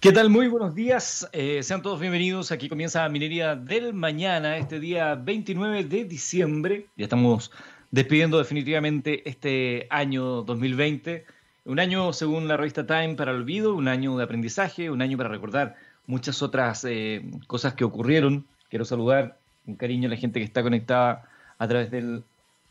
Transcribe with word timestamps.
¿Qué 0.00 0.12
tal? 0.12 0.30
Muy 0.30 0.46
buenos 0.46 0.76
días. 0.76 1.28
Eh, 1.32 1.60
sean 1.64 1.82
todos 1.82 1.98
bienvenidos. 1.98 2.52
Aquí 2.52 2.68
comienza 2.68 3.08
Minería 3.08 3.56
del 3.56 3.94
Mañana, 3.94 4.56
este 4.56 4.78
día 4.78 5.16
29 5.16 5.82
de 5.82 6.04
diciembre. 6.04 6.86
Ya 6.96 7.06
estamos 7.06 7.50
despidiendo 7.90 8.38
definitivamente 8.38 9.28
este 9.28 9.88
año 9.90 10.42
2020. 10.42 11.26
Un 11.64 11.80
año, 11.80 12.12
según 12.12 12.46
la 12.46 12.56
revista 12.56 12.86
Time, 12.86 13.16
para 13.16 13.32
el 13.32 13.38
olvido, 13.38 13.74
un 13.74 13.88
año 13.88 14.16
de 14.16 14.22
aprendizaje, 14.22 14.88
un 14.88 15.02
año 15.02 15.18
para 15.18 15.30
recordar 15.30 15.74
muchas 16.06 16.42
otras 16.42 16.84
eh, 16.84 17.24
cosas 17.48 17.74
que 17.74 17.82
ocurrieron. 17.82 18.46
Quiero 18.70 18.84
saludar 18.84 19.36
con 19.66 19.74
cariño 19.74 20.06
a 20.06 20.10
la 20.10 20.16
gente 20.16 20.38
que 20.38 20.44
está 20.44 20.62
conectada 20.62 21.28
a 21.58 21.66
través 21.66 21.90
del 21.90 22.22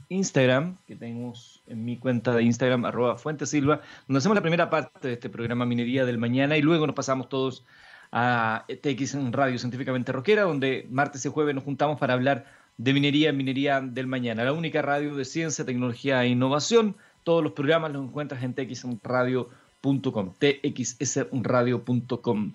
Instagram, 0.09 0.77
que 0.85 0.95
tenemos 0.95 1.63
en 1.67 1.83
mi 1.85 1.97
cuenta 1.97 2.33
de 2.33 2.43
Instagram, 2.43 2.85
arroba 2.85 3.17
Fuentesilva, 3.17 3.81
donde 4.07 4.19
hacemos 4.19 4.35
la 4.35 4.41
primera 4.41 4.69
parte 4.69 5.07
de 5.07 5.13
este 5.15 5.29
programa 5.29 5.65
Minería 5.65 6.05
del 6.05 6.17
Mañana 6.17 6.57
y 6.57 6.61
luego 6.61 6.87
nos 6.87 6.95
pasamos 6.95 7.29
todos 7.29 7.65
a 8.11 8.65
TX 8.67 9.31
Radio 9.31 9.57
Científicamente 9.59 10.11
Roquera, 10.11 10.41
donde 10.43 10.87
martes 10.89 11.25
y 11.25 11.29
jueves 11.29 11.55
nos 11.55 11.63
juntamos 11.63 11.99
para 11.99 12.13
hablar 12.13 12.45
de 12.77 12.93
minería, 12.93 13.33
minería 13.33 13.81
del 13.81 14.07
mañana, 14.07 14.43
la 14.43 14.53
única 14.53 14.81
radio 14.81 15.15
de 15.15 15.25
ciencia, 15.25 15.65
tecnología 15.65 16.23
e 16.23 16.29
innovación. 16.29 16.95
Todos 17.23 17.43
los 17.43 17.51
programas 17.53 17.91
los 17.91 18.05
encuentras 18.05 18.43
en 18.43 18.53
txradio.com, 18.53 20.33
txsradio.com. 20.39 22.53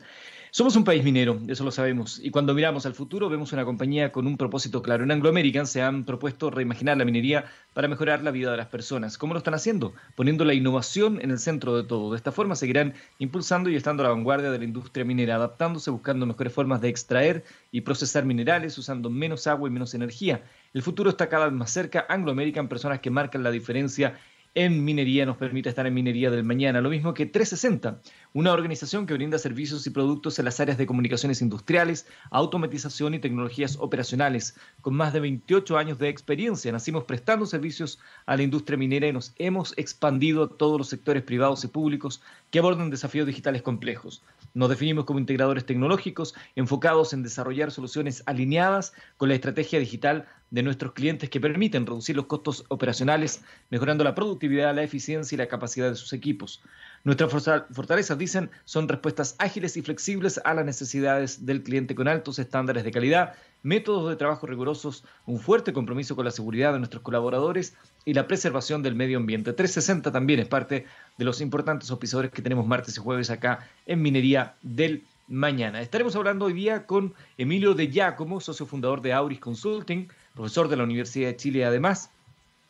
Somos 0.54 0.76
un 0.76 0.84
país 0.84 1.02
minero, 1.02 1.40
eso 1.48 1.64
lo 1.64 1.70
sabemos, 1.70 2.20
y 2.22 2.30
cuando 2.30 2.52
miramos 2.52 2.84
al 2.84 2.92
futuro 2.92 3.30
vemos 3.30 3.54
una 3.54 3.64
compañía 3.64 4.12
con 4.12 4.26
un 4.26 4.36
propósito 4.36 4.82
claro. 4.82 5.02
En 5.02 5.10
Anglo 5.10 5.30
American 5.30 5.66
se 5.66 5.80
han 5.80 6.04
propuesto 6.04 6.50
reimaginar 6.50 6.98
la 6.98 7.06
minería 7.06 7.46
para 7.72 7.88
mejorar 7.88 8.22
la 8.22 8.32
vida 8.32 8.50
de 8.50 8.58
las 8.58 8.66
personas. 8.66 9.16
¿Cómo 9.16 9.32
lo 9.32 9.38
están 9.38 9.54
haciendo? 9.54 9.94
Poniendo 10.14 10.44
la 10.44 10.52
innovación 10.52 11.18
en 11.22 11.30
el 11.30 11.38
centro 11.38 11.74
de 11.74 11.84
todo. 11.84 12.10
De 12.10 12.18
esta 12.18 12.32
forma 12.32 12.54
seguirán 12.54 12.92
impulsando 13.18 13.70
y 13.70 13.76
estando 13.76 14.02
a 14.02 14.08
la 14.08 14.12
vanguardia 14.12 14.50
de 14.50 14.58
la 14.58 14.64
industria 14.66 15.06
minera, 15.06 15.36
adaptándose, 15.36 15.90
buscando 15.90 16.26
mejores 16.26 16.52
formas 16.52 16.82
de 16.82 16.90
extraer 16.90 17.44
y 17.70 17.80
procesar 17.80 18.26
minerales, 18.26 18.76
usando 18.76 19.08
menos 19.08 19.46
agua 19.46 19.70
y 19.70 19.72
menos 19.72 19.94
energía. 19.94 20.42
El 20.74 20.82
futuro 20.82 21.08
está 21.08 21.30
cada 21.30 21.46
vez 21.46 21.54
más 21.54 21.70
cerca. 21.70 22.04
Anglo 22.10 22.30
American, 22.30 22.68
personas 22.68 23.00
que 23.00 23.08
marcan 23.08 23.42
la 23.42 23.50
diferencia 23.50 24.18
en 24.54 24.84
minería 24.84 25.24
nos 25.24 25.36
permite 25.36 25.68
estar 25.68 25.86
en 25.86 25.94
minería 25.94 26.30
del 26.30 26.44
mañana, 26.44 26.80
lo 26.80 26.90
mismo 26.90 27.14
que 27.14 27.26
360, 27.26 28.00
una 28.34 28.52
organización 28.52 29.06
que 29.06 29.14
brinda 29.14 29.38
servicios 29.38 29.86
y 29.86 29.90
productos 29.90 30.38
en 30.38 30.46
las 30.46 30.58
áreas 30.58 30.78
de 30.78 30.86
comunicaciones 30.86 31.42
industriales, 31.42 32.06
automatización 32.30 33.14
y 33.14 33.18
tecnologías 33.18 33.76
operacionales. 33.78 34.56
Con 34.80 34.94
más 34.94 35.12
de 35.12 35.20
28 35.20 35.76
años 35.76 35.98
de 35.98 36.08
experiencia, 36.08 36.72
nacimos 36.72 37.04
prestando 37.04 37.44
servicios 37.44 37.98
a 38.24 38.36
la 38.36 38.42
industria 38.42 38.78
minera 38.78 39.06
y 39.06 39.12
nos 39.12 39.34
hemos 39.38 39.76
expandido 39.76 40.44
a 40.44 40.48
todos 40.48 40.78
los 40.78 40.88
sectores 40.88 41.22
privados 41.22 41.62
y 41.64 41.68
públicos 41.68 42.22
que 42.50 42.58
abordan 42.58 42.90
desafíos 42.90 43.26
digitales 43.26 43.62
complejos. 43.62 44.22
Nos 44.54 44.68
definimos 44.68 45.04
como 45.04 45.18
integradores 45.18 45.64
tecnológicos 45.64 46.34
enfocados 46.56 47.12
en 47.12 47.22
desarrollar 47.22 47.70
soluciones 47.70 48.22
alineadas 48.26 48.92
con 49.16 49.28
la 49.28 49.34
estrategia 49.34 49.78
digital 49.78 50.26
de 50.50 50.62
nuestros 50.62 50.92
clientes 50.92 51.30
que 51.30 51.40
permiten 51.40 51.86
reducir 51.86 52.14
los 52.14 52.26
costos 52.26 52.66
operacionales, 52.68 53.42
mejorando 53.70 54.04
la 54.04 54.14
productividad, 54.14 54.74
la 54.74 54.82
eficiencia 54.82 55.34
y 55.34 55.38
la 55.38 55.48
capacidad 55.48 55.88
de 55.88 55.96
sus 55.96 56.12
equipos. 56.12 56.62
Nuestras 57.04 57.32
fortalezas, 57.72 58.16
dicen, 58.16 58.48
son 58.64 58.88
respuestas 58.88 59.34
ágiles 59.38 59.76
y 59.76 59.82
flexibles 59.82 60.40
a 60.44 60.54
las 60.54 60.64
necesidades 60.64 61.44
del 61.44 61.64
cliente 61.64 61.96
con 61.96 62.06
altos 62.06 62.38
estándares 62.38 62.84
de 62.84 62.92
calidad, 62.92 63.34
métodos 63.64 64.08
de 64.08 64.14
trabajo 64.14 64.46
rigurosos, 64.46 65.04
un 65.26 65.40
fuerte 65.40 65.72
compromiso 65.72 66.14
con 66.14 66.24
la 66.24 66.30
seguridad 66.30 66.72
de 66.72 66.78
nuestros 66.78 67.02
colaboradores 67.02 67.74
y 68.04 68.14
la 68.14 68.28
preservación 68.28 68.84
del 68.84 68.94
medio 68.94 69.18
ambiente. 69.18 69.52
360 69.52 70.12
también 70.12 70.38
es 70.38 70.46
parte 70.46 70.86
de 71.18 71.24
los 71.24 71.40
importantes 71.40 71.90
auspiciadores 71.90 72.30
que 72.30 72.42
tenemos 72.42 72.66
martes 72.68 72.96
y 72.96 73.00
jueves 73.00 73.30
acá 73.30 73.68
en 73.86 74.00
Minería 74.00 74.54
del 74.62 75.02
Mañana. 75.26 75.80
Estaremos 75.80 76.14
hablando 76.14 76.44
hoy 76.44 76.52
día 76.52 76.86
con 76.86 77.14
Emilio 77.36 77.74
de 77.74 77.88
Giacomo, 77.88 78.40
socio 78.40 78.66
fundador 78.66 79.02
de 79.02 79.12
Auris 79.12 79.40
Consulting, 79.40 80.08
profesor 80.34 80.68
de 80.68 80.76
la 80.76 80.84
Universidad 80.84 81.28
de 81.28 81.36
Chile 81.36 81.64
además, 81.64 82.10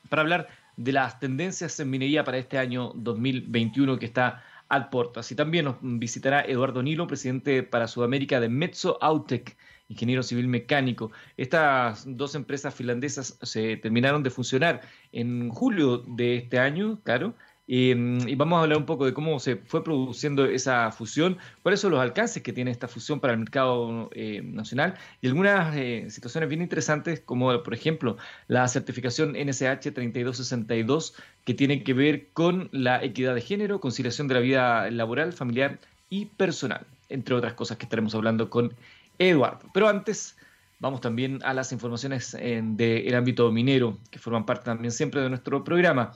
para 0.08 0.22
hablar 0.22 0.48
de 0.76 0.92
las 0.92 1.20
tendencias 1.20 1.78
en 1.80 1.90
minería 1.90 2.24
para 2.24 2.38
este 2.38 2.58
año 2.58 2.92
2021 2.94 3.98
que 3.98 4.06
está 4.06 4.42
al 4.68 4.88
porto. 4.88 5.20
Así 5.20 5.34
también 5.34 5.66
nos 5.66 5.76
visitará 5.80 6.42
Eduardo 6.42 6.82
Nilo, 6.82 7.06
presidente 7.06 7.62
para 7.62 7.88
Sudamérica 7.88 8.40
de 8.40 8.48
Metso 8.48 8.96
Autec, 9.02 9.56
ingeniero 9.88 10.22
civil 10.22 10.48
mecánico. 10.48 11.12
Estas 11.36 12.04
dos 12.06 12.34
empresas 12.34 12.74
finlandesas 12.74 13.38
se 13.42 13.76
terminaron 13.76 14.22
de 14.22 14.30
funcionar 14.30 14.80
en 15.12 15.50
julio 15.50 15.98
de 15.98 16.36
este 16.36 16.58
año, 16.58 17.00
claro, 17.02 17.34
Em, 17.74 18.28
y 18.28 18.34
vamos 18.34 18.58
a 18.58 18.64
hablar 18.64 18.76
un 18.76 18.84
poco 18.84 19.06
de 19.06 19.14
cómo 19.14 19.40
se 19.40 19.56
fue 19.56 19.82
produciendo 19.82 20.44
esa 20.44 20.92
fusión, 20.92 21.38
cuáles 21.62 21.80
son 21.80 21.92
los 21.92 22.00
alcances 22.00 22.42
que 22.42 22.52
tiene 22.52 22.70
esta 22.70 22.86
fusión 22.86 23.18
para 23.18 23.32
el 23.32 23.38
mercado 23.38 24.10
eh, 24.12 24.42
nacional 24.44 24.96
y 25.22 25.28
algunas 25.28 25.74
eh, 25.74 26.04
situaciones 26.10 26.50
bien 26.50 26.60
interesantes 26.60 27.20
como 27.20 27.62
por 27.62 27.72
ejemplo 27.72 28.18
la 28.46 28.68
certificación 28.68 29.32
NSH 29.32 29.90
3262 29.94 31.14
que 31.46 31.54
tiene 31.54 31.82
que 31.82 31.94
ver 31.94 32.28
con 32.34 32.68
la 32.72 33.02
equidad 33.02 33.34
de 33.34 33.40
género, 33.40 33.80
conciliación 33.80 34.28
de 34.28 34.34
la 34.34 34.40
vida 34.40 34.90
laboral, 34.90 35.32
familiar 35.32 35.78
y 36.10 36.26
personal, 36.26 36.84
entre 37.08 37.34
otras 37.34 37.54
cosas 37.54 37.78
que 37.78 37.84
estaremos 37.84 38.14
hablando 38.14 38.50
con 38.50 38.74
Eduardo. 39.18 39.70
Pero 39.72 39.88
antes... 39.88 40.36
Vamos 40.78 41.00
también 41.00 41.38
a 41.44 41.54
las 41.54 41.70
informaciones 41.70 42.36
del 42.36 43.14
ámbito 43.14 43.52
minero, 43.52 43.98
que 44.10 44.18
forman 44.18 44.44
parte 44.44 44.64
también 44.64 44.90
siempre 44.90 45.20
de 45.20 45.28
nuestro 45.28 45.62
programa. 45.62 46.12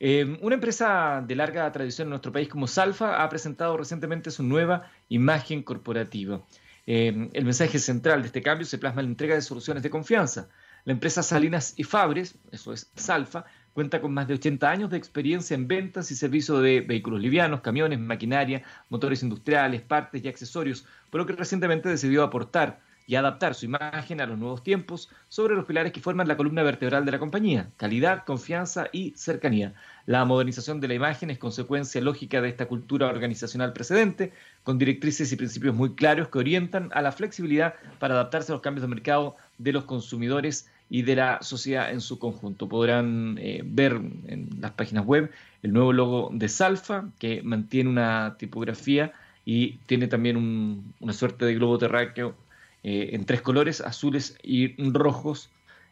Eh, 0.00 0.38
una 0.42 0.54
empresa 0.54 1.24
de 1.26 1.34
larga 1.34 1.70
tradición 1.72 2.06
en 2.06 2.10
nuestro 2.10 2.32
país 2.32 2.48
como 2.48 2.66
Salfa 2.66 3.22
ha 3.22 3.28
presentado 3.28 3.76
recientemente 3.76 4.30
su 4.30 4.42
nueva 4.42 4.90
imagen 5.08 5.62
corporativa. 5.62 6.42
Eh, 6.86 7.28
el 7.32 7.44
mensaje 7.44 7.78
central 7.78 8.22
de 8.22 8.28
este 8.28 8.40
cambio 8.40 8.64
se 8.64 8.78
plasma 8.78 9.00
en 9.00 9.06
la 9.06 9.10
entrega 9.10 9.34
de 9.34 9.42
soluciones 9.42 9.82
de 9.82 9.90
confianza. 9.90 10.48
La 10.84 10.92
empresa 10.92 11.22
Salinas 11.22 11.74
y 11.76 11.84
Fabres, 11.84 12.38
eso 12.52 12.72
es 12.72 12.90
Salfa, 12.94 13.44
cuenta 13.74 14.00
con 14.00 14.14
más 14.14 14.26
de 14.26 14.34
80 14.34 14.70
años 14.70 14.90
de 14.90 14.96
experiencia 14.96 15.54
en 15.54 15.68
ventas 15.68 16.10
y 16.10 16.16
servicio 16.16 16.60
de 16.60 16.80
vehículos 16.80 17.20
livianos, 17.20 17.60
camiones, 17.60 17.98
maquinaria, 17.98 18.62
motores 18.88 19.22
industriales, 19.22 19.82
partes 19.82 20.24
y 20.24 20.28
accesorios, 20.28 20.86
por 21.10 21.20
lo 21.20 21.26
que 21.26 21.34
recientemente 21.34 21.88
decidió 21.88 22.22
aportar 22.22 22.80
y 23.08 23.16
adaptar 23.16 23.54
su 23.54 23.64
imagen 23.64 24.20
a 24.20 24.26
los 24.26 24.38
nuevos 24.38 24.62
tiempos 24.62 25.08
sobre 25.30 25.56
los 25.56 25.64
pilares 25.64 25.92
que 25.92 26.00
forman 26.00 26.28
la 26.28 26.36
columna 26.36 26.62
vertebral 26.62 27.06
de 27.06 27.10
la 27.12 27.18
compañía, 27.18 27.70
calidad, 27.78 28.24
confianza 28.26 28.88
y 28.92 29.14
cercanía. 29.16 29.72
La 30.04 30.26
modernización 30.26 30.78
de 30.78 30.88
la 30.88 30.94
imagen 30.94 31.30
es 31.30 31.38
consecuencia 31.38 32.02
lógica 32.02 32.42
de 32.42 32.50
esta 32.50 32.66
cultura 32.66 33.06
organizacional 33.06 33.72
precedente, 33.72 34.34
con 34.62 34.76
directrices 34.76 35.32
y 35.32 35.36
principios 35.36 35.74
muy 35.74 35.94
claros 35.94 36.28
que 36.28 36.38
orientan 36.38 36.90
a 36.92 37.00
la 37.00 37.10
flexibilidad 37.10 37.76
para 37.98 38.12
adaptarse 38.12 38.52
a 38.52 38.56
los 38.56 38.62
cambios 38.62 38.82
de 38.82 38.94
mercado 38.94 39.36
de 39.56 39.72
los 39.72 39.84
consumidores 39.84 40.70
y 40.90 41.00
de 41.00 41.16
la 41.16 41.38
sociedad 41.40 41.90
en 41.90 42.02
su 42.02 42.18
conjunto. 42.18 42.68
Podrán 42.68 43.38
eh, 43.40 43.62
ver 43.64 43.92
en 44.26 44.50
las 44.60 44.72
páginas 44.72 45.06
web 45.06 45.30
el 45.62 45.72
nuevo 45.72 45.94
logo 45.94 46.28
de 46.30 46.50
Salfa, 46.50 47.08
que 47.18 47.40
mantiene 47.42 47.88
una 47.88 48.36
tipografía 48.38 49.14
y 49.46 49.78
tiene 49.86 50.08
también 50.08 50.92
una 51.00 51.12
suerte 51.14 51.46
de 51.46 51.54
globo 51.54 51.78
terráqueo 51.78 52.34
eh, 52.82 53.10
en 53.12 53.24
tres 53.24 53.42
colores, 53.42 53.80
azules 53.80 54.38
y 54.42 54.76
rojos, 54.92 55.50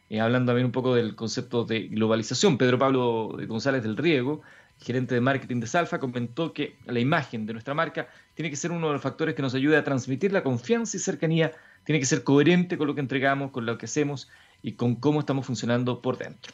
eh, 0.09 0.21
hablando 0.21 0.51
también 0.51 0.65
un 0.65 0.71
poco 0.71 0.95
del 0.95 1.15
concepto 1.15 1.65
de 1.65 1.87
globalización. 1.87 2.57
Pedro 2.57 2.79
Pablo 2.79 3.37
González 3.47 3.83
del 3.83 3.97
Riego, 3.97 4.41
gerente 4.79 5.15
de 5.15 5.21
marketing 5.21 5.59
de 5.59 5.67
Salfa, 5.67 5.99
comentó 5.99 6.53
que 6.53 6.77
la 6.85 6.99
imagen 6.99 7.45
de 7.45 7.53
nuestra 7.53 7.73
marca 7.73 8.07
tiene 8.35 8.49
que 8.49 8.55
ser 8.55 8.71
uno 8.71 8.87
de 8.87 8.93
los 8.93 9.01
factores 9.01 9.35
que 9.35 9.41
nos 9.41 9.53
ayude 9.53 9.77
a 9.77 9.83
transmitir 9.83 10.31
la 10.31 10.43
confianza 10.43 10.97
y 10.97 10.99
cercanía, 10.99 11.51
tiene 11.83 11.99
que 11.99 12.05
ser 12.05 12.23
coherente 12.23 12.77
con 12.77 12.87
lo 12.87 12.95
que 12.95 13.01
entregamos, 13.01 13.51
con 13.51 13.65
lo 13.65 13.77
que 13.77 13.85
hacemos 13.85 14.29
y 14.61 14.73
con 14.73 14.95
cómo 14.95 15.19
estamos 15.19 15.45
funcionando 15.45 16.01
por 16.01 16.17
dentro. 16.17 16.53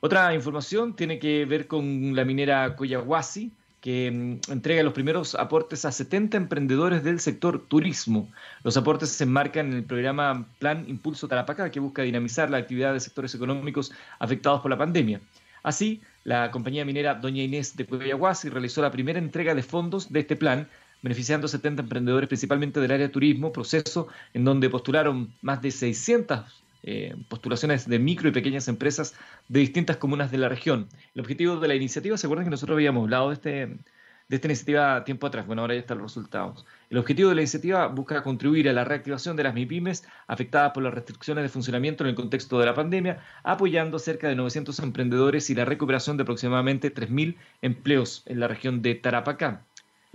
Otra 0.00 0.34
información 0.34 0.94
tiene 0.94 1.18
que 1.18 1.46
ver 1.46 1.66
con 1.66 2.14
la 2.14 2.24
minera 2.24 2.76
Coyahuasi, 2.76 3.52
que 3.86 4.10
mm, 4.10 4.50
entrega 4.50 4.82
los 4.82 4.94
primeros 4.94 5.36
aportes 5.36 5.84
a 5.84 5.92
70 5.92 6.36
emprendedores 6.36 7.04
del 7.04 7.20
sector 7.20 7.68
turismo. 7.68 8.28
Los 8.64 8.76
aportes 8.76 9.10
se 9.10 9.22
enmarcan 9.22 9.68
en 9.68 9.74
el 9.74 9.84
programa 9.84 10.48
Plan 10.58 10.84
Impulso 10.88 11.28
Tarapacá, 11.28 11.70
que 11.70 11.78
busca 11.78 12.02
dinamizar 12.02 12.50
la 12.50 12.56
actividad 12.56 12.94
de 12.94 12.98
sectores 12.98 13.32
económicos 13.36 13.92
afectados 14.18 14.60
por 14.60 14.72
la 14.72 14.76
pandemia. 14.76 15.20
Así, 15.62 16.02
la 16.24 16.50
compañía 16.50 16.84
minera 16.84 17.14
Doña 17.14 17.44
Inés 17.44 17.76
de 17.76 17.86
Cuevayaguasi 17.86 18.48
realizó 18.48 18.82
la 18.82 18.90
primera 18.90 19.20
entrega 19.20 19.54
de 19.54 19.62
fondos 19.62 20.12
de 20.12 20.18
este 20.18 20.34
plan, 20.34 20.66
beneficiando 21.00 21.44
a 21.44 21.48
70 21.48 21.82
emprendedores 21.82 22.28
principalmente 22.28 22.80
del 22.80 22.90
área 22.90 23.06
de 23.06 23.12
turismo, 23.12 23.52
proceso 23.52 24.08
en 24.34 24.44
donde 24.44 24.68
postularon 24.68 25.32
más 25.42 25.62
de 25.62 25.70
600 25.70 26.65
eh, 26.82 27.14
postulaciones 27.28 27.88
de 27.88 27.98
micro 27.98 28.28
y 28.28 28.32
pequeñas 28.32 28.68
empresas 28.68 29.14
de 29.48 29.60
distintas 29.60 29.96
comunas 29.96 30.30
de 30.30 30.38
la 30.38 30.48
región. 30.48 30.88
El 31.14 31.20
objetivo 31.20 31.56
de 31.56 31.68
la 31.68 31.74
iniciativa, 31.74 32.16
¿se 32.16 32.26
acuerdan 32.26 32.46
que 32.46 32.50
nosotros 32.50 32.76
habíamos 32.76 33.04
hablado 33.04 33.28
de, 33.28 33.34
este, 33.34 33.50
de 33.50 34.36
esta 34.36 34.46
iniciativa 34.46 35.04
tiempo 35.04 35.26
atrás? 35.26 35.46
Bueno, 35.46 35.62
ahora 35.62 35.74
ya 35.74 35.80
están 35.80 35.98
los 35.98 36.12
resultados. 36.12 36.64
El 36.90 36.98
objetivo 36.98 37.30
de 37.30 37.34
la 37.34 37.40
iniciativa 37.42 37.86
busca 37.88 38.22
contribuir 38.22 38.68
a 38.68 38.72
la 38.72 38.84
reactivación 38.84 39.36
de 39.36 39.44
las 39.44 39.54
MIPIMES 39.54 40.04
afectadas 40.26 40.72
por 40.72 40.82
las 40.82 40.94
restricciones 40.94 41.42
de 41.42 41.48
funcionamiento 41.48 42.04
en 42.04 42.10
el 42.10 42.16
contexto 42.16 42.58
de 42.58 42.66
la 42.66 42.74
pandemia, 42.74 43.20
apoyando 43.42 43.98
cerca 43.98 44.28
de 44.28 44.36
900 44.36 44.78
emprendedores 44.80 45.50
y 45.50 45.54
la 45.54 45.64
recuperación 45.64 46.16
de 46.16 46.22
aproximadamente 46.22 46.94
3.000 46.94 47.36
empleos 47.62 48.22
en 48.26 48.40
la 48.40 48.48
región 48.48 48.82
de 48.82 48.94
Tarapacá. 48.94 49.64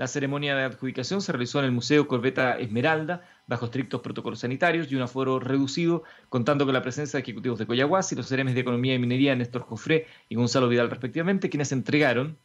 La 0.01 0.07
ceremonia 0.07 0.55
de 0.55 0.63
adjudicación 0.63 1.21
se 1.21 1.31
realizó 1.31 1.59
en 1.59 1.65
el 1.65 1.71
Museo 1.73 2.07
Corbeta 2.07 2.57
Esmeralda, 2.57 3.21
bajo 3.51 3.65
estrictos 3.65 4.00
protocolos 4.00 4.39
sanitarios 4.39 4.89
y 4.89 4.95
un 4.95 5.01
aforo 5.01 5.38
reducido, 5.38 6.03
contando 6.30 6.63
con 6.63 6.74
la 6.74 6.81
presencia 6.81 7.18
de 7.18 7.24
ejecutivos 7.24 7.59
de 7.59 7.68
Coyahuasi, 7.68 8.15
los 8.15 8.27
seremes 8.27 8.56
de 8.56 8.62
Economía 8.62 8.95
y 8.95 9.00
Minería 9.00 9.36
Néstor 9.36 9.63
Jofré 9.63 10.07
y 10.30 10.36
Gonzalo 10.36 10.69
Vidal 10.69 10.89
respectivamente, 10.89 11.50
quienes 11.50 11.74
entregaron 11.74 12.38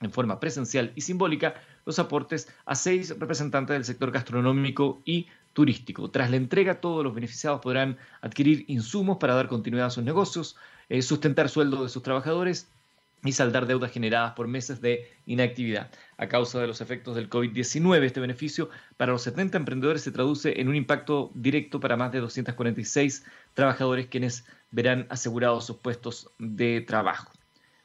en 0.00 0.10
forma 0.10 0.40
presencial 0.40 0.92
y 0.94 1.02
simbólica 1.02 1.56
los 1.84 1.98
aportes 1.98 2.48
a 2.64 2.74
seis 2.74 3.14
representantes 3.18 3.74
del 3.74 3.84
sector 3.84 4.10
gastronómico 4.10 5.02
y 5.04 5.26
turístico. 5.52 6.10
Tras 6.10 6.30
la 6.30 6.38
entrega, 6.38 6.80
todos 6.80 7.04
los 7.04 7.14
beneficiados 7.14 7.60
podrán 7.60 7.98
adquirir 8.22 8.64
insumos 8.68 9.18
para 9.18 9.34
dar 9.34 9.48
continuidad 9.48 9.88
a 9.88 9.90
sus 9.90 10.04
negocios, 10.04 10.56
eh, 10.88 11.02
sustentar 11.02 11.50
sueldos 11.50 11.82
de 11.82 11.88
sus 11.90 12.02
trabajadores 12.02 12.70
y 13.24 13.32
saldar 13.32 13.66
deudas 13.66 13.90
generadas 13.90 14.32
por 14.32 14.46
meses 14.46 14.80
de 14.80 15.10
inactividad. 15.26 15.90
A 16.16 16.28
causa 16.28 16.60
de 16.60 16.66
los 16.66 16.80
efectos 16.80 17.16
del 17.16 17.28
COVID-19, 17.28 18.04
este 18.04 18.20
beneficio 18.20 18.70
para 18.96 19.12
los 19.12 19.22
70 19.22 19.58
emprendedores 19.58 20.02
se 20.02 20.12
traduce 20.12 20.60
en 20.60 20.68
un 20.68 20.76
impacto 20.76 21.30
directo 21.34 21.80
para 21.80 21.96
más 21.96 22.12
de 22.12 22.20
246 22.20 23.24
trabajadores 23.54 24.06
quienes 24.06 24.44
verán 24.70 25.06
asegurados 25.10 25.66
sus 25.66 25.76
puestos 25.76 26.30
de 26.38 26.82
trabajo. 26.82 27.32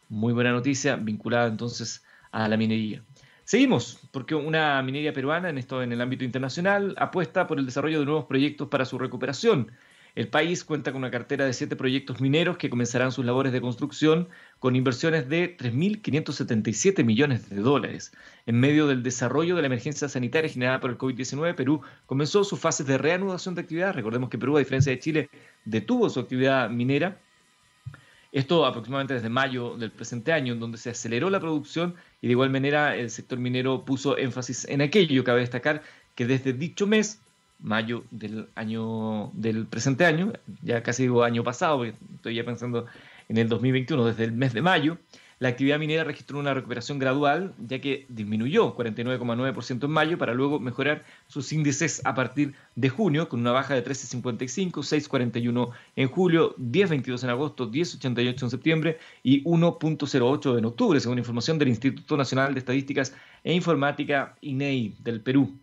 Muy 0.09 0.33
buena 0.33 0.51
noticia 0.51 0.95
vinculada 0.95 1.47
entonces 1.47 2.03
a 2.31 2.47
la 2.47 2.57
minería. 2.57 3.03
Seguimos, 3.43 3.99
porque 4.11 4.35
una 4.35 4.81
minería 4.81 5.13
peruana, 5.13 5.49
en 5.49 5.57
esto 5.57 5.81
en 5.83 5.91
el 5.91 6.01
ámbito 6.01 6.23
internacional, 6.23 6.95
apuesta 6.97 7.47
por 7.47 7.59
el 7.59 7.65
desarrollo 7.65 7.99
de 7.99 8.05
nuevos 8.05 8.25
proyectos 8.25 8.69
para 8.69 8.85
su 8.85 8.97
recuperación. 8.97 9.71
El 10.13 10.27
país 10.27 10.65
cuenta 10.65 10.91
con 10.91 10.99
una 10.99 11.11
cartera 11.11 11.45
de 11.45 11.53
siete 11.53 11.75
proyectos 11.75 12.19
mineros 12.19 12.57
que 12.57 12.69
comenzarán 12.69 13.11
sus 13.11 13.23
labores 13.23 13.53
de 13.53 13.61
construcción 13.61 14.27
con 14.59 14.75
inversiones 14.75 15.29
de 15.29 15.55
3.577 15.57 17.05
millones 17.05 17.49
de 17.49 17.55
dólares. 17.57 18.11
En 18.45 18.59
medio 18.59 18.87
del 18.87 19.03
desarrollo 19.03 19.55
de 19.55 19.61
la 19.61 19.67
emergencia 19.67 20.09
sanitaria 20.09 20.49
generada 20.49 20.81
por 20.81 20.89
el 20.89 20.97
COVID-19, 20.97 21.55
Perú 21.55 21.81
comenzó 22.05 22.43
sus 22.43 22.59
fases 22.59 22.85
de 22.87 22.97
reanudación 22.97 23.55
de 23.55 23.61
actividad. 23.61 23.93
Recordemos 23.93 24.29
que 24.29 24.37
Perú, 24.37 24.57
a 24.57 24.59
diferencia 24.59 24.91
de 24.91 24.99
Chile, 24.99 25.29
detuvo 25.63 26.09
su 26.09 26.19
actividad 26.19 26.69
minera 26.69 27.17
esto 28.31 28.65
aproximadamente 28.65 29.13
desde 29.13 29.29
mayo 29.29 29.75
del 29.77 29.91
presente 29.91 30.31
año, 30.31 30.53
en 30.53 30.59
donde 30.59 30.77
se 30.77 30.89
aceleró 30.89 31.29
la 31.29 31.39
producción 31.39 31.95
y 32.21 32.27
de 32.27 32.31
igual 32.31 32.49
manera 32.49 32.95
el 32.95 33.09
sector 33.09 33.39
minero 33.39 33.83
puso 33.83 34.17
énfasis 34.17 34.65
en 34.65 34.81
aquello. 34.81 35.23
Cabe 35.23 35.41
destacar 35.41 35.83
que 36.15 36.25
desde 36.25 36.53
dicho 36.53 36.87
mes, 36.87 37.21
mayo 37.61 38.03
del 38.11 38.47
año 38.55 39.31
del 39.33 39.65
presente 39.65 40.05
año, 40.05 40.33
ya 40.61 40.83
casi 40.83 41.03
digo 41.03 41.23
año 41.23 41.43
pasado, 41.43 41.85
estoy 41.85 42.35
ya 42.35 42.43
pensando 42.43 42.85
en 43.29 43.37
el 43.37 43.47
2021, 43.47 44.05
desde 44.05 44.25
el 44.25 44.31
mes 44.33 44.53
de 44.53 44.61
mayo, 44.61 44.97
la 45.41 45.49
actividad 45.49 45.79
minera 45.79 46.03
registró 46.03 46.37
una 46.37 46.53
recuperación 46.53 46.99
gradual, 46.99 47.55
ya 47.67 47.81
que 47.81 48.05
disminuyó 48.09 48.75
49,9% 48.77 49.85
en 49.85 49.89
mayo 49.89 50.19
para 50.19 50.35
luego 50.35 50.59
mejorar 50.59 51.03
sus 51.25 51.51
índices 51.51 51.99
a 52.05 52.13
partir 52.13 52.53
de 52.75 52.89
junio, 52.89 53.27
con 53.27 53.39
una 53.39 53.51
baja 53.51 53.73
de 53.73 53.83
13,55, 53.83 54.71
6,41 54.71 55.71
en 55.95 56.07
julio, 56.09 56.55
10,22 56.57 57.23
en 57.23 57.29
agosto, 57.31 57.71
10,88 57.71 58.43
en 58.43 58.49
septiembre 58.51 58.99
y 59.23 59.43
1,08 59.43 60.59
en 60.59 60.65
octubre, 60.65 60.99
según 60.99 61.17
información 61.17 61.57
del 61.57 61.69
Instituto 61.69 62.17
Nacional 62.17 62.53
de 62.53 62.59
Estadísticas 62.59 63.15
e 63.43 63.51
Informática, 63.51 64.35
INEI, 64.41 64.93
del 64.99 65.21
Perú. 65.21 65.57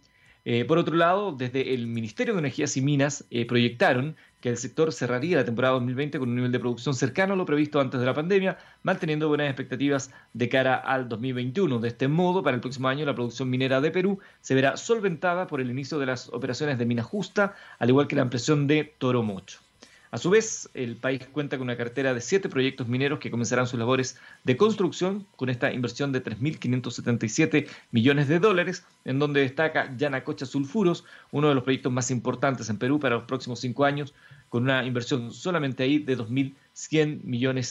Eh, 0.50 0.64
por 0.64 0.78
otro 0.78 0.96
lado, 0.96 1.32
desde 1.32 1.74
el 1.74 1.86
Ministerio 1.86 2.32
de 2.32 2.40
Energías 2.40 2.74
y 2.78 2.80
Minas 2.80 3.22
eh, 3.30 3.44
proyectaron 3.44 4.16
que 4.40 4.48
el 4.48 4.56
sector 4.56 4.94
cerraría 4.94 5.36
la 5.36 5.44
temporada 5.44 5.74
2020 5.74 6.18
con 6.18 6.30
un 6.30 6.36
nivel 6.36 6.52
de 6.52 6.58
producción 6.58 6.94
cercano 6.94 7.34
a 7.34 7.36
lo 7.36 7.44
previsto 7.44 7.82
antes 7.82 8.00
de 8.00 8.06
la 8.06 8.14
pandemia, 8.14 8.56
manteniendo 8.82 9.28
buenas 9.28 9.48
expectativas 9.48 10.10
de 10.32 10.48
cara 10.48 10.76
al 10.76 11.06
2021. 11.10 11.80
De 11.80 11.88
este 11.88 12.08
modo, 12.08 12.42
para 12.42 12.54
el 12.54 12.62
próximo 12.62 12.88
año, 12.88 13.04
la 13.04 13.14
producción 13.14 13.50
minera 13.50 13.82
de 13.82 13.90
Perú 13.90 14.20
se 14.40 14.54
verá 14.54 14.78
solventada 14.78 15.46
por 15.48 15.60
el 15.60 15.70
inicio 15.70 15.98
de 15.98 16.06
las 16.06 16.30
operaciones 16.30 16.78
de 16.78 16.86
mina 16.86 17.02
justa, 17.02 17.54
al 17.78 17.90
igual 17.90 18.08
que 18.08 18.16
la 18.16 18.22
ampliación 18.22 18.66
de 18.66 18.94
Toromocho. 18.96 19.67
A 20.10 20.16
su 20.16 20.31
vez, 20.31 20.70
el 20.72 20.96
país 20.96 21.26
cuenta 21.32 21.58
con 21.58 21.66
una 21.66 21.76
cartera 21.76 22.14
de 22.14 22.20
siete 22.22 22.49
proyectos 22.49 22.88
mineros 22.88 23.19
que 23.19 23.31
comenzarán 23.31 23.66
sus 23.66 23.78
labores 23.78 24.19
de 24.44 24.56
construcción 24.56 25.26
con 25.37 25.50
esta 25.50 25.72
inversión 25.72 26.12
de 26.12 26.22
3.577 26.25 27.69
millones 27.90 28.28
de 28.28 28.38
dólares, 28.38 28.84
en 29.05 29.19
donde 29.19 29.40
destaca 29.40 29.94
Yanacocha 29.96 30.46
Sulfuros, 30.46 31.05
uno 31.31 31.49
de 31.49 31.55
los 31.55 31.64
proyectos 31.64 31.93
más 31.93 32.10
importantes 32.10 32.70
en 32.70 32.78
Perú 32.78 32.99
para 32.99 33.16
los 33.16 33.25
próximos 33.25 33.60
cinco 33.60 33.84
años, 33.84 34.14
con 34.49 34.62
una 34.62 34.84
inversión 34.84 35.31
solamente 35.31 35.82
ahí 35.82 35.99
de 35.99 36.16
2.100 36.16 36.28
millones 36.31 36.67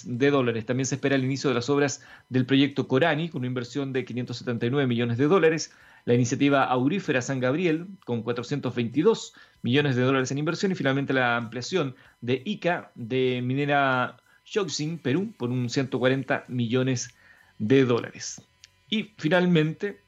de 0.06 0.32
dólares. 0.32 0.66
También 0.66 0.86
se 0.86 0.96
espera 0.96 1.16
el 1.16 1.24
inicio 1.24 1.50
de 1.50 1.56
las 1.56 1.70
obras 1.70 2.02
del 2.30 2.46
proyecto 2.46 2.88
Corani, 2.88 3.30
con 3.30 3.40
una 3.40 3.48
inversión 3.48 3.94
de 3.94 4.04
579 4.04 4.86
millones 4.88 5.18
de 5.18 5.28
dólares, 5.28 5.72
la 6.06 6.14
iniciativa 6.14 6.66
Aurífera 6.66 7.22
San 7.22 7.40
Gabriel, 7.40 7.88
con 8.06 8.22
422 8.22 9.34
millones 9.62 9.96
de 9.96 10.04
dólares 10.04 10.32
en 10.32 10.38
inversión, 10.38 10.72
y 10.72 10.76
finalmente 10.76 11.14
la 11.14 11.38
ampliación 11.38 11.96
de 12.22 12.42
ICA 12.46 12.92
de 12.96 13.42
Minera 13.44 14.18
Shoxin, 14.46 14.98
Perú, 14.98 15.34
por 15.38 15.50
un 15.50 15.70
140 15.70 16.46
millones 16.48 17.16
de 17.60 17.86
dólares. 17.86 18.42
Y 18.90 19.14
finalmente, 19.18 20.00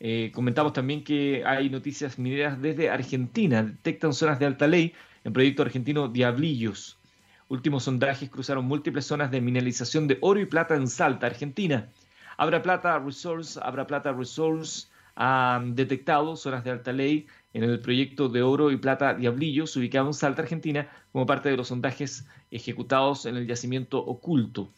eh, 0.00 0.30
comentamos 0.32 0.72
también 0.72 1.02
que 1.02 1.42
hay 1.44 1.70
noticias 1.70 2.18
mineras 2.18 2.60
desde 2.60 2.90
Argentina. 2.90 3.62
Detectan 3.62 4.12
zonas 4.12 4.38
de 4.38 4.46
alta 4.46 4.66
ley 4.66 4.94
en 5.24 5.32
proyecto 5.32 5.62
argentino 5.62 6.08
Diablillos. 6.08 6.97
Últimos 7.48 7.84
sondajes 7.84 8.28
cruzaron 8.28 8.66
múltiples 8.66 9.06
zonas 9.06 9.30
de 9.30 9.40
mineralización 9.40 10.06
de 10.06 10.18
oro 10.20 10.38
y 10.38 10.44
plata 10.44 10.74
en 10.74 10.86
Salta, 10.86 11.26
Argentina. 11.26 11.90
Abra 12.36 12.62
Plata 12.62 12.98
Resource, 12.98 13.58
Plata 13.86 14.12
Resource 14.12 14.88
han 15.14 15.74
detectado 15.74 16.36
zonas 16.36 16.62
de 16.62 16.70
alta 16.70 16.92
ley 16.92 17.26
en 17.54 17.64
el 17.64 17.80
proyecto 17.80 18.28
de 18.28 18.42
oro 18.42 18.70
y 18.70 18.76
plata 18.76 19.14
Diablillos, 19.14 19.74
ubicado 19.76 20.08
en 20.08 20.14
Salta, 20.14 20.42
Argentina, 20.42 20.88
como 21.10 21.24
parte 21.24 21.48
de 21.48 21.56
los 21.56 21.68
sondajes 21.68 22.28
ejecutados 22.50 23.24
en 23.24 23.36
el 23.36 23.46
yacimiento 23.46 23.98
oculto. 23.98 24.70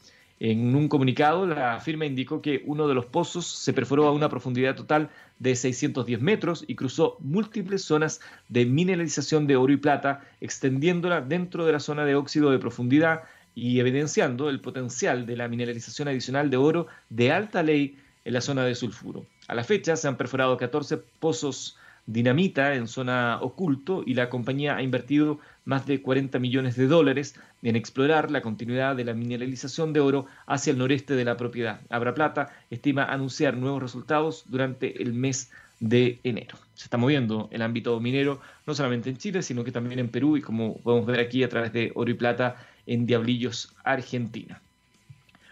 En 0.42 0.74
un 0.74 0.88
comunicado, 0.88 1.46
la 1.46 1.78
firma 1.80 2.06
indicó 2.06 2.40
que 2.40 2.62
uno 2.64 2.88
de 2.88 2.94
los 2.94 3.04
pozos 3.04 3.46
se 3.46 3.74
perforó 3.74 4.06
a 4.06 4.12
una 4.12 4.30
profundidad 4.30 4.74
total 4.74 5.10
de 5.38 5.54
610 5.54 6.18
metros 6.22 6.64
y 6.66 6.76
cruzó 6.76 7.18
múltiples 7.20 7.84
zonas 7.84 8.22
de 8.48 8.64
mineralización 8.64 9.46
de 9.46 9.56
oro 9.56 9.74
y 9.74 9.76
plata, 9.76 10.24
extendiéndola 10.40 11.20
dentro 11.20 11.66
de 11.66 11.72
la 11.72 11.78
zona 11.78 12.06
de 12.06 12.14
óxido 12.14 12.50
de 12.50 12.58
profundidad 12.58 13.24
y 13.54 13.80
evidenciando 13.80 14.48
el 14.48 14.62
potencial 14.62 15.26
de 15.26 15.36
la 15.36 15.46
mineralización 15.46 16.08
adicional 16.08 16.48
de 16.48 16.56
oro 16.56 16.86
de 17.10 17.32
alta 17.32 17.62
ley 17.62 17.98
en 18.24 18.32
la 18.32 18.40
zona 18.40 18.64
de 18.64 18.74
sulfuro. 18.74 19.26
A 19.46 19.54
la 19.54 19.64
fecha 19.64 19.94
se 19.94 20.08
han 20.08 20.16
perforado 20.16 20.56
14 20.56 20.96
pozos 20.96 21.76
dinamita 22.12 22.74
en 22.74 22.88
zona 22.88 23.38
oculto 23.40 24.02
y 24.04 24.14
la 24.14 24.28
compañía 24.28 24.76
ha 24.76 24.82
invertido 24.82 25.38
más 25.64 25.86
de 25.86 26.02
40 26.02 26.38
millones 26.38 26.76
de 26.76 26.86
dólares 26.86 27.36
en 27.62 27.76
explorar 27.76 28.30
la 28.30 28.42
continuidad 28.42 28.96
de 28.96 29.04
la 29.04 29.14
mineralización 29.14 29.92
de 29.92 30.00
oro 30.00 30.26
hacia 30.46 30.72
el 30.72 30.78
noreste 30.78 31.14
de 31.14 31.24
la 31.24 31.36
propiedad. 31.36 31.80
Abra 31.88 32.14
Plata 32.14 32.50
estima 32.70 33.04
anunciar 33.04 33.56
nuevos 33.56 33.82
resultados 33.82 34.44
durante 34.48 35.00
el 35.02 35.12
mes 35.12 35.50
de 35.78 36.18
enero. 36.24 36.58
Se 36.74 36.84
está 36.84 36.96
moviendo 36.96 37.48
el 37.52 37.62
ámbito 37.62 37.98
minero 38.00 38.40
no 38.66 38.74
solamente 38.74 39.08
en 39.08 39.16
Chile, 39.16 39.42
sino 39.42 39.62
que 39.62 39.72
también 39.72 40.00
en 40.00 40.08
Perú 40.08 40.36
y 40.36 40.42
como 40.42 40.78
podemos 40.78 41.06
ver 41.06 41.20
aquí 41.20 41.44
a 41.44 41.48
través 41.48 41.72
de 41.72 41.92
Oro 41.94 42.10
y 42.10 42.14
Plata 42.14 42.56
en 42.86 43.06
Diablillos, 43.06 43.74
Argentina. 43.84 44.60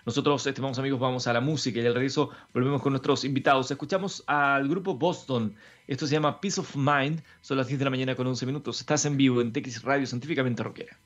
Nosotros, 0.08 0.46
estimados 0.46 0.78
amigos, 0.78 0.98
vamos 0.98 1.26
a 1.26 1.34
la 1.34 1.42
música 1.42 1.80
y 1.80 1.86
al 1.86 1.92
regreso 1.92 2.30
volvemos 2.54 2.80
con 2.80 2.94
nuestros 2.94 3.26
invitados. 3.26 3.70
Escuchamos 3.70 4.24
al 4.26 4.66
grupo 4.66 4.94
Boston. 4.94 5.54
Esto 5.86 6.06
se 6.06 6.14
llama 6.14 6.40
Peace 6.40 6.58
of 6.58 6.76
Mind. 6.76 7.22
Son 7.42 7.58
las 7.58 7.66
10 7.66 7.78
de 7.78 7.84
la 7.84 7.90
mañana 7.90 8.14
con 8.14 8.26
11 8.26 8.46
minutos. 8.46 8.80
Estás 8.80 9.04
en 9.04 9.18
vivo 9.18 9.42
en 9.42 9.52
TX 9.52 9.82
Radio 9.82 10.06
Científicamente 10.06 10.62
Rockera. 10.62 10.96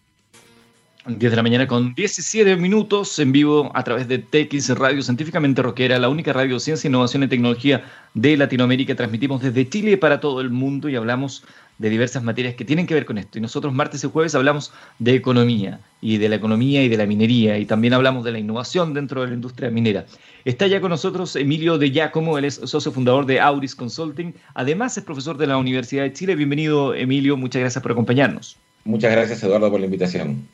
10 1.04 1.18
de 1.18 1.36
la 1.36 1.42
mañana 1.42 1.66
con 1.66 1.94
17 1.96 2.54
minutos 2.58 3.18
en 3.18 3.32
vivo 3.32 3.72
a 3.74 3.82
través 3.82 4.06
de 4.06 4.18
TX 4.18 4.78
Radio 4.78 5.02
Científicamente 5.02 5.60
Rockera, 5.60 5.98
la 5.98 6.08
única 6.08 6.32
radio 6.32 6.60
ciencia, 6.60 6.86
innovación 6.86 7.24
y 7.24 7.26
tecnología 7.26 7.84
de 8.14 8.36
Latinoamérica. 8.36 8.94
Transmitimos 8.94 9.42
desde 9.42 9.68
Chile 9.68 9.96
para 9.96 10.20
todo 10.20 10.40
el 10.40 10.50
mundo 10.50 10.88
y 10.88 10.94
hablamos 10.94 11.42
de 11.78 11.90
diversas 11.90 12.22
materias 12.22 12.54
que 12.54 12.64
tienen 12.64 12.86
que 12.86 12.94
ver 12.94 13.04
con 13.04 13.18
esto. 13.18 13.36
Y 13.36 13.40
nosotros 13.40 13.74
martes 13.74 14.04
y 14.04 14.06
jueves 14.08 14.36
hablamos 14.36 14.72
de 15.00 15.14
economía 15.14 15.80
y 16.00 16.18
de 16.18 16.28
la 16.28 16.36
economía 16.36 16.84
y 16.84 16.88
de 16.88 16.96
la 16.96 17.06
minería 17.06 17.58
y 17.58 17.66
también 17.66 17.94
hablamos 17.94 18.24
de 18.24 18.30
la 18.30 18.38
innovación 18.38 18.94
dentro 18.94 19.22
de 19.22 19.26
la 19.26 19.34
industria 19.34 19.70
minera. 19.70 20.06
Está 20.44 20.68
ya 20.68 20.80
con 20.80 20.90
nosotros 20.90 21.34
Emilio 21.34 21.78
de 21.78 21.90
Giacomo, 21.90 22.38
él 22.38 22.44
es 22.44 22.60
socio 22.62 22.92
fundador 22.92 23.26
de 23.26 23.40
Auris 23.40 23.74
Consulting, 23.74 24.34
además 24.54 24.96
es 24.96 25.02
profesor 25.02 25.36
de 25.36 25.48
la 25.48 25.56
Universidad 25.56 26.04
de 26.04 26.12
Chile. 26.12 26.36
Bienvenido 26.36 26.94
Emilio, 26.94 27.36
muchas 27.36 27.58
gracias 27.58 27.82
por 27.82 27.90
acompañarnos. 27.90 28.56
Muchas 28.84 29.10
gracias 29.10 29.42
Eduardo 29.42 29.68
por 29.68 29.80
la 29.80 29.86
invitación. 29.86 30.46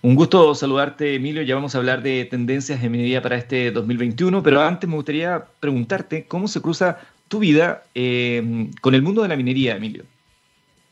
Un 0.00 0.14
gusto 0.14 0.54
saludarte, 0.54 1.14
Emilio. 1.14 1.42
Ya 1.42 1.54
vamos 1.56 1.74
a 1.74 1.78
hablar 1.78 2.02
de 2.02 2.24
tendencias 2.24 2.80
de 2.80 2.88
minería 2.88 3.20
para 3.20 3.36
este 3.36 3.70
2021, 3.70 4.42
pero 4.42 4.62
antes 4.62 4.88
me 4.88 4.96
gustaría 4.96 5.44
preguntarte 5.60 6.24
cómo 6.26 6.46
se 6.46 6.60
cruza 6.60 6.98
tu 7.26 7.40
vida 7.40 7.82
eh, 7.94 8.68
con 8.80 8.94
el 8.94 9.02
mundo 9.02 9.22
de 9.22 9.28
la 9.28 9.36
minería, 9.36 9.76
Emilio. 9.76 10.04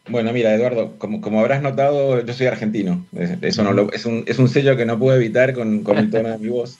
Bueno, 0.09 0.33
mira, 0.33 0.55
Eduardo, 0.55 0.95
como, 0.99 1.21
como 1.21 1.41
habrás 1.41 1.63
notado, 1.63 2.25
yo 2.25 2.33
soy 2.33 2.47
argentino. 2.47 3.05
Eso 3.43 3.63
no 3.63 3.91
es, 3.93 4.07
un, 4.07 4.25
es, 4.27 4.39
un, 4.39 4.49
sello 4.49 4.77
que 4.77 4.87
no 4.87 4.99
puedo 4.99 5.17
evitar 5.17 5.53
con, 5.53 5.83
con 5.83 5.99
el 5.99 6.11
tono 6.11 6.31
de 6.31 6.39
mi 6.39 6.49
voz. 6.49 6.79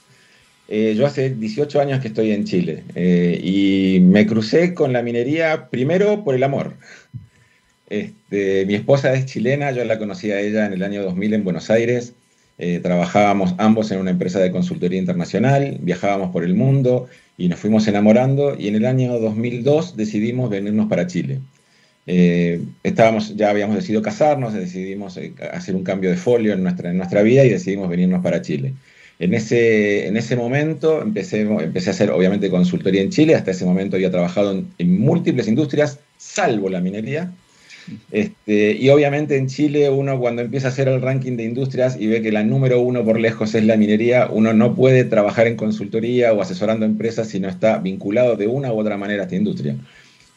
Eh, 0.69 0.95
yo 0.97 1.05
hace 1.05 1.29
18 1.29 1.79
años 1.79 2.01
que 2.01 2.09
estoy 2.09 2.31
en 2.31 2.43
Chile 2.43 2.83
eh, 2.95 3.39
y 3.41 3.99
me 4.01 4.27
crucé 4.27 4.73
con 4.73 4.91
la 4.91 5.01
minería 5.01 5.69
primero 5.69 6.23
por 6.25 6.35
el 6.35 6.43
amor. 6.43 6.73
Este, 7.89 8.65
mi 8.65 8.75
esposa 8.75 9.13
es 9.13 9.25
chilena, 9.27 9.71
yo 9.71 9.85
la 9.85 9.97
conocí 9.97 10.31
a 10.31 10.41
ella 10.41 10.65
en 10.65 10.73
el 10.73 10.83
año 10.83 11.03
2000 11.03 11.35
en 11.35 11.43
Buenos 11.45 11.69
Aires. 11.69 12.13
Eh, 12.59 12.79
trabajábamos 12.81 13.53
ambos 13.57 13.91
en 13.91 13.99
una 13.99 14.11
empresa 14.11 14.39
de 14.39 14.51
consultoría 14.51 14.99
internacional, 14.99 15.77
viajábamos 15.81 16.31
por 16.31 16.43
el 16.43 16.55
mundo 16.55 17.07
y 17.37 17.49
nos 17.49 17.59
fuimos 17.59 17.87
enamorando 17.87 18.55
y 18.57 18.67
en 18.67 18.75
el 18.75 18.85
año 18.85 19.19
2002 19.19 19.95
decidimos 19.95 20.49
venirnos 20.49 20.87
para 20.87 21.05
Chile. 21.07 21.39
estábamos, 22.83 23.35
ya 23.35 23.49
habíamos 23.49 23.75
decidido 23.75 24.01
casarnos, 24.01 24.53
decidimos 24.53 25.19
hacer 25.51 25.75
un 25.75 25.83
cambio 25.83 26.09
de 26.09 26.17
folio 26.17 26.53
en 26.53 26.63
nuestra, 26.63 26.89
en 26.89 26.97
nuestra 26.97 27.21
vida 27.21 27.43
y 27.45 27.49
decidimos 27.49 27.89
venirnos 27.89 28.23
para 28.23 28.41
Chile. 28.41 28.73
En 29.19 29.33
ese, 29.33 30.07
en 30.07 30.15
ese 30.15 30.35
momento 30.35 31.01
empecé, 31.01 31.41
empecé 31.41 31.89
a 31.89 31.93
hacer, 31.93 32.11
obviamente, 32.11 32.51
consultoría 32.51 33.01
en 33.01 33.09
Chile. 33.09 33.33
Hasta 33.35 33.51
ese 33.51 33.65
momento 33.65 33.95
había 33.95 34.11
trabajado 34.11 34.63
en, 34.77 34.99
múltiples 34.99 35.47
industrias, 35.47 35.99
salvo 36.17 36.69
la 36.69 36.81
minería. 36.81 37.31
Este, 38.11 38.73
y 38.73 38.89
obviamente 38.89 39.37
en 39.37 39.47
Chile 39.47 39.89
uno 39.89 40.19
cuando 40.19 40.41
empieza 40.41 40.67
a 40.67 40.71
hacer 40.71 40.87
el 40.87 41.01
ranking 41.01 41.37
de 41.37 41.43
industrias 41.43 41.97
y 41.99 42.07
ve 42.07 42.21
que 42.21 42.31
la 42.31 42.43
número 42.43 42.79
uno 42.81 43.03
por 43.03 43.19
lejos 43.19 43.55
es 43.55 43.63
la 43.63 43.77
minería, 43.77 44.27
uno 44.31 44.53
no 44.53 44.75
puede 44.75 45.03
trabajar 45.03 45.47
en 45.47 45.55
consultoría 45.55 46.33
o 46.33 46.41
asesorando 46.41 46.85
empresas 46.85 47.29
si 47.29 47.39
no 47.39 47.47
está 47.47 47.77
vinculado 47.77 48.35
de 48.35 48.47
una 48.47 48.73
u 48.73 48.79
otra 48.79 48.97
manera 48.97 49.21
a 49.21 49.25
esta 49.25 49.35
industria. 49.35 49.75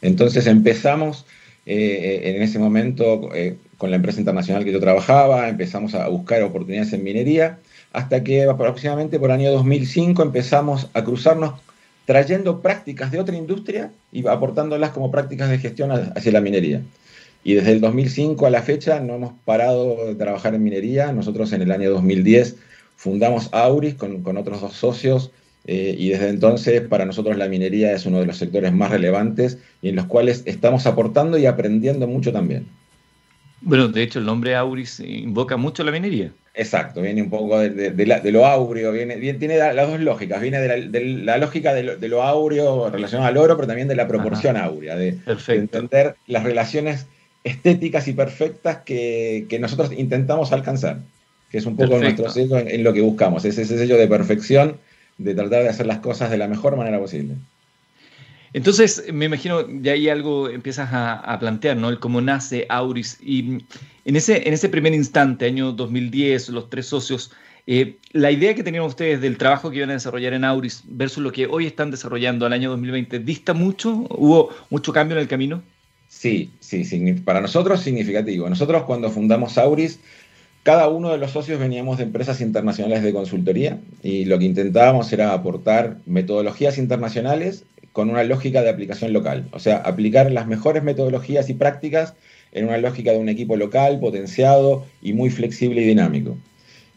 Entonces 0.01 0.47
empezamos 0.47 1.25
eh, 1.65 2.33
en 2.35 2.41
ese 2.41 2.59
momento 2.59 3.29
eh, 3.35 3.57
con 3.77 3.89
la 3.89 3.97
empresa 3.97 4.19
internacional 4.19 4.63
que 4.63 4.71
yo 4.71 4.79
trabajaba, 4.79 5.49
empezamos 5.49 5.93
a 5.93 6.07
buscar 6.07 6.41
oportunidades 6.43 6.93
en 6.93 7.03
minería 7.03 7.59
hasta 7.93 8.23
que 8.23 8.43
aproximadamente 8.43 9.19
por 9.19 9.29
el 9.29 9.35
año 9.35 9.51
2005 9.51 10.23
empezamos 10.23 10.89
a 10.93 11.03
cruzarnos 11.03 11.55
trayendo 12.05 12.61
prácticas 12.61 13.11
de 13.11 13.19
otra 13.19 13.35
industria 13.35 13.91
y 14.11 14.25
aportándolas 14.27 14.91
como 14.91 15.11
prácticas 15.11 15.49
de 15.49 15.59
gestión 15.59 15.91
hacia 15.91 16.31
la 16.31 16.41
minería. 16.41 16.81
Y 17.43 17.55
desde 17.55 17.71
el 17.71 17.81
2005 17.81 18.45
a 18.45 18.49
la 18.49 18.61
fecha 18.61 18.99
no 18.99 19.15
hemos 19.15 19.33
parado 19.45 20.05
de 20.07 20.15
trabajar 20.15 20.53
en 20.53 20.63
minería. 20.63 21.11
Nosotros 21.11 21.53
en 21.53 21.61
el 21.61 21.71
año 21.71 21.89
2010 21.91 22.55
fundamos 22.95 23.49
Auris 23.51 23.95
con, 23.95 24.21
con 24.21 24.37
otros 24.37 24.61
dos 24.61 24.73
socios 24.73 25.31
eh, 25.65 25.95
y 25.97 26.09
desde 26.09 26.29
entonces 26.29 26.81
para 26.81 27.05
nosotros 27.05 27.37
la 27.37 27.47
minería 27.47 27.91
es 27.93 28.05
uno 28.05 28.19
de 28.19 28.25
los 28.25 28.37
sectores 28.37 28.73
más 28.73 28.89
relevantes 28.89 29.59
y 29.81 29.89
en 29.89 29.95
los 29.95 30.05
cuales 30.05 30.43
estamos 30.45 30.87
aportando 30.87 31.37
y 31.37 31.45
aprendiendo 31.45 32.07
mucho 32.07 32.31
también. 32.31 32.65
Bueno, 33.61 33.87
de 33.87 34.01
hecho 34.01 34.17
el 34.17 34.25
nombre 34.25 34.55
Auris 34.55 34.99
invoca 34.99 35.57
mucho 35.57 35.83
la 35.83 35.91
minería. 35.91 36.31
Exacto, 36.53 37.01
viene 37.01 37.21
un 37.21 37.29
poco 37.29 37.59
de, 37.59 38.31
lo 38.31 38.45
áureo, 38.45 38.91
viene, 38.91 39.15
tiene 39.35 39.57
las 39.57 39.87
dos 39.87 39.99
lógicas, 40.01 40.41
viene 40.41 40.59
de 40.59 40.99
la, 41.23 41.37
lógica 41.37 41.73
de 41.73 42.07
lo, 42.09 42.23
áureo 42.23 42.89
relacionado 42.89 43.29
al 43.29 43.37
oro, 43.37 43.55
pero 43.55 43.67
también 43.67 43.87
de 43.87 43.95
la 43.95 44.07
proporción 44.07 44.57
áurea, 44.57 44.97
de, 44.97 45.17
entender 45.47 46.15
las 46.27 46.43
relaciones 46.43 47.05
estéticas 47.43 48.07
y 48.07 48.13
perfectas 48.13 48.79
que, 48.85 49.57
nosotros 49.59 49.91
intentamos 49.91 50.51
alcanzar, 50.51 50.99
que 51.49 51.57
es 51.57 51.65
un 51.65 51.75
poco 51.75 51.97
nuestro 51.97 52.29
sello 52.29 52.57
en, 52.57 52.83
lo 52.83 52.93
que 52.93 53.01
buscamos, 53.01 53.45
es 53.45 53.57
ese 53.57 53.77
sello 53.77 53.97
de 53.97 54.07
perfección, 54.07 54.77
de 55.17 55.35
tratar 55.35 55.63
de 55.63 55.69
hacer 55.69 55.85
las 55.85 55.99
cosas 55.99 56.29
de 56.29 56.37
la 56.37 56.47
mejor 56.47 56.75
manera 56.75 56.99
posible. 56.99 57.35
Entonces, 58.53 59.05
me 59.13 59.25
imagino, 59.25 59.65
ya 59.81 59.93
ahí 59.93 60.09
algo 60.09 60.49
empiezas 60.49 60.89
a, 60.91 61.37
plantear, 61.39 61.77
¿no? 61.77 61.89
El 61.89 61.99
cómo 61.99 62.19
nace 62.19 62.65
Auris. 62.67 63.17
Y 63.21 63.63
en 64.03 64.15
ese, 64.15 64.45
en 64.45 64.53
ese 64.53 64.67
primer 64.67 64.93
instante, 64.93 65.45
año 65.45 65.71
2010, 65.71 66.49
los 66.49 66.69
tres 66.69 66.87
socios, 66.87 67.31
eh, 67.65 67.97
la 68.11 68.29
idea 68.29 68.53
que 68.53 68.63
tenían 68.63 68.83
ustedes 68.83 69.21
del 69.21 69.37
trabajo 69.37 69.69
que 69.69 69.77
iban 69.77 69.91
a 69.91 69.93
desarrollar 69.93 70.33
en 70.33 70.43
Auris 70.43 70.83
versus 70.85 71.23
lo 71.23 71.31
que 71.31 71.45
hoy 71.45 71.65
están 71.65 71.91
desarrollando 71.91 72.45
al 72.45 72.51
año 72.51 72.71
2020, 72.71 73.19
¿dista 73.19 73.53
mucho? 73.53 74.05
¿Hubo 74.09 74.49
mucho 74.69 74.91
cambio 74.91 75.15
en 75.15 75.21
el 75.21 75.27
camino? 75.29 75.63
Sí, 76.21 76.51
sí, 76.59 76.83
para 77.25 77.41
nosotros 77.41 77.79
significativo. 77.79 78.47
Nosotros 78.47 78.83
cuando 78.83 79.09
fundamos 79.09 79.57
Auris, 79.57 79.99
cada 80.61 80.87
uno 80.87 81.09
de 81.09 81.17
los 81.17 81.31
socios 81.31 81.59
veníamos 81.59 81.97
de 81.97 82.03
empresas 82.03 82.41
internacionales 82.41 83.01
de 83.01 83.11
consultoría 83.11 83.79
y 84.03 84.25
lo 84.25 84.37
que 84.37 84.45
intentábamos 84.45 85.11
era 85.11 85.33
aportar 85.33 85.97
metodologías 86.05 86.77
internacionales 86.77 87.65
con 87.91 88.11
una 88.11 88.23
lógica 88.23 88.61
de 88.61 88.69
aplicación 88.69 89.13
local, 89.13 89.47
o 89.51 89.57
sea, 89.57 89.77
aplicar 89.77 90.31
las 90.31 90.45
mejores 90.45 90.83
metodologías 90.83 91.49
y 91.49 91.55
prácticas 91.55 92.13
en 92.51 92.67
una 92.67 92.77
lógica 92.77 93.13
de 93.13 93.17
un 93.17 93.27
equipo 93.27 93.55
local, 93.55 93.99
potenciado 93.99 94.85
y 95.01 95.13
muy 95.13 95.31
flexible 95.31 95.81
y 95.81 95.85
dinámico. 95.85 96.37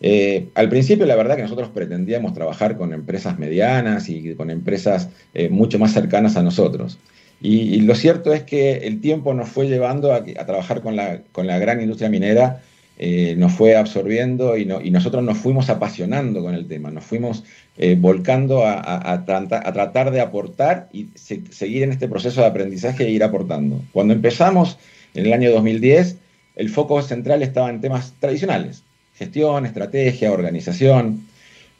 Eh, 0.02 0.48
al 0.54 0.68
principio, 0.68 1.06
la 1.06 1.16
verdad 1.16 1.36
que 1.36 1.42
nosotros 1.42 1.70
pretendíamos 1.70 2.34
trabajar 2.34 2.76
con 2.76 2.92
empresas 2.92 3.38
medianas 3.38 4.10
y 4.10 4.34
con 4.34 4.50
empresas 4.50 5.08
eh, 5.32 5.48
mucho 5.48 5.78
más 5.78 5.94
cercanas 5.94 6.36
a 6.36 6.42
nosotros. 6.42 6.98
Y, 7.40 7.80
lo 7.80 7.94
cierto 7.94 8.32
es 8.32 8.42
que 8.42 8.78
el 8.86 9.00
tiempo 9.00 9.34
nos 9.34 9.48
fue 9.48 9.68
llevando 9.68 10.12
a, 10.12 10.24
trabajar 10.24 10.80
con 10.80 10.96
la, 10.96 11.58
gran 11.58 11.80
industria 11.80 12.08
minera 12.08 12.62
eh, 12.96 13.34
nos 13.36 13.52
fue 13.52 13.74
absorbiendo 13.76 14.56
y, 14.56 14.66
nosotros 14.66 15.22
nos 15.24 15.38
fuimos 15.38 15.68
apasionando 15.68 16.42
con 16.42 16.54
el 16.54 16.68
tema, 16.68 16.90
nos 16.90 17.04
fuimos 17.04 17.42
eh, 17.76 17.96
volcando 17.98 18.64
a, 18.64 19.24
tratar 19.26 20.12
de 20.12 20.20
aportar 20.20 20.88
y 20.92 21.08
seguir 21.14 21.82
en 21.82 21.90
este 21.92 22.08
proceso 22.08 22.40
de 22.40 22.46
aprendizaje 22.46 23.04
e 23.04 23.10
ir 23.10 23.24
aportando. 23.24 23.82
Cuando 23.92 24.14
empezamos 24.14 24.78
en 25.14 25.26
el 25.26 25.32
año 25.32 25.50
2010, 25.50 26.18
el 26.54 26.70
foco 26.70 27.02
central 27.02 27.42
estaba 27.42 27.68
en 27.68 27.80
temas 27.80 28.14
tradicionales, 28.20 28.84
gestión, 29.16 29.66
estrategia, 29.66 30.32
organización, 30.32 31.26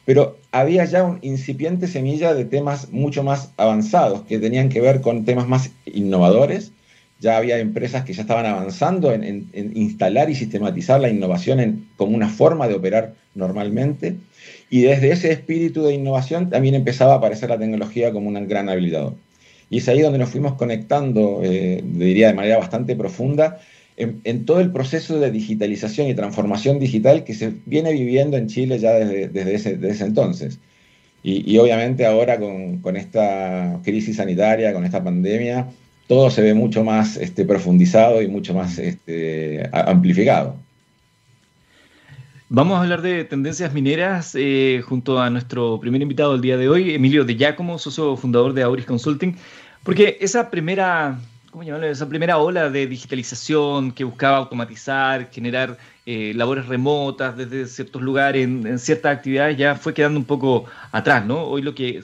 pero 0.05 0.37
había 0.51 0.85
ya 0.85 1.03
un 1.03 1.19
incipiente 1.21 1.87
semilla 1.87 2.33
de 2.33 2.45
temas 2.45 2.91
mucho 2.91 3.23
más 3.23 3.51
avanzados 3.57 4.21
que 4.23 4.39
tenían 4.39 4.69
que 4.69 4.81
ver 4.81 5.01
con 5.01 5.25
temas 5.25 5.47
más 5.47 5.71
innovadores 5.85 6.71
ya 7.19 7.37
había 7.37 7.59
empresas 7.59 8.03
que 8.03 8.13
ya 8.13 8.21
estaban 8.21 8.45
avanzando 8.45 9.13
en, 9.13 9.49
instalar 9.53 10.29
y 10.29 10.35
sistematizar 10.35 10.99
la 10.99 11.09
innovación 11.09 11.87
como 11.95 12.15
una 12.15 12.29
forma 12.29 12.67
de 12.67 12.75
operar 12.75 13.13
normalmente. 13.33 14.17
Y 14.69 14.81
desde 14.81 15.11
ese 15.11 15.31
espíritu 15.31 15.83
de 15.83 15.93
innovación 15.93 16.49
también 16.49 16.75
empezaba 16.75 17.13
a 17.13 17.17
aparecer 17.17 17.49
la 17.49 17.57
tecnología 17.57 18.11
como 18.11 18.27
un 18.27 18.47
gran 18.47 18.69
habilitador. 18.69 19.15
Y 19.69 19.77
es 19.79 19.87
ahí 19.87 20.01
donde 20.01 20.19
nos 20.19 20.29
fuimos 20.29 20.53
conectando, 20.53 21.41
eh, 21.43 21.81
diría 21.83 22.27
de 22.27 22.33
manera 22.33 22.57
bastante 22.57 22.95
profunda, 22.95 23.59
en, 23.97 24.45
todo 24.45 24.59
el 24.59 24.71
proceso 24.71 25.19
de 25.19 25.31
digitalización 25.31 26.07
y 26.07 26.15
transformación 26.15 26.79
digital 26.79 27.23
que 27.23 27.33
se 27.33 27.53
viene 27.65 27.93
viviendo 27.93 28.37
en 28.37 28.47
Chile 28.47 28.79
ya 28.79 28.93
desde, 28.93 29.55
ese, 29.55 30.05
entonces. 30.05 30.59
Y, 31.23 31.57
obviamente 31.57 32.05
ahora 32.05 32.39
con, 32.39 32.81
con 32.81 32.97
esta 32.97 33.79
crisis 33.83 34.17
sanitaria, 34.17 34.73
con 34.73 34.85
esta 34.85 35.03
pandemia, 35.03 35.67
todo 36.07 36.29
se 36.29 36.41
ve 36.41 36.53
mucho 36.53 36.83
más 36.83 37.17
este, 37.17 37.45
profundizado 37.45 38.21
y 38.21 38.27
mucho 38.27 38.53
más 38.53 38.77
este, 38.77 39.67
amplificado. 39.71 40.55
Vamos 42.47 42.77
a 42.77 42.83
hablar 42.83 43.01
de 43.01 43.23
tendencias 43.23 43.73
mineras 43.73 44.35
eh, 44.35 44.83
junto 44.85 45.19
a 45.19 45.31
nuestro 45.31 45.79
primer 45.79 46.03
invitado 46.03 46.33
del 46.33 46.41
día 46.41 46.57
de 46.57 46.69
hoy, 46.69 46.93
Emilio 46.93 47.25
de 47.25 47.35
Giacomo, 47.35 47.79
socio 47.79 48.15
fundador 48.15 48.53
de 48.53 48.61
Auris 48.61 48.85
Consulting, 48.85 49.35
porque 49.83 50.17
esa 50.21 50.51
primera, 50.51 51.19
¿cómo 51.55 51.63
llamarlo? 51.63 51.87
Esa 51.87 52.09
primera 52.09 52.37
ola 52.37 52.69
de 52.69 52.85
digitalización 52.85 53.93
que 53.93 54.03
buscaba 54.03 54.35
automatizar, 54.35 55.31
generar 55.31 55.77
eh, 56.05 56.33
labores 56.35 56.65
remotas 56.65 57.37
desde 57.37 57.65
ciertos 57.67 58.01
lugares, 58.01 58.43
en, 58.43 58.67
en, 58.67 58.77
ciertas 58.77 59.15
actividades, 59.15 59.57
ya 59.57 59.73
fue 59.75 59.93
quedando 59.93 60.19
un 60.19 60.25
poco 60.25 60.65
atrás, 60.91 61.25
¿no? 61.25 61.45
Hoy 61.45 61.61
lo 61.61 61.73
que 61.73 62.01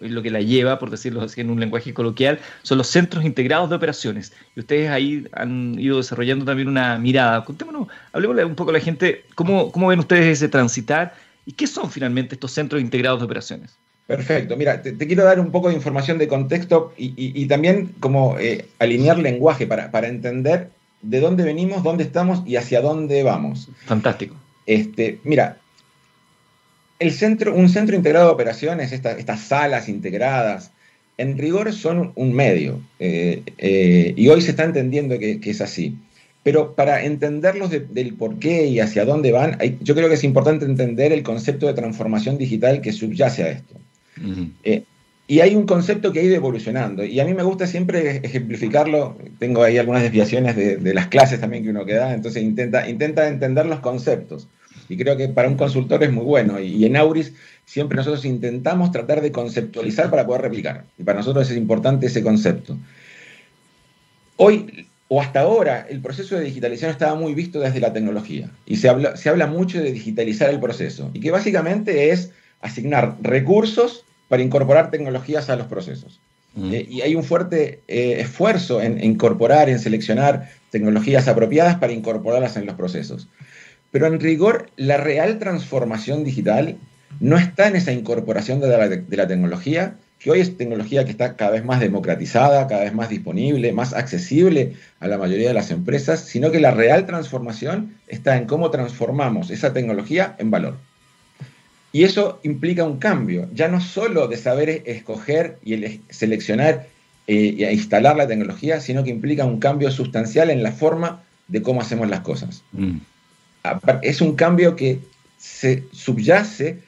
lo 0.00 0.22
que 0.22 0.30
la 0.30 0.40
lleva, 0.42 0.78
por 0.78 0.90
decirlo 0.90 1.22
así 1.22 1.40
en 1.40 1.50
un 1.50 1.58
lenguaje 1.58 1.92
coloquial, 1.92 2.38
son 2.62 2.78
los 2.78 2.86
centros 2.86 3.24
integrados 3.24 3.68
de 3.68 3.74
operaciones. 3.74 4.32
Y 4.54 4.60
ustedes 4.60 4.90
ahí 4.90 5.26
han 5.32 5.76
ido 5.76 5.96
desarrollando 5.96 6.44
también 6.44 6.68
una 6.68 6.98
mirada. 6.98 7.44
Contémonos, 7.44 7.88
hablemosle 8.12 8.44
un 8.44 8.54
poco 8.54 8.70
a 8.70 8.74
la 8.74 8.80
gente, 8.80 9.24
¿cómo, 9.34 9.72
cómo 9.72 9.88
ven 9.88 9.98
ustedes 9.98 10.26
ese 10.26 10.48
transitar 10.48 11.16
y 11.44 11.50
qué 11.50 11.66
son 11.66 11.90
finalmente 11.90 12.36
estos 12.36 12.52
centros 12.52 12.80
integrados 12.80 13.18
de 13.18 13.26
operaciones? 13.26 13.76
Perfecto. 14.08 14.56
Mira, 14.56 14.80
te, 14.80 14.96
quiero 14.96 15.22
dar 15.22 15.38
un 15.38 15.50
poco 15.50 15.68
de 15.68 15.74
información 15.74 16.16
de 16.16 16.28
contexto 16.28 16.94
y, 16.96 17.44
también 17.46 17.94
como 18.00 18.38
eh, 18.38 18.64
alinear 18.78 19.18
lenguaje 19.18 19.66
para, 19.66 19.90
para 19.90 20.08
entender 20.08 20.70
de 21.02 21.20
dónde 21.20 21.44
venimos, 21.44 21.82
dónde 21.82 22.04
estamos 22.04 22.42
y 22.46 22.56
hacia 22.56 22.80
dónde 22.80 23.22
vamos. 23.22 23.68
Fantástico. 23.84 24.34
Este, 24.64 25.18
mira, 25.24 25.58
el 26.98 27.12
centro, 27.12 27.54
un 27.54 27.68
centro 27.68 27.96
integrado 27.96 28.28
de 28.28 28.32
operaciones, 28.32 28.92
estas 28.92 29.40
salas 29.40 29.90
integradas, 29.90 30.72
en 31.18 31.36
rigor 31.36 31.70
son 31.74 32.12
un 32.14 32.32
medio, 32.32 32.80
eh, 32.98 33.42
eh, 33.58 34.14
y 34.16 34.28
hoy 34.28 34.40
se 34.40 34.52
está 34.52 34.64
entendiendo 34.64 35.18
que, 35.18 35.38
es 35.42 35.60
así. 35.60 35.98
Pero 36.42 36.74
para 36.74 37.04
entenderlos 37.04 37.70
del 37.70 38.14
por 38.14 38.38
qué 38.38 38.68
y 38.68 38.80
hacia 38.80 39.04
dónde 39.04 39.32
van, 39.32 39.58
yo 39.82 39.94
creo 39.94 40.08
que 40.08 40.14
es 40.14 40.24
importante 40.24 40.64
entender 40.64 41.12
el 41.12 41.22
concepto 41.22 41.66
de 41.66 41.74
transformación 41.74 42.38
digital 42.38 42.80
que 42.80 42.92
subyace 42.92 43.42
a 43.42 43.50
esto. 43.50 43.78
Eh, 44.64 44.84
y 45.26 45.40
hay 45.40 45.54
un 45.54 45.66
concepto 45.66 46.10
que 46.10 46.20
ha 46.20 46.22
ido 46.22 46.36
evolucionando, 46.36 47.04
y 47.04 47.20
a 47.20 47.24
mí 47.26 47.34
me 47.34 47.42
gusta 47.42 47.66
siempre 47.66 48.22
ejemplificarlo, 48.24 49.18
tengo 49.38 49.62
ahí 49.62 49.76
algunas 49.76 50.02
desviaciones 50.02 50.56
de, 50.56 50.94
las 50.94 51.08
clases 51.08 51.38
también 51.38 51.62
que 51.62 51.68
uno 51.68 51.84
que 51.84 51.92
da, 51.92 52.14
entonces 52.14 52.42
intenta, 52.42 52.88
intenta 52.88 53.28
entender 53.28 53.66
los 53.66 53.80
conceptos. 53.80 54.48
Y 54.88 54.96
creo 54.96 55.18
que 55.18 55.28
para 55.28 55.48
un 55.48 55.56
consultor 55.56 56.02
es 56.02 56.10
muy 56.10 56.24
bueno. 56.24 56.58
Y, 56.58 56.86
en 56.86 56.96
Auris 56.96 57.34
siempre 57.66 57.96
nosotros 57.96 58.24
intentamos 58.24 58.90
tratar 58.90 59.20
de 59.20 59.30
conceptualizar 59.30 60.08
para 60.08 60.26
poder 60.26 60.40
replicar. 60.40 60.86
Y 60.96 61.02
para 61.02 61.18
nosotros 61.18 61.50
es 61.50 61.58
importante 61.58 62.06
ese 62.06 62.22
concepto. 62.22 62.78
Hoy 64.36 64.86
o 65.08 65.20
hasta 65.20 65.40
ahora 65.40 65.86
el 65.90 66.00
proceso 66.00 66.36
de 66.36 66.44
digitalización 66.44 66.90
estaba 66.90 67.14
muy 67.14 67.34
visto 67.34 67.60
desde 67.60 67.80
la 67.80 67.92
tecnología 67.92 68.50
y 68.66 68.76
se 68.76 68.88
habla, 68.88 69.16
se 69.16 69.28
habla 69.30 69.46
mucho 69.46 69.80
de 69.82 69.90
digitalizar 69.90 70.50
el 70.50 70.60
proceso 70.60 71.10
y 71.14 71.20
que 71.20 71.30
básicamente 71.30 72.10
es 72.10 72.30
asignar 72.60 73.16
recursos 73.22 74.04
para 74.28 74.42
incorporar 74.42 74.90
tecnologías 74.90 75.50
a 75.50 75.56
los 75.56 75.66
procesos. 75.66 76.20
Eh, 76.56 76.86
y 76.88 77.02
hay 77.02 77.14
un 77.14 77.22
fuerte 77.22 77.82
eh, 77.86 78.16
esfuerzo 78.18 78.80
en, 78.82 79.02
incorporar, 79.04 79.68
en 79.68 79.78
seleccionar 79.78 80.50
tecnologías 80.70 81.28
apropiadas 81.28 81.76
para 81.76 81.92
incorporarlas 81.92 82.56
en 82.56 82.66
los 82.66 82.74
procesos. 82.74 83.28
Pero 83.92 84.06
en 84.06 84.18
rigor, 84.18 84.68
la 84.76 84.96
real 84.96 85.38
transformación 85.38 86.24
digital 86.24 86.76
no 87.20 87.36
está 87.38 87.68
en 87.68 87.76
esa 87.76 87.92
incorporación 87.92 88.60
de 88.60 88.68
la, 88.68 88.88
de 88.88 89.16
la 89.16 89.28
tecnología, 89.28 89.94
que 90.18 90.30
hoy 90.30 90.40
es 90.40 90.56
tecnología 90.56 91.04
que 91.04 91.12
está 91.12 91.36
cada 91.36 91.52
vez 91.52 91.64
más 91.64 91.80
democratizada, 91.80 92.66
cada 92.66 92.84
vez 92.84 92.94
más 92.94 93.08
disponible, 93.08 93.72
más 93.72 93.94
accesible 93.94 94.74
a 94.98 95.06
la 95.06 95.16
mayoría 95.16 95.48
de 95.48 95.54
las 95.54 95.70
empresas, 95.70 96.20
sino 96.20 96.50
que 96.50 96.60
la 96.60 96.72
real 96.72 97.06
transformación 97.06 97.94
está 98.08 98.36
en 98.36 98.46
cómo 98.46 98.70
transformamos 98.70 99.50
esa 99.50 99.72
tecnología 99.72 100.34
en 100.38 100.50
valor. 100.50 100.76
Y 101.92 102.04
eso 102.04 102.40
implica 102.42 102.84
un 102.84 102.98
cambio, 102.98 103.48
ya 103.54 103.68
no 103.68 103.80
solo 103.80 104.28
de 104.28 104.36
saber 104.36 104.82
escoger 104.84 105.58
y 105.64 106.00
seleccionar 106.10 106.86
e 107.26 107.72
instalar 107.72 108.16
la 108.16 108.26
tecnología, 108.26 108.80
sino 108.80 109.04
que 109.04 109.10
implica 109.10 109.44
un 109.44 109.58
cambio 109.58 109.90
sustancial 109.90 110.50
en 110.50 110.62
la 110.62 110.72
forma 110.72 111.22
de 111.46 111.62
cómo 111.62 111.80
hacemos 111.80 112.08
las 112.08 112.20
cosas. 112.20 112.62
Mm. 112.72 112.98
Es 114.02 114.20
un 114.20 114.34
cambio 114.34 114.76
que 114.76 115.00
se 115.38 115.84
subyace 115.92 116.80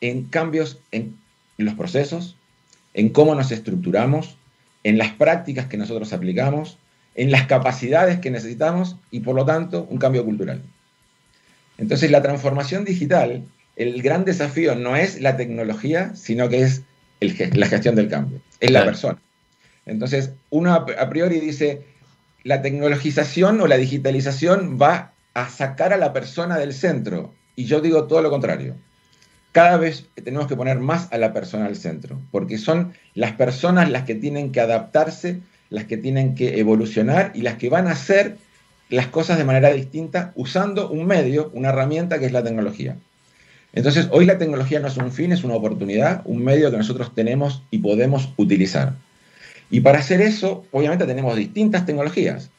en 0.00 0.24
cambios 0.24 0.78
en 0.90 1.16
los 1.58 1.74
procesos, 1.74 2.36
en 2.94 3.10
cómo 3.10 3.34
nos 3.34 3.52
estructuramos, 3.52 4.36
en 4.84 4.98
las 4.98 5.10
prácticas 5.12 5.66
que 5.66 5.76
nosotros 5.76 6.12
aplicamos, 6.12 6.78
en 7.14 7.30
las 7.30 7.46
capacidades 7.46 8.18
que 8.18 8.30
necesitamos 8.30 8.96
y 9.10 9.20
por 9.20 9.36
lo 9.36 9.44
tanto 9.44 9.86
un 9.88 9.98
cambio 9.98 10.24
cultural. 10.24 10.62
Entonces 11.78 12.10
la 12.10 12.22
transformación 12.22 12.84
digital 12.84 13.44
el 13.76 14.02
gran 14.02 14.24
desafío 14.24 14.74
no 14.74 14.96
es 14.96 15.20
la 15.20 15.36
tecnología, 15.36 16.14
sino 16.14 16.48
que 16.48 16.62
es 16.62 16.82
la 17.20 17.66
gestión 17.66 17.94
del 17.94 18.08
cambio, 18.08 18.40
es 18.60 18.70
la 18.70 18.84
persona. 18.84 19.18
Entonces, 19.86 20.32
uno 20.50 20.72
a 20.74 21.10
priori 21.10 21.40
dice, 21.40 21.82
la 22.44 22.62
tecnologización 22.62 23.60
o 23.60 23.66
la 23.66 23.76
digitalización 23.76 24.78
va 24.80 25.12
a 25.34 25.48
sacar 25.48 25.92
a 25.92 25.96
la 25.96 26.12
persona 26.12 26.58
del 26.58 26.72
centro. 26.72 27.32
Y 27.56 27.64
yo 27.64 27.80
digo 27.80 28.04
todo 28.04 28.22
lo 28.22 28.30
contrario. 28.30 28.76
Cada 29.52 29.76
vez 29.76 30.06
tenemos 30.24 30.46
que 30.46 30.56
poner 30.56 30.78
más 30.78 31.12
a 31.12 31.18
la 31.18 31.32
persona 31.32 31.66
al 31.66 31.76
centro, 31.76 32.18
porque 32.30 32.58
son 32.58 32.94
las 33.14 33.32
personas 33.32 33.90
las 33.90 34.04
que 34.04 34.14
tienen 34.14 34.50
que 34.50 34.60
adaptarse, 34.60 35.40
las 35.68 35.84
que 35.84 35.98
tienen 35.98 36.34
que 36.34 36.58
evolucionar 36.58 37.32
y 37.34 37.42
las 37.42 37.56
que 37.56 37.68
van 37.68 37.86
a 37.86 37.92
hacer 37.92 38.38
las 38.88 39.08
cosas 39.08 39.38
de 39.38 39.44
manera 39.44 39.70
distinta 39.70 40.32
usando 40.36 40.90
un 40.90 41.06
medio, 41.06 41.50
una 41.54 41.70
herramienta 41.70 42.18
que 42.18 42.26
es 42.26 42.32
la 42.32 42.42
tecnología. 42.42 42.96
Entonces, 43.72 44.08
hoy 44.10 44.26
la 44.26 44.38
tecnología 44.38 44.80
no 44.80 44.88
es 44.88 44.96
un 44.96 45.12
fin, 45.12 45.32
es 45.32 45.44
una 45.44 45.54
oportunidad, 45.54 46.22
un 46.24 46.44
medio 46.44 46.70
que 46.70 46.76
nosotros 46.76 47.14
tenemos 47.14 47.62
y 47.70 47.78
podemos 47.78 48.32
utilizar. 48.36 48.94
Y 49.70 49.80
para 49.80 50.00
hacer 50.00 50.20
eso, 50.20 50.66
obviamente 50.70 51.06
tenemos 51.06 51.34
distintas 51.36 51.86
tecnologías. 51.86 52.50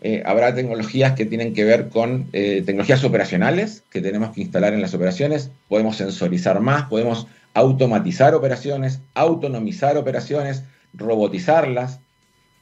Eh, 0.00 0.22
habrá 0.26 0.54
tecnologías 0.54 1.12
que 1.12 1.26
tienen 1.26 1.54
que 1.54 1.64
ver 1.64 1.88
con 1.88 2.28
eh, 2.32 2.62
tecnologías 2.66 3.02
operacionales 3.04 3.84
que 3.90 4.00
tenemos 4.00 4.34
que 4.34 4.42
instalar 4.42 4.72
en 4.72 4.80
las 4.80 4.94
operaciones. 4.94 5.50
Podemos 5.68 5.96
sensorizar 5.96 6.60
más, 6.60 6.84
podemos 6.84 7.28
automatizar 7.54 8.34
operaciones, 8.34 9.00
autonomizar 9.14 9.96
operaciones, 9.96 10.64
robotizarlas. 10.94 12.00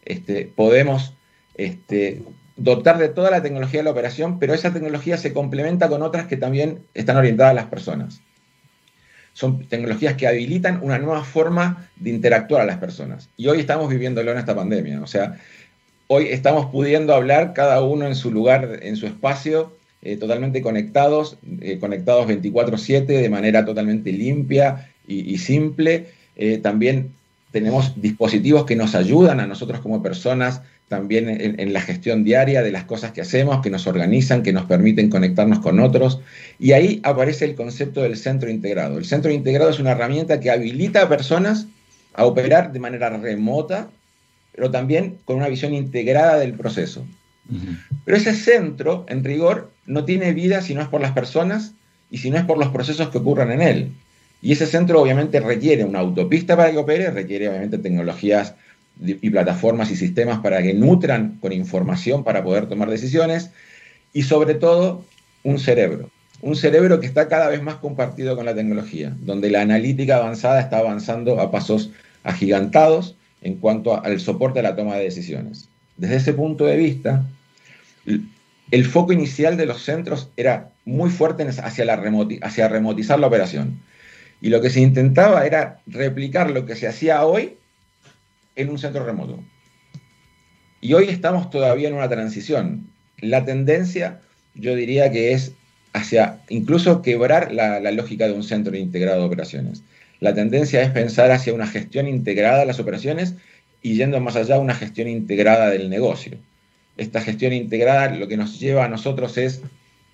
Este, 0.04 0.50
podemos 0.54 1.14
este, 1.54 2.22
dotar 2.56 2.98
de 2.98 3.08
toda 3.08 3.30
la 3.30 3.42
tecnología 3.42 3.80
de 3.80 3.84
la 3.84 3.90
operación, 3.90 4.38
pero 4.38 4.54
esa 4.54 4.72
tecnología 4.72 5.16
se 5.18 5.32
complementa 5.32 5.88
con 5.88 6.02
otras 6.02 6.26
que 6.26 6.36
también 6.36 6.80
están 6.94 7.16
orientadas 7.16 7.52
a 7.52 7.54
las 7.54 7.66
personas. 7.66 8.20
Son 9.34 9.66
tecnologías 9.66 10.14
que 10.14 10.26
habilitan 10.26 10.80
una 10.82 10.98
nueva 10.98 11.22
forma 11.22 11.88
de 11.96 12.10
interactuar 12.10 12.62
a 12.62 12.66
las 12.66 12.78
personas. 12.78 13.28
Y 13.36 13.48
hoy 13.48 13.60
estamos 13.60 13.90
viviéndolo 13.90 14.32
en 14.32 14.38
esta 14.38 14.54
pandemia. 14.54 15.02
O 15.02 15.06
sea, 15.06 15.36
hoy 16.06 16.28
estamos 16.28 16.66
pudiendo 16.66 17.14
hablar 17.14 17.52
cada 17.52 17.82
uno 17.82 18.06
en 18.06 18.14
su 18.14 18.30
lugar, 18.30 18.78
en 18.80 18.96
su 18.96 19.06
espacio, 19.06 19.76
eh, 20.00 20.16
totalmente 20.16 20.62
conectados, 20.62 21.36
eh, 21.60 21.78
conectados 21.78 22.26
24/7 22.26 23.20
de 23.20 23.28
manera 23.28 23.64
totalmente 23.66 24.12
limpia 24.12 24.90
y, 25.06 25.36
simple. 25.38 26.06
Eh, 26.36 26.58
también 26.58 27.12
tenemos 27.50 28.00
dispositivos 28.00 28.64
que 28.64 28.76
nos 28.76 28.94
ayudan 28.94 29.40
a 29.40 29.46
nosotros 29.46 29.80
como 29.80 30.02
personas 30.02 30.62
también 30.88 31.28
en, 31.28 31.72
la 31.72 31.80
gestión 31.80 32.22
diaria 32.22 32.62
de 32.62 32.70
las 32.70 32.84
cosas 32.84 33.10
que 33.10 33.20
hacemos, 33.20 33.60
que 33.60 33.70
nos 33.70 33.88
organizan, 33.88 34.44
que 34.44 34.52
nos 34.52 34.66
permiten 34.66 35.10
conectarnos 35.10 35.58
con 35.58 35.80
otros. 35.80 36.20
Y 36.60 36.72
ahí 36.72 37.00
aparece 37.02 37.44
el 37.44 37.56
concepto 37.56 38.02
del 38.02 38.16
centro 38.16 38.50
integrado. 38.50 38.96
El 38.96 39.04
centro 39.04 39.32
integrado 39.32 39.70
es 39.70 39.80
una 39.80 39.92
herramienta 39.92 40.38
que 40.38 40.50
habilita 40.50 41.02
a 41.02 41.08
personas 41.08 41.66
a 42.14 42.24
operar 42.24 42.72
de 42.72 42.78
manera 42.78 43.10
remota, 43.10 43.90
pero 44.54 44.70
también 44.70 45.18
con 45.24 45.36
una 45.36 45.48
visión 45.48 45.74
integrada 45.74 46.38
del 46.38 46.54
proceso. 46.54 47.04
Pero 48.04 48.16
ese 48.16 48.34
centro, 48.34 49.06
en 49.08 49.24
rigor, 49.24 49.72
no 49.86 50.04
tiene 50.04 50.32
vida 50.32 50.62
si 50.62 50.74
no 50.74 50.82
es 50.82 50.88
por 50.88 51.00
las 51.00 51.12
personas 51.12 51.74
y 52.10 52.18
si 52.18 52.30
no 52.30 52.38
es 52.38 52.44
por 52.44 52.58
los 52.58 52.68
procesos 52.68 53.08
que 53.08 53.18
ocurran 53.18 53.50
en 53.50 53.62
él. 53.62 53.92
Y 54.40 54.52
ese 54.52 54.66
centro 54.66 55.00
obviamente 55.00 55.40
requiere 55.40 55.84
una 55.84 55.98
autopista 55.98 56.56
para 56.56 56.70
que 56.70 56.78
opere, 56.78 57.10
requiere 57.10 57.48
obviamente 57.48 57.78
tecnologías 57.78 58.54
y 59.00 59.30
plataformas 59.30 59.90
y 59.90 59.96
sistemas 59.96 60.40
para 60.40 60.62
que 60.62 60.72
nutran 60.72 61.38
con 61.40 61.52
información 61.52 62.24
para 62.24 62.42
poder 62.42 62.66
tomar 62.66 62.88
decisiones 62.88 63.50
y 64.12 64.22
sobre 64.22 64.54
todo 64.54 65.04
un 65.42 65.58
cerebro. 65.58 66.10
Un 66.40 66.56
cerebro 66.56 67.00
que 67.00 67.06
está 67.06 67.28
cada 67.28 67.48
vez 67.48 67.62
más 67.62 67.76
compartido 67.76 68.36
con 68.36 68.46
la 68.46 68.54
tecnología, 68.54 69.14
donde 69.20 69.50
la 69.50 69.62
analítica 69.62 70.16
avanzada 70.16 70.60
está 70.60 70.78
avanzando 70.78 71.40
a 71.40 71.50
pasos 71.50 71.90
agigantados 72.24 73.16
en 73.42 73.56
cuanto 73.56 74.02
al 74.02 74.20
soporte 74.20 74.60
a 74.60 74.62
la 74.62 74.76
toma 74.76 74.96
de 74.96 75.04
decisiones. 75.04 75.68
Desde 75.96 76.16
ese 76.16 76.32
punto 76.32 76.64
de 76.64 76.76
vista, 76.76 77.26
el 78.70 78.84
foco 78.84 79.12
inicial 79.12 79.56
de 79.56 79.66
los 79.66 79.82
centros 79.82 80.30
era 80.36 80.70
muy 80.84 81.10
fuerte 81.10 81.46
hacia, 81.46 81.84
la 81.84 82.02
hacia 82.42 82.68
remotizar 82.68 83.18
la 83.18 83.26
operación. 83.26 83.80
Y 84.40 84.48
lo 84.48 84.60
que 84.60 84.70
se 84.70 84.80
intentaba 84.80 85.46
era 85.46 85.80
replicar 85.86 86.50
lo 86.50 86.66
que 86.66 86.76
se 86.76 86.86
hacía 86.86 87.24
hoy 87.24 87.56
en 88.56 88.70
un 88.70 88.78
centro 88.78 89.04
remoto. 89.04 89.42
Y 90.80 90.94
hoy 90.94 91.08
estamos 91.08 91.50
todavía 91.50 91.88
en 91.88 91.94
una 91.94 92.08
transición. 92.08 92.88
La 93.18 93.44
tendencia, 93.44 94.20
yo 94.54 94.74
diría 94.74 95.10
que 95.10 95.32
es 95.32 95.52
hacia 95.92 96.40
incluso 96.48 97.00
quebrar 97.00 97.52
la, 97.52 97.80
lógica 97.92 98.26
de 98.26 98.34
un 98.34 98.42
centro 98.42 98.76
integrado 98.76 99.20
de 99.20 99.26
operaciones. 99.26 99.82
La 100.20 100.34
tendencia 100.34 100.82
es 100.82 100.90
pensar 100.90 101.30
hacia 101.30 101.54
una 101.54 101.66
gestión 101.66 102.06
integrada 102.06 102.60
de 102.60 102.66
las 102.66 102.80
operaciones 102.80 103.34
y 103.82 103.96
yendo 103.96 104.20
más 104.20 104.36
allá, 104.36 104.58
una 104.58 104.74
gestión 104.74 105.08
integrada 105.08 105.70
del 105.70 105.88
negocio. 105.88 106.38
Esta 106.96 107.20
gestión 107.20 107.52
integrada 107.52 108.14
lo 108.14 108.28
que 108.28 108.36
nos 108.36 108.58
lleva 108.58 108.84
a 108.84 108.88
nosotros 108.88 109.38
es 109.38 109.62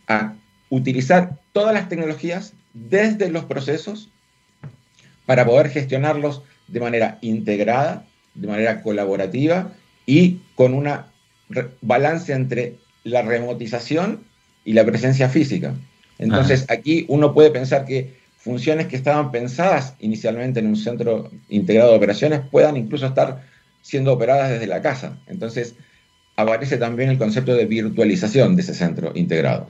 a 0.08 0.34
utilizar 0.68 1.38
todas 1.52 1.74
las 1.74 1.88
tecnologías 1.88 2.54
desde 2.74 3.30
los 3.30 3.44
procesos 3.44 4.08
para 5.26 5.44
poder 5.44 5.68
gestionarlos 5.68 6.42
de 6.68 6.80
manera 6.80 7.18
integrada 7.20 8.04
de 8.34 8.48
manera 8.48 8.82
colaborativa 8.82 9.72
y 10.06 10.40
con 10.54 10.74
una 10.74 11.06
balance 11.80 12.32
entre 12.32 12.76
la 13.04 13.22
remotización 13.22 14.20
y 14.64 14.72
la 14.72 14.84
presencia 14.84 15.28
física. 15.28 15.74
Entonces, 16.18 16.66
aquí 16.68 17.04
uno 17.08 17.34
puede 17.34 17.50
pensar 17.50 17.84
que 17.84 18.14
funciones 18.36 18.86
que 18.86 18.96
estaban 18.96 19.30
pensadas 19.30 19.94
inicialmente 20.00 20.60
en 20.60 20.66
un 20.66 20.76
centro 20.76 21.30
integrado 21.48 21.90
de 21.90 21.96
operaciones 21.96 22.40
puedan 22.50 22.76
incluso 22.76 23.06
estar 23.06 23.42
siendo 23.82 24.12
operadas 24.12 24.50
desde 24.50 24.66
la 24.66 24.82
casa. 24.82 25.18
Entonces, 25.26 25.74
aparece 26.36 26.76
también 26.76 27.10
el 27.10 27.18
concepto 27.18 27.54
de 27.54 27.66
virtualización 27.66 28.56
de 28.56 28.62
ese 28.62 28.74
centro 28.74 29.12
integrado. 29.14 29.68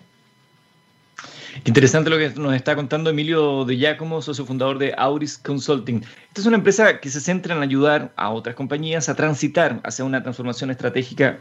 Interesante 1.65 2.11
lo 2.11 2.19
que 2.19 2.31
nos 2.31 2.55
está 2.55 2.75
contando 2.75 3.11
Emilio 3.11 3.65
de 3.65 3.77
Giacomo, 3.77 4.23
socio 4.23 4.47
fundador 4.47 4.79
de 4.79 4.95
Auris 4.97 5.39
Consulting. 5.39 6.03
Esta 6.29 6.41
es 6.41 6.47
una 6.47 6.57
empresa 6.57 6.99
que 6.99 7.11
se 7.11 7.21
centra 7.21 7.55
en 7.55 7.63
ayudar 7.63 8.13
a 8.17 8.31
otras 8.31 8.55
compañías 8.55 9.09
a 9.09 9.15
transitar 9.15 9.81
hacia 9.85 10.05
una 10.05 10.23
transformación 10.23 10.71
estratégica 10.71 11.41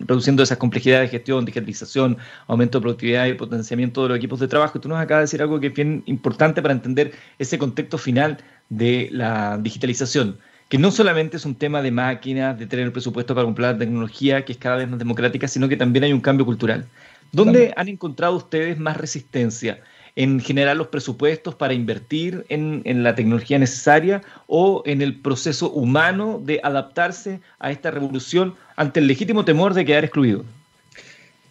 reduciendo 0.00 0.42
esas 0.42 0.58
complejidades 0.58 1.10
de 1.10 1.18
gestión, 1.18 1.44
digitalización, 1.44 2.18
aumento 2.46 2.78
de 2.78 2.82
productividad 2.82 3.26
y 3.26 3.34
potenciamiento 3.34 4.02
de 4.02 4.10
los 4.10 4.18
equipos 4.18 4.40
de 4.40 4.48
trabajo. 4.48 4.80
Tú 4.80 4.88
nos 4.88 4.98
acabas 4.98 5.22
de 5.22 5.24
decir 5.24 5.42
algo 5.42 5.58
que 5.60 5.68
es 5.68 5.74
bien 5.74 6.02
importante 6.06 6.60
para 6.62 6.74
entender 6.74 7.12
ese 7.38 7.58
contexto 7.58 7.98
final 7.98 8.38
de 8.68 9.08
la 9.12 9.58
digitalización, 9.58 10.38
que 10.68 10.78
no 10.78 10.90
solamente 10.90 11.36
es 11.36 11.44
un 11.44 11.54
tema 11.54 11.82
de 11.82 11.90
máquinas, 11.92 12.58
de 12.58 12.66
tener 12.66 12.86
el 12.86 12.92
presupuesto 12.92 13.34
para 13.34 13.44
comprar 13.44 13.78
tecnología, 13.78 14.44
que 14.44 14.52
es 14.52 14.58
cada 14.58 14.76
vez 14.76 14.88
más 14.88 14.98
democrática, 14.98 15.48
sino 15.48 15.68
que 15.68 15.76
también 15.76 16.04
hay 16.04 16.12
un 16.12 16.20
cambio 16.20 16.44
cultural. 16.46 16.86
¿Dónde 17.32 17.72
han 17.76 17.88
encontrado 17.88 18.36
ustedes 18.36 18.78
más 18.78 18.96
resistencia? 18.96 19.80
¿En 20.14 20.40
generar 20.40 20.76
los 20.76 20.88
presupuestos 20.88 21.54
para 21.54 21.74
invertir 21.74 22.46
en, 22.48 23.02
la 23.02 23.14
tecnología 23.14 23.58
necesaria 23.58 24.22
o 24.46 24.82
en 24.86 25.02
el 25.02 25.20
proceso 25.20 25.70
humano 25.70 26.40
de 26.42 26.60
adaptarse 26.62 27.40
a 27.58 27.70
esta 27.70 27.90
revolución 27.90 28.54
ante 28.76 29.00
el 29.00 29.06
legítimo 29.06 29.44
temor 29.44 29.74
de 29.74 29.84
quedar 29.84 30.04
excluido? 30.04 30.44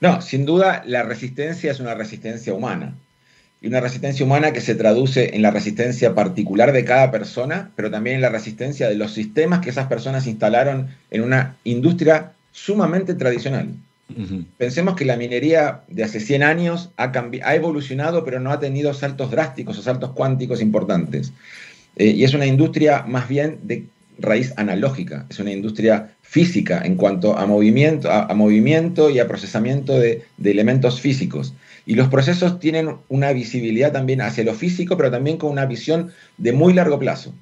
No, 0.02 0.22
sin 0.22 0.46
duda 0.46 0.84
la 0.86 1.04
resistencia 1.04 1.72
es 1.72 1.80
una 1.80 1.94
resistencia 1.94 2.54
humana. 2.54 2.96
Y 3.62 3.68
una 3.68 3.80
resistencia 3.80 4.26
humana 4.26 4.52
que 4.52 4.62
se 4.62 4.76
traduce 4.76 5.36
en 5.36 5.42
la 5.42 5.52
resistencia 5.52 6.14
particular 6.14 6.72
de 6.72 6.86
cada 6.86 7.12
persona, 7.12 7.72
pero 7.76 7.90
también 7.90 8.18
en 8.18 8.22
la 8.22 8.30
resistencia 8.30 8.90
de 8.90 8.96
los 8.96 9.14
sistemas 9.14 9.62
que 9.62 9.70
esas 9.70 9.88
personas 9.88 10.28
instalaron 10.28 10.90
en 11.10 11.22
una 11.22 11.56
industria 11.64 12.34
sumamente 12.52 13.14
tradicional. 13.14 13.70
Pensemos 14.58 14.96
que 14.96 15.04
la 15.04 15.18
minería 15.18 15.82
de 15.88 16.04
hace 16.04 16.20
100 16.20 16.44
años 16.44 16.92
ha, 16.98 17.12
evolucionado, 17.56 18.24
pero 18.24 18.40
no 18.40 18.52
ha 18.52 18.60
tenido 18.60 18.94
saltos 18.94 19.32
drásticos 19.32 19.80
o 19.80 19.82
saltos 19.82 20.12
cuánticos 20.12 20.62
importantes. 20.62 21.34
Eh, 21.96 22.08
y 22.08 22.24
es 22.24 22.34
una 22.34 22.46
industria 22.46 23.04
más 23.08 23.28
bien 23.28 23.60
de 23.64 23.86
raíz 24.20 24.54
analógica, 24.58 25.26
es 25.30 25.40
una 25.40 25.52
industria 25.52 26.12
física 26.22 26.82
en 26.84 26.96
cuanto 26.96 27.38
a 27.38 27.46
movimiento, 27.46 28.12
a, 28.12 28.34
movimiento 28.34 29.10
y 29.10 29.20
a 29.20 29.28
procesamiento 29.28 29.98
de, 30.00 30.24
elementos 30.44 31.02
físicos. 31.02 31.54
Y 31.86 31.96
los 31.96 32.08
procesos 32.08 32.60
tienen 32.60 32.96
una 33.10 33.32
visibilidad 33.32 33.92
también 33.92 34.22
hacia 34.22 34.44
lo 34.44 34.54
físico, 34.54 34.98
pero 34.98 35.12
también 35.12 35.38
con 35.38 35.52
una 35.52 35.66
visión 35.66 36.12
de 36.38 36.54
muy 36.54 36.74
largo 36.74 36.98
plazo. 37.00 37.34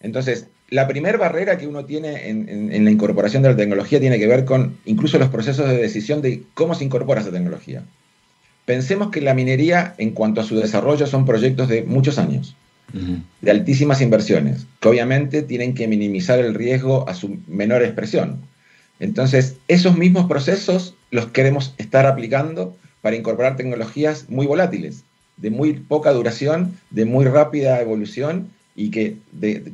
Entonces, 0.00 0.46
la 0.74 0.88
primera 0.88 1.16
barrera 1.16 1.56
que 1.56 1.68
uno 1.68 1.84
tiene 1.84 2.28
en, 2.28 2.84
la 2.84 2.90
incorporación 2.90 3.44
de 3.44 3.50
la 3.50 3.56
tecnología 3.56 4.00
tiene 4.00 4.18
que 4.18 4.26
ver 4.26 4.44
con 4.44 4.76
incluso 4.84 5.20
los 5.20 5.28
procesos 5.28 5.68
de 5.68 5.76
decisión 5.76 6.20
de 6.20 6.42
cómo 6.54 6.74
se 6.74 6.82
incorpora 6.82 7.20
esa 7.20 7.30
tecnología. 7.30 7.84
Pensemos 8.64 9.12
que 9.12 9.20
la 9.20 9.34
minería, 9.34 9.94
en 9.98 10.10
cuanto 10.10 10.40
a 10.40 10.44
su 10.44 10.56
desarrollo, 10.56 11.06
son 11.06 11.26
proyectos 11.26 11.68
de 11.68 11.84
muchos 11.84 12.18
años, 12.18 12.56
de 13.40 13.50
altísimas 13.52 14.00
inversiones, 14.00 14.66
que 14.80 14.88
obviamente 14.88 15.42
tienen 15.42 15.74
que 15.74 15.86
minimizar 15.86 16.40
el 16.40 16.54
riesgo 16.54 17.08
a 17.08 17.14
su 17.14 17.38
menor 17.46 17.84
expresión. 17.84 18.40
Entonces, 18.98 19.58
esos 19.68 19.96
mismos 19.96 20.26
procesos 20.26 20.96
los 21.12 21.28
queremos 21.28 21.74
estar 21.78 22.04
aplicando 22.04 22.76
para 23.00 23.14
incorporar 23.14 23.54
tecnologías 23.54 24.28
muy 24.28 24.46
volátiles, 24.46 25.04
de 25.36 25.50
muy 25.50 25.74
poca 25.74 26.10
duración, 26.10 26.76
de 26.90 27.04
muy 27.04 27.26
rápida 27.26 27.80
evolución 27.80 28.48
y 28.74 28.90
que, 28.90 29.16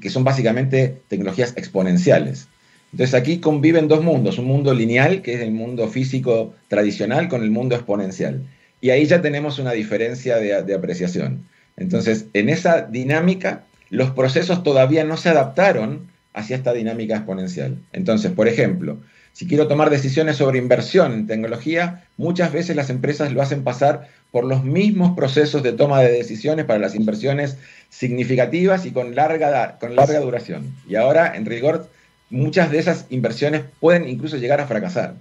que 0.01 0.11
son 0.11 0.25
básicamente 0.25 1.01
tecnologías 1.09 1.55
exponenciales. 1.57 2.49
Entonces 2.93 3.15
aquí 3.15 3.39
conviven 3.39 3.89
dos 3.89 4.03
mundos, 4.03 4.39
un 4.39 4.47
mundo 4.47 4.75
lineal, 4.75 5.23
que 5.23 5.35
es 5.35 5.41
el 5.41 5.53
mundo 5.53 5.89
físico 5.89 6.55
tradicional, 6.69 7.29
con 7.29 7.43
el 7.43 7.51
mundo 7.51 7.77
exponencial. 7.77 8.43
Y 8.81 8.91
ahí 8.91 9.07
ya 9.07 9.23
tenemos 9.23 9.59
una 9.59 9.73
diferencia 9.73 10.37
de, 10.37 10.63
de 10.63 10.75
apreciación. 10.75 11.47
Entonces, 11.77 12.27
en 12.33 12.49
esa 12.49 12.83
dinámica, 12.83 13.65
los 13.91 14.11
procesos 14.11 14.63
todavía 14.63 15.05
no 15.05 15.17
se 15.17 15.29
adaptaron 15.29 16.09
hacia 16.33 16.57
esta 16.57 16.73
dinámica 16.73 17.17
exponencial. 17.17 17.79
Entonces, 17.93 18.33
por 18.33 18.49
ejemplo, 18.49 18.99
si 19.33 19.47
quiero 19.47 19.69
tomar 19.69 19.91
decisiones 19.91 20.37
sobre 20.37 20.59
inversión 20.59 21.13
en 21.13 21.27
tecnología, 21.27 22.05
muchas 22.17 22.53
veces 22.53 22.77
las 22.77 22.91
empresas 22.91 23.33
lo 23.33 23.43
hacen 23.43 23.65
pasar 23.65 24.09
por 24.31 24.45
los 24.45 24.65
mismos 24.65 25.17
procesos 25.17 25.63
de 25.63 25.73
toma 25.73 26.01
de 26.01 26.13
decisiones 26.13 26.65
para 26.67 26.79
las 26.79 26.95
inversiones 26.95 27.57
significativas 27.89 28.87
y 28.87 28.93
con 28.93 29.15
larga, 29.15 29.79
con 29.81 29.97
larga 29.97 30.21
duración. 30.21 30.75
Y 30.89 30.97
ahora, 30.97 31.35
en 31.37 31.47
rigor, 31.47 31.89
muchas 32.29 32.71
de 32.71 32.79
esas 32.79 33.07
inversiones 33.11 33.63
pueden 33.81 34.09
incluso 34.09 34.37
llegar 34.37 34.61
a 34.61 34.67
fracasar. 34.67 35.15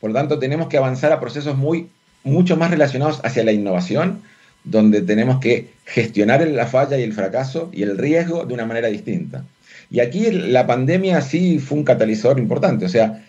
Por 0.00 0.10
lo 0.10 0.16
tanto, 0.16 0.38
tenemos 0.38 0.68
que 0.68 0.76
avanzar 0.76 1.12
a 1.12 1.20
procesos 1.20 1.56
muy, 1.56 1.88
mucho 2.22 2.56
más 2.56 2.70
relacionados 2.70 3.20
hacia 3.24 3.44
la 3.44 3.52
innovación, 3.52 4.22
donde 4.64 5.02
tenemos 5.02 5.40
que 5.40 5.70
gestionar 5.84 6.46
la 6.46 6.66
falla 6.66 6.98
y 6.98 7.02
el 7.02 7.12
fracaso 7.12 7.70
y 7.72 7.82
el 7.82 7.98
riesgo 7.98 8.44
de 8.44 8.54
una 8.54 8.66
manera 8.66 8.88
distinta. 8.88 9.44
Y 9.90 10.00
aquí 10.00 10.30
la 10.30 10.66
pandemia 10.66 11.20
sí 11.22 11.58
fue 11.58 11.78
un 11.78 11.84
catalizador 11.84 12.38
importante. 12.38 12.84
O 12.84 12.88
sea, 12.88 13.24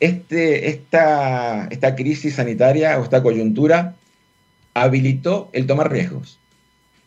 este, 0.00 0.68
esta, 0.68 1.66
esta 1.70 1.94
crisis 1.94 2.34
sanitaria 2.34 2.98
o 3.00 3.04
esta 3.04 3.22
coyuntura 3.22 3.94
habilitó 4.74 5.48
el 5.54 5.66
tomar 5.66 5.90
riesgos. 5.90 6.38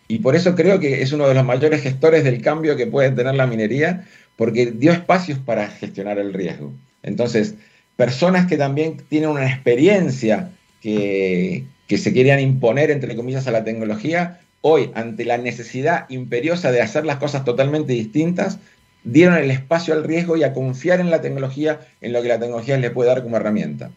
Y 0.07 0.19
por 0.19 0.35
eso 0.35 0.55
creo 0.55 0.79
que 0.79 1.01
es 1.01 1.11
uno 1.11 1.27
de 1.27 1.35
los 1.35 1.45
mayores 1.45 1.81
gestores 1.81 2.23
del 2.23 2.41
cambio 2.41 2.75
que 2.75 2.87
puede 2.87 3.11
tener 3.11 3.35
la 3.35 3.45
minería, 3.45 4.07
porque 4.35 4.71
dio 4.71 4.91
espacios 4.91 5.37
para 5.39 5.67
gestionar 5.67 6.17
el 6.17 6.33
riesgo. 6.33 6.73
Entonces, 7.03 7.55
personas 7.97 8.47
que 8.47 8.57
también 8.57 8.97
tienen 9.09 9.29
una 9.29 9.47
experiencia 9.47 10.51
que, 10.81 11.65
que 11.87 11.97
se 11.97 12.13
querían 12.13 12.39
imponer, 12.39 12.89
entre 12.89 13.15
comillas, 13.15 13.47
a 13.47 13.51
la 13.51 13.63
tecnología, 13.63 14.41
hoy, 14.61 14.89
ante 14.95 15.23
la 15.25 15.37
necesidad 15.37 16.05
imperiosa 16.09 16.71
de 16.71 16.81
hacer 16.81 17.05
las 17.05 17.17
cosas 17.17 17.45
totalmente 17.45 17.93
distintas, 17.93 18.57
dieron 19.05 19.37
el 19.37 19.51
espacio 19.51 19.93
al 19.93 20.03
riesgo 20.03 20.35
y 20.35 20.43
a 20.43 20.51
confiar 20.51 20.99
en 20.99 21.09
la 21.09 21.21
tecnología, 21.21 21.79
en 22.01 22.11
lo 22.11 22.21
que 22.21 22.27
la 22.27 22.39
tecnología 22.39 22.77
les 22.77 22.91
puede 22.91 23.09
dar 23.09 23.23
como 23.23 23.37
herramienta. 23.37 23.91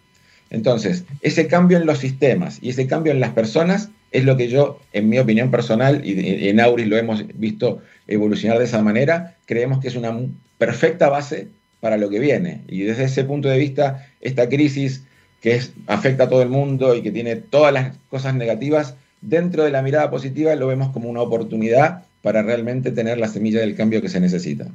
Entonces, 0.51 1.05
ese 1.23 1.47
cambio 1.47 1.79
en 1.79 1.87
los 1.87 1.99
sistemas 1.99 2.59
y 2.63 2.71
ese 2.71 2.87
cambio 2.87 3.13
en 3.13 3.21
las 3.21 3.33
personas 3.33 3.91
es 4.13 4.25
lo 4.25 4.37
que 4.37 4.49
yo, 4.49 4.81
en 4.93 5.09
mi 5.09 5.19
opinión 5.19 5.51
personal, 5.51 6.03
y 6.05 6.49
en 6.49 6.61
Auris 6.61 6.87
lo 6.87 6.97
hemos 6.97 7.25
visto 7.35 7.83
evolucionar 8.07 8.59
de 8.59 8.65
esa 8.65 8.83
manera, 8.83 9.37
creemos 9.45 9.81
que 9.81 9.89
es 9.89 9.97
una 9.97 10.17
perfecta 10.57 11.09
base 11.09 11.49
para 11.81 11.97
lo 11.97 12.09
que 12.09 12.19
viene. 12.19 12.63
Y 12.69 12.83
desde 12.83 13.05
ese 13.05 13.25
punto 13.25 13.49
de 13.49 13.59
vista, 13.59 14.07
esta 14.21 14.49
crisis 14.49 15.05
que 15.43 15.61
afecta 15.87 16.25
a 16.25 16.29
todo 16.29 16.43
el 16.43 16.49
mundo 16.49 16.95
y 16.95 17.03
que 17.03 17.13
tiene 17.13 17.37
todas 17.37 17.73
las 17.73 17.97
cosas 18.09 18.35
negativas, 18.35 18.95
dentro 19.21 19.65
de 19.65 19.71
la 19.71 19.83
mirada 19.83 20.11
positiva 20.11 20.55
lo 20.55 20.67
vemos 20.67 20.91
como 20.91 21.09
una 21.09 21.21
oportunidad 21.21 22.05
para 22.23 22.43
realmente 22.43 22.91
tener 22.91 23.19
la 23.19 23.29
semilla 23.29 23.61
del 23.61 23.77
cambio 23.77 24.03
que 24.03 24.09
se 24.09 24.21
necesita. 24.21 24.67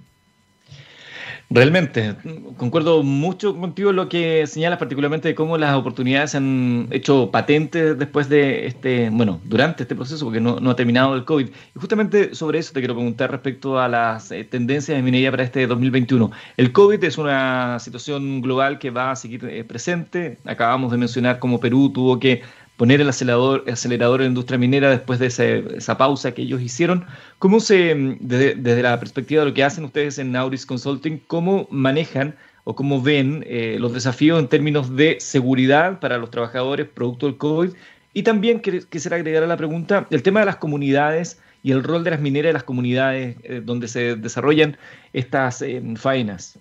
Realmente, 1.49 2.15
concuerdo 2.57 3.03
mucho 3.03 3.55
contigo 3.55 3.91
lo 3.91 4.09
que 4.09 4.47
señalas, 4.47 4.79
particularmente 4.79 5.27
de 5.27 5.35
cómo 5.35 5.57
las 5.57 5.75
oportunidades 5.75 6.31
se 6.31 6.37
han 6.37 6.87
hecho 6.89 7.29
patentes 7.31 7.97
después 7.97 8.27
de 8.27 8.65
este, 8.65 9.09
bueno, 9.11 9.39
durante 9.43 9.83
este 9.83 9.95
proceso, 9.95 10.25
porque 10.25 10.39
no, 10.39 10.57
ha 10.69 10.75
terminado 10.75 11.15
el 11.15 11.25
COVID. 11.25 11.47
Y 11.47 11.79
justamente 11.79 12.33
sobre 12.33 12.59
eso 12.59 12.73
te 12.73 12.79
quiero 12.79 12.95
preguntar 12.95 13.29
respecto 13.29 13.79
a 13.79 13.87
las 13.87 14.31
eh, 14.31 14.43
tendencias 14.45 14.97
de 14.97 15.03
minería 15.03 15.29
para 15.31 15.43
este 15.43 15.67
2021. 15.67 16.31
El 16.57 16.71
COVID 16.71 17.03
es 17.03 17.17
una 17.17 17.77
situación 17.79 18.41
global 18.41 18.79
que 18.79 18.89
va 18.89 19.11
a 19.11 19.15
seguir 19.15 19.45
eh, 19.45 19.63
presente. 19.63 20.37
Acabamos 20.45 20.91
de 20.91 20.97
mencionar 20.97 21.39
cómo 21.39 21.59
Perú 21.59 21.91
tuvo 21.93 22.19
que 22.19 22.41
poner 22.83 22.99
el 22.99 23.07
acelerador, 23.07 23.63
acelerador 23.71 24.19
en 24.19 24.25
la 24.25 24.31
industria 24.31 24.57
minera 24.57 24.89
después 24.89 25.17
de 25.17 25.27
esa 25.27 25.97
pausa 25.97 26.33
que 26.33 26.41
ellos 26.41 26.61
hicieron. 26.61 27.05
¿Cómo 27.39 27.61
se, 27.61 28.17
desde, 28.19 28.81
la 28.81 28.99
perspectiva 28.99 29.41
de 29.41 29.47
lo 29.47 29.53
que 29.53 29.63
hacen 29.63 29.85
ustedes 29.85 30.19
en 30.19 30.35
Auris 30.35 30.65
Consulting, 30.65 31.19
cómo 31.27 31.65
manejan 31.71 32.35
o 32.65 32.75
cómo 32.75 33.01
ven 33.01 33.45
eh, 33.47 33.77
los 33.79 33.93
desafíos 33.93 34.37
en 34.37 34.49
términos 34.49 34.97
de 34.97 35.15
seguridad 35.21 36.01
para 36.01 36.17
los 36.17 36.29
trabajadores 36.29 36.85
producto 36.93 37.27
del 37.27 37.37
COVID? 37.37 37.69
Y 38.11 38.23
también 38.23 38.59
quisiera 38.59 39.15
agregar 39.15 39.43
a 39.43 39.47
la 39.47 39.55
pregunta 39.55 40.05
el 40.09 40.21
tema 40.21 40.41
de 40.41 40.47
las 40.47 40.57
comunidades 40.57 41.39
y 41.63 41.71
el 41.71 41.85
rol 41.85 42.03
de 42.03 42.11
las 42.11 42.19
mineras 42.19 42.49
de 42.49 42.53
las 42.53 42.63
comunidades 42.63 43.37
eh, 43.43 43.61
donde 43.63 43.87
se 43.87 44.17
desarrollan 44.17 44.75
estas 45.13 45.61
eh, 45.61 45.81
faenas. 45.95 46.59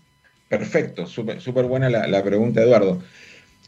Perfecto, 0.49 1.05
súper 1.05 1.65
buena 1.65 1.91
la, 1.91 2.07
la, 2.07 2.23
pregunta, 2.23 2.63
Eduardo. 2.63 3.03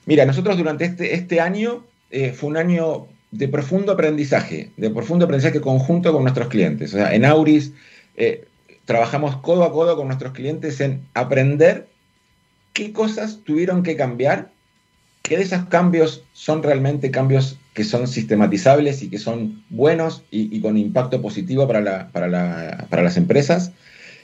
Mira, 0.07 0.25
nosotros 0.25 0.57
durante 0.57 0.85
este, 0.85 1.15
este 1.15 1.41
año 1.41 1.83
eh, 2.15 2.33
fue 2.33 2.49
un 2.51 2.57
año 2.57 3.09
de 3.33 3.49
profundo 3.49 3.91
aprendizaje, 3.91 4.71
de 4.77 4.89
profundo 4.89 5.25
aprendizaje 5.25 5.61
conjunto 5.61 6.13
con 6.13 6.23
nuestros 6.23 6.47
clientes. 6.47 6.95
O 6.95 6.97
sea, 6.97 7.13
en 7.13 7.25
Auris 7.25 7.73
eh, 8.17 8.47
trabajamos 8.85 9.39
codo 9.39 9.65
a 9.65 9.73
codo 9.73 9.97
con 9.97 10.07
nuestros 10.07 10.33
clientes 10.33 10.81
en 10.81 11.03
aprender 11.15 11.89
qué 12.73 12.93
cosas 12.93 13.41
tuvieron 13.43 13.83
que 13.83 13.97
cambiar, 13.97 14.53
qué 15.23 15.37
de 15.37 15.43
esos 15.43 15.65
cambios 15.65 16.23
son 16.35 16.63
realmente 16.63 17.11
cambios 17.11 17.59
que 17.73 17.83
son 17.83 18.07
sistematizables 18.07 19.03
y 19.03 19.11
que 19.11 19.19
son 19.19 19.65
buenos 19.69 20.23
y, 20.31 20.61
con 20.61 20.77
impacto 20.77 21.21
positivo 21.21 21.67
para, 21.67 22.11
para 22.13 22.29
las 23.03 23.17
empresas. 23.17 23.73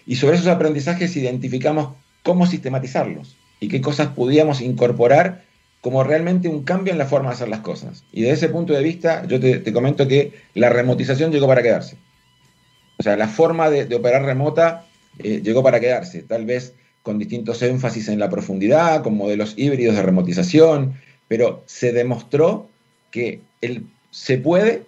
Y 0.06 0.14
sobre 0.14 0.36
esos 0.36 0.46
aprendizajes 0.46 1.16
identificamos 1.16 1.96
cómo 2.22 2.46
sistematizarlos 2.46 3.36
y 3.58 3.66
qué 3.66 3.80
cosas 3.80 4.10
podíamos 4.14 4.60
incorporar 4.60 5.49
como 5.80 6.04
realmente 6.04 6.48
un 6.48 6.62
cambio 6.62 6.92
en 6.92 6.98
la 6.98 7.06
forma 7.06 7.30
de 7.30 7.34
hacer 7.34 7.48
las 7.48 7.60
cosas. 7.60 8.04
Y 8.12 8.22
desde 8.22 8.34
ese 8.34 8.48
punto 8.50 8.72
de 8.72 8.82
vista, 8.82 9.26
yo 9.26 9.40
te, 9.40 9.72
comento 9.72 10.06
que 10.06 10.32
la 10.54 10.68
remotización 10.68 11.32
llegó 11.32 11.46
para 11.46 11.62
quedarse. 11.62 11.96
O 12.98 13.02
sea, 13.02 13.16
la 13.16 13.28
forma 13.28 13.70
de, 13.70 13.94
operar 13.94 14.24
remota 14.24 14.86
eh, 15.18 15.40
llegó 15.42 15.62
para 15.62 15.80
quedarse, 15.80 16.22
tal 16.22 16.44
vez 16.44 16.74
con 17.02 17.18
distintos 17.18 17.62
énfasis 17.62 18.08
en 18.08 18.18
la 18.18 18.28
profundidad, 18.28 19.02
con 19.02 19.16
modelos 19.16 19.54
híbridos 19.56 19.96
de 19.96 20.02
remotización, 20.02 20.94
pero 21.28 21.62
se 21.64 21.92
demostró 21.92 22.68
que 23.10 23.40
el, 23.62 23.86
se 24.10 24.36
puede, 24.36 24.82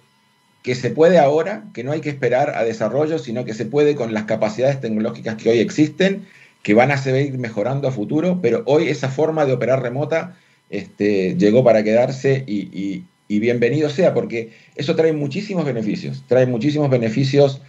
que 0.63 0.75
se 0.75 0.91
puede 0.91 1.19
ahora, 1.19 1.65
que 1.73 1.85
no 1.85 1.93
hay 1.93 2.03
que 2.03 2.11
esperar 2.11 2.51
a 2.55 2.65
desarrollo, 2.65 3.19
sino 3.19 3.47
que 3.47 3.55
se 3.55 3.65
puede 3.65 3.95
con 3.95 4.13
las 4.13 4.25
capacidades 4.25 4.81
tecnológicas 4.81 5.37
que 5.37 5.49
hoy 5.49 5.61
existen, 5.61 6.27
que 6.63 6.75
van 6.75 6.91
a 6.91 6.99
seguir 6.99 7.39
mejorando 7.39 7.89
a 7.89 7.93
futuro, 7.93 8.41
pero 8.43 8.63
hoy 8.67 8.89
esa 8.89 9.09
forma 9.09 9.47
de 9.47 9.55
operar 9.55 9.83
remota 9.83 10.37
este, 10.73 11.37
llegó 11.37 11.63
para 11.63 11.85
quedarse 11.85 12.43
y, 12.47 13.05
bienvenido 13.29 13.89
sea, 13.89 14.13
porque 14.13 14.51
eso 14.75 14.95
trae 14.95 15.13
muchísimos 15.13 15.65
beneficios, 15.65 16.25
trae 16.29 16.45
muchísimos 16.47 16.91
beneficios 16.91 17.63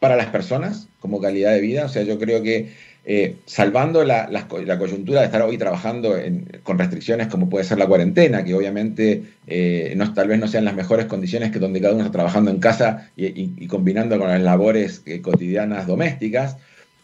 para 0.00 0.16
las 0.16 0.26
personas 0.26 0.88
como 0.98 1.20
calidad 1.20 1.52
de 1.52 1.60
vida, 1.60 1.84
o 1.84 1.88
sea, 1.88 2.02
yo 2.02 2.18
creo 2.18 2.42
que 2.42 2.72
eh, 3.04 3.36
salvando 3.46 4.04
la, 4.04 4.48
coyuntura 4.48 5.20
de 5.20 5.26
estar 5.26 5.42
hoy 5.42 5.56
trabajando 5.56 6.16
con 6.62 6.78
restricciones 6.78 7.28
como 7.28 7.48
puede 7.48 7.64
ser 7.64 7.78
la 7.78 7.86
cuarentena, 7.86 8.44
que 8.44 8.54
obviamente 8.54 9.22
eh, 9.46 9.96
tal 10.14 10.28
vez 10.28 10.38
no 10.38 10.48
sean 10.48 10.64
las 10.64 10.74
mejores 10.74 11.06
condiciones 11.06 11.50
que 11.50 11.58
donde 11.58 11.80
cada 11.80 11.94
uno 11.94 12.02
está 12.02 12.12
trabajando 12.12 12.50
en 12.50 12.58
casa 12.58 13.10
y, 13.16 13.66
combinando 13.66 14.18
con 14.18 14.28
las 14.28 14.42
labores 14.42 15.02
eh, 15.06 15.20
cotidianas 15.20 15.86
domésticas, 15.86 16.56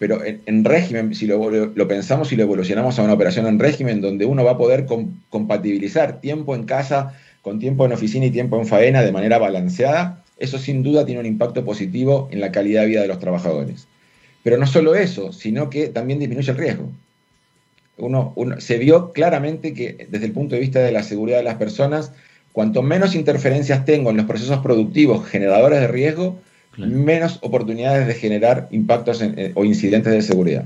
pero 0.05 0.21
en, 0.23 0.65
régimen, 0.67 1.15
si 1.15 1.27
lo, 1.27 1.89
pensamos 1.89 2.31
y 2.31 2.37
lo 2.37 2.43
evolucionamos 2.43 2.99
a 2.99 3.03
una 3.03 3.15
operación 3.15 3.47
en 3.47 3.59
régimen 3.59 4.03
donde 4.03 4.27
uno 4.27 4.45
va 4.45 4.51
a 4.51 4.59
poder 4.59 4.85
compatibilizar 5.31 6.21
tiempo 6.21 6.55
en 6.55 6.65
casa 6.65 7.15
con 7.41 7.59
tiempo 7.59 7.87
en 7.87 7.93
oficina 7.93 8.27
y 8.27 8.31
tiempo 8.31 8.61
en 8.61 8.67
faena 8.67 9.01
de 9.01 9.13
manera 9.13 9.39
balanceada, 9.39 10.23
eso 10.37 10.59
sin 10.59 10.83
duda 10.83 11.07
tiene 11.07 11.21
un 11.21 11.27
impacto 11.27 11.65
positivo 11.65 12.29
en 12.31 12.43
la 12.43 12.53
calidad 12.53 12.83
de 12.83 12.89
vida 12.89 13.01
de 13.01 13.09
los 13.09 13.19
trabajadores. 13.19 13.89
Pero 14.43 14.59
no 14.59 14.67
solo 14.67 14.95
eso, 14.95 15.33
sino 15.33 15.71
que 15.71 15.89
también 15.89 16.19
disminuye 16.19 16.51
el 16.51 16.59
riesgo. 16.59 16.93
Uno, 17.97 18.35
se 18.59 18.77
vio 18.77 19.11
claramente 19.13 19.73
que 19.73 20.07
desde 20.11 20.27
el 20.27 20.33
punto 20.33 20.55
de 20.55 20.61
vista 20.61 20.81
de 20.81 20.93
la 20.93 21.03
seguridad 21.03 21.39
de 21.39 21.45
las 21.45 21.55
personas, 21.55 22.13
cuanto 22.53 22.83
menos 22.83 23.15
interferencias 23.15 23.87
tengo 23.87 24.11
en 24.11 24.19
los 24.19 24.27
procesos 24.27 24.59
productivos 24.59 25.27
generadores 25.27 25.81
de 25.81 25.89
riesgo, 25.89 26.41
menos 26.77 27.39
oportunidades 27.43 28.07
de 28.07 28.15
generar 28.15 28.69
impactos 28.71 29.23
o 29.55 29.65
incidentes 29.65 30.13
de 30.13 30.23
seguridad. 30.23 30.65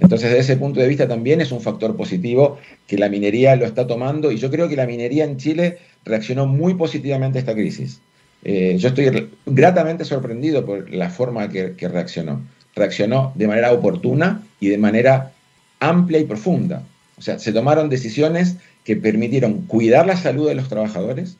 Entonces, 0.00 0.30
desde 0.30 0.40
ese 0.40 0.56
punto 0.56 0.80
de 0.80 0.88
vista 0.88 1.06
también 1.06 1.40
es 1.40 1.52
un 1.52 1.60
factor 1.60 1.94
positivo 1.94 2.58
que 2.86 2.96
la 2.96 3.08
minería 3.08 3.54
lo 3.56 3.66
está 3.66 3.86
tomando 3.86 4.32
y 4.32 4.38
yo 4.38 4.50
creo 4.50 4.68
que 4.68 4.76
la 4.76 4.86
minería 4.86 5.24
en 5.24 5.36
Chile 5.36 5.78
reaccionó 6.04 6.46
muy 6.46 6.74
positivamente 6.74 7.38
a 7.38 7.40
esta 7.40 7.54
crisis. 7.54 8.00
Eh, 8.42 8.76
yo 8.78 8.88
estoy 8.88 9.28
gratamente 9.44 10.06
sorprendido 10.06 10.64
por 10.64 10.90
la 10.90 11.10
forma 11.10 11.50
que, 11.50 11.74
que 11.76 11.88
reaccionó. 11.88 12.40
Reaccionó 12.74 13.32
de 13.34 13.46
manera 13.46 13.72
oportuna 13.72 14.42
y 14.58 14.68
de 14.68 14.78
manera 14.78 15.32
amplia 15.80 16.18
y 16.18 16.24
profunda. 16.24 16.82
O 17.18 17.22
sea, 17.22 17.38
se 17.38 17.52
tomaron 17.52 17.90
decisiones 17.90 18.56
que 18.84 18.96
permitieron 18.96 19.62
cuidar 19.66 20.06
la 20.06 20.16
salud 20.16 20.48
de 20.48 20.54
los 20.54 20.70
trabajadores, 20.70 21.36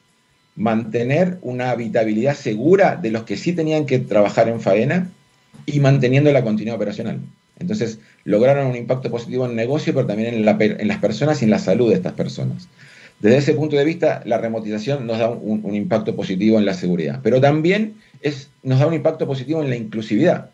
mantener 0.56 1.38
una 1.42 1.70
habitabilidad 1.70 2.34
segura 2.34 2.96
de 2.96 3.10
los 3.10 3.24
que 3.24 3.36
sí 3.36 3.52
tenían 3.52 3.86
que 3.86 3.98
trabajar 3.98 4.48
en 4.48 4.60
faena 4.60 5.10
y 5.66 5.80
manteniendo 5.80 6.32
la 6.32 6.42
continuidad 6.42 6.76
operacional. 6.76 7.20
Entonces, 7.58 7.98
lograron 8.24 8.66
un 8.66 8.76
impacto 8.76 9.10
positivo 9.10 9.44
en 9.44 9.50
el 9.50 9.56
negocio, 9.56 9.94
pero 9.94 10.06
también 10.06 10.34
en, 10.34 10.88
las 10.88 10.98
personas 10.98 11.40
y 11.40 11.44
en 11.44 11.50
la 11.50 11.58
salud 11.58 11.90
de 11.90 11.94
estas 11.94 12.14
personas. 12.14 12.68
Desde 13.20 13.36
ese 13.36 13.54
punto 13.54 13.76
de 13.76 13.84
vista, 13.84 14.22
la 14.24 14.38
remotización 14.38 15.06
nos 15.06 15.18
da 15.18 15.28
un, 15.28 15.74
impacto 15.74 16.16
positivo 16.16 16.58
en 16.58 16.64
la 16.64 16.72
seguridad, 16.72 17.20
pero 17.22 17.40
también 17.40 17.96
es, 18.22 18.48
nos 18.62 18.80
da 18.80 18.86
un 18.86 18.94
impacto 18.94 19.26
positivo 19.26 19.62
en 19.62 19.68
la 19.68 19.76
inclusividad. 19.76 20.50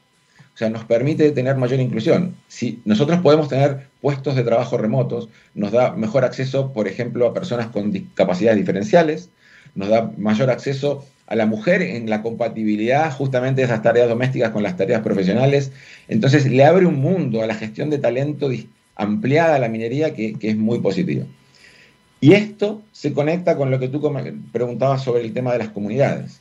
O 0.54 0.59
sea, 0.59 0.68
nos 0.70 0.85
permite 0.85 1.30
tener 1.30 1.56
mayor 1.56 1.78
inclusión. 1.80 2.35
Si 2.48 2.80
nosotros 2.85 3.20
podemos 3.20 3.48
tener 3.48 3.88
puestos 4.00 4.35
de 4.35 4.42
trabajo 4.42 4.78
remotos, 4.78 5.28
nos 5.54 5.70
da 5.70 5.92
mejor 5.92 6.24
acceso, 6.24 6.72
por 6.72 6.88
ejemplo, 6.88 7.26
a 7.26 7.35
personas 7.35 7.68
con 7.68 7.92
discapacidades 7.92 8.59
diferenciales, 8.59 9.28
nos 9.77 9.89
da 9.89 10.11
mayor 10.17 10.51
acceso 10.51 11.07
a 11.27 11.37
la 11.37 11.47
mujer 11.47 11.83
en 11.83 12.09
la 12.09 12.23
compatibilidad 12.23 13.12
justamente 13.12 13.61
de 13.61 13.67
esas 13.67 13.83
tareas 13.83 14.09
domésticas 14.09 14.51
con 14.51 14.62
las 14.62 14.77
tareas 14.77 15.03
profesionales. 15.03 15.73
Entonces 16.09 16.51
le 16.51 16.65
abre 16.65 16.87
un 16.87 16.97
mundo 16.97 17.43
a 17.43 17.47
la 17.47 17.55
gestión 17.55 17.91
de 17.91 17.99
talento 17.99 18.51
ampliada 18.97 19.57
a 19.57 19.59
la 19.59 19.69
minería 19.69 20.15
que, 20.15 20.37
es 20.41 20.57
muy 20.57 20.81
positiva. 20.81 21.25
Y 22.21 22.33
esto 22.33 22.83
se 22.93 23.12
conecta 23.12 23.57
con 23.57 23.71
lo 23.71 23.79
que 23.79 23.89
tú 23.89 24.01
preguntabas 24.53 25.05
sobre 25.05 25.23
el 25.23 25.33
tema 25.33 25.53
de 25.53 25.59
las 25.59 25.69
comunidades. 25.69 26.41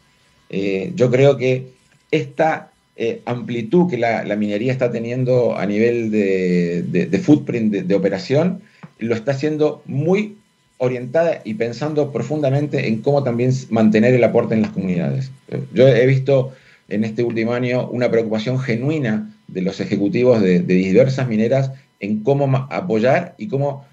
Eh, 0.49 0.91
yo 0.95 1.11
creo 1.11 1.37
que 1.37 1.73
esta 2.11 2.71
eh, 2.95 3.21
amplitud 3.25 3.89
que 3.89 3.97
la, 3.97 4.23
minería 4.37 4.71
está 4.71 4.91
teniendo 4.91 5.57
a 5.57 5.65
nivel 5.65 6.11
de, 6.11 7.21
footprint 7.21 7.73
de, 7.73 7.95
operación 7.95 8.61
lo 8.99 9.15
está 9.15 9.31
haciendo 9.31 9.83
muy 9.85 10.37
orientada 10.77 11.41
y 11.43 11.53
pensando 11.53 12.11
profundamente 12.11 12.87
en 12.87 13.01
cómo 13.01 13.23
también 13.23 13.51
mantener 13.69 14.13
el 14.13 14.23
aporte 14.23 14.55
en 14.55 14.61
las 14.61 14.71
comunidades. 14.71 15.31
Yo 15.73 15.87
he 15.87 16.05
visto 16.05 16.53
en 16.87 17.03
este 17.03 17.23
último 17.23 17.53
año 17.53 17.87
una 17.89 18.09
preocupación 18.11 18.59
genuina 18.59 19.31
de 19.47 19.61
los 19.61 19.79
ejecutivos 19.79 20.41
de, 20.41 20.59
diversas 20.59 21.27
mineras 21.27 21.71
en 21.99 22.23
cómo 22.23 22.67
apoyar 22.69 23.35
y 23.37 23.47
cómo 23.47 23.85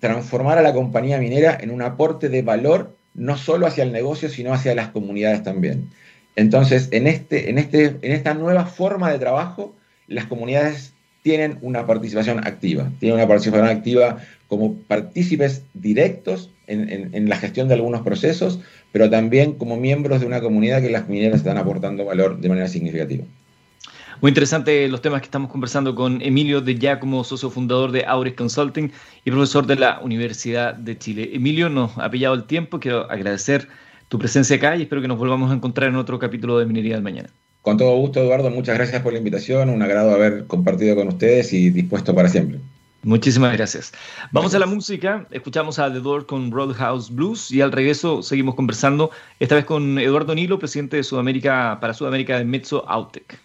transformar 0.00 0.58
a 0.58 0.62
la 0.62 0.72
compañía 0.72 1.18
minera 1.18 1.56
en 1.60 1.70
un 1.70 1.82
aporte 1.82 2.28
de 2.28 2.42
valor 2.42 2.94
no 3.14 3.36
solo 3.36 3.66
hacia 3.66 3.84
el 3.84 3.92
negocio, 3.92 4.28
sino 4.28 4.52
hacia 4.52 4.74
las 4.74 4.88
comunidades 4.88 5.42
también. 5.42 5.90
Entonces, 6.36 6.88
en, 6.92 7.06
este, 7.06 7.48
en, 7.48 7.58
este, 7.58 7.96
en 8.02 8.12
esta 8.12 8.34
nueva 8.34 8.66
forma 8.66 9.10
de 9.10 9.18
trabajo, 9.18 9.74
las 10.06 10.26
comunidades 10.26 10.92
tienen 11.26 11.58
una 11.60 11.88
participación 11.88 12.46
activa, 12.46 12.88
tienen 13.00 13.16
una 13.16 13.26
participación 13.26 13.66
activa 13.66 14.18
como 14.46 14.76
partícipes 14.82 15.64
directos 15.74 16.50
en, 16.68 17.28
la 17.28 17.36
gestión 17.36 17.66
de 17.66 17.74
algunos 17.74 18.02
procesos, 18.02 18.60
pero 18.92 19.10
también 19.10 19.54
como 19.54 19.76
miembros 19.76 20.20
de 20.20 20.26
una 20.26 20.40
comunidad 20.40 20.80
que 20.80 20.88
las 20.88 21.08
mineras 21.08 21.38
están 21.38 21.58
aportando 21.58 22.04
valor 22.04 22.38
de 22.38 22.48
manera 22.48 22.68
significativa. 22.68 23.24
Muy 24.22 24.28
interesante 24.28 24.86
los 24.86 25.02
temas 25.02 25.20
que 25.20 25.24
estamos 25.24 25.50
conversando 25.50 25.96
con 25.96 26.22
Emilio 26.22 26.60
de 26.60 26.76
Giacomo, 26.76 27.24
socio 27.24 27.50
fundador 27.50 27.90
de 27.90 28.04
Auris 28.04 28.34
Consulting 28.34 28.92
y 29.24 29.30
profesor 29.32 29.66
de 29.66 29.74
la 29.74 29.98
Universidad 30.04 30.74
de 30.74 30.96
Chile. 30.96 31.30
Emilio, 31.32 31.68
nos 31.68 31.98
ha 31.98 32.08
pillado 32.08 32.36
el 32.36 32.44
tiempo, 32.44 32.78
quiero 32.78 33.10
agradecer 33.10 33.66
tu 34.08 34.16
presencia 34.20 34.54
acá 34.54 34.76
y 34.76 34.82
espero 34.82 35.02
que 35.02 35.08
nos 35.08 35.18
volvamos 35.18 35.50
a 35.50 35.54
encontrar 35.54 35.88
en 35.88 35.96
otro 35.96 36.20
capítulo 36.20 36.56
de 36.60 36.66
Minería 36.66 36.94
del 36.94 37.02
Mañana. 37.02 37.30
Con 37.66 37.78
todo 37.78 37.96
gusto, 37.96 38.20
Eduardo, 38.20 38.48
muchas 38.48 38.76
gracias 38.76 39.02
por 39.02 39.12
la 39.12 39.18
invitación, 39.18 39.70
un 39.70 39.82
agrado 39.82 40.12
haber 40.12 40.46
compartido 40.46 40.94
con 40.94 41.08
ustedes 41.08 41.52
y 41.52 41.70
dispuesto 41.70 42.14
para 42.14 42.28
siempre. 42.28 42.60
Muchísimas 43.02 43.54
gracias. 43.54 43.92
Vamos 44.30 44.54
a 44.54 44.60
la 44.60 44.66
música. 44.66 45.26
Escuchamos 45.32 45.80
a 45.80 45.92
The 45.92 45.98
Door 45.98 46.26
con 46.26 46.52
Roadhouse 46.52 47.10
Blues 47.10 47.50
y 47.50 47.62
al 47.62 47.72
regreso 47.72 48.22
seguimos 48.22 48.54
conversando, 48.54 49.10
esta 49.40 49.56
vez 49.56 49.64
con 49.64 49.98
Eduardo 49.98 50.32
Nilo, 50.32 50.60
presidente 50.60 50.98
de 50.98 51.02
Sudamérica 51.02 51.78
para 51.80 51.92
Sudamérica 51.92 52.38
de 52.38 52.44
Mezzo 52.44 52.88
Autec. 52.88 53.36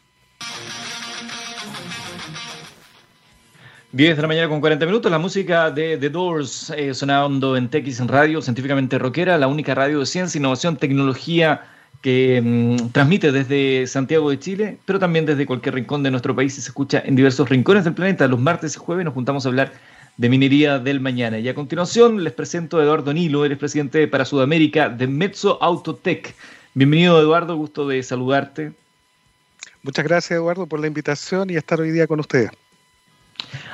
10 3.93 4.15
de 4.17 4.21
la 4.21 4.27
mañana 4.27 4.49
con 4.49 4.59
40 4.59 4.85
minutos, 4.85 5.11
la 5.11 5.17
música 5.17 5.71
de 5.71 5.97
The 5.97 6.11
Doors 6.11 6.71
eh, 6.77 6.93
sonando 6.93 7.57
en 7.57 7.69
TX 7.71 8.05
radio, 8.05 8.39
científicamente 8.39 8.99
rockera, 8.99 9.39
la 9.39 9.47
única 9.47 9.73
radio 9.73 9.97
de 10.01 10.05
ciencia, 10.05 10.37
innovación, 10.37 10.77
tecnología 10.77 11.63
que 12.01 12.41
mm, 12.43 12.89
transmite 12.89 13.31
desde 13.31 13.87
Santiago 13.87 14.29
de 14.29 14.39
Chile, 14.39 14.77
pero 14.85 14.99
también 14.99 15.25
desde 15.25 15.45
cualquier 15.45 15.75
rincón 15.75 16.03
de 16.03 16.11
nuestro 16.11 16.35
país 16.35 16.57
y 16.57 16.61
se 16.61 16.69
escucha 16.69 17.01
en 17.05 17.15
diversos 17.15 17.47
rincones 17.49 17.83
del 17.83 17.93
planeta. 17.93 18.27
Los 18.27 18.39
martes 18.39 18.75
y 18.75 18.79
jueves 18.79 19.05
nos 19.05 19.13
juntamos 19.13 19.45
a 19.45 19.49
hablar 19.49 19.73
de 20.17 20.29
minería 20.29 20.79
del 20.79 20.99
mañana. 20.99 21.39
Y 21.39 21.47
a 21.47 21.55
continuación 21.55 22.23
les 22.23 22.33
presento 22.33 22.79
a 22.79 22.83
Eduardo 22.83 23.13
Nilo, 23.13 23.45
eres 23.45 23.57
presidente 23.57 24.07
para 24.07 24.25
Sudamérica 24.25 24.89
de 24.89 25.07
Mezzo 25.07 25.61
Autotech. 25.61 26.35
Bienvenido 26.73 27.19
Eduardo, 27.19 27.55
gusto 27.55 27.87
de 27.87 28.01
saludarte. 28.03 28.73
Muchas 29.83 30.05
gracias 30.05 30.37
Eduardo 30.37 30.67
por 30.67 30.79
la 30.79 30.87
invitación 30.87 31.49
y 31.49 31.55
estar 31.55 31.79
hoy 31.79 31.91
día 31.91 32.07
con 32.07 32.19
ustedes. 32.19 32.51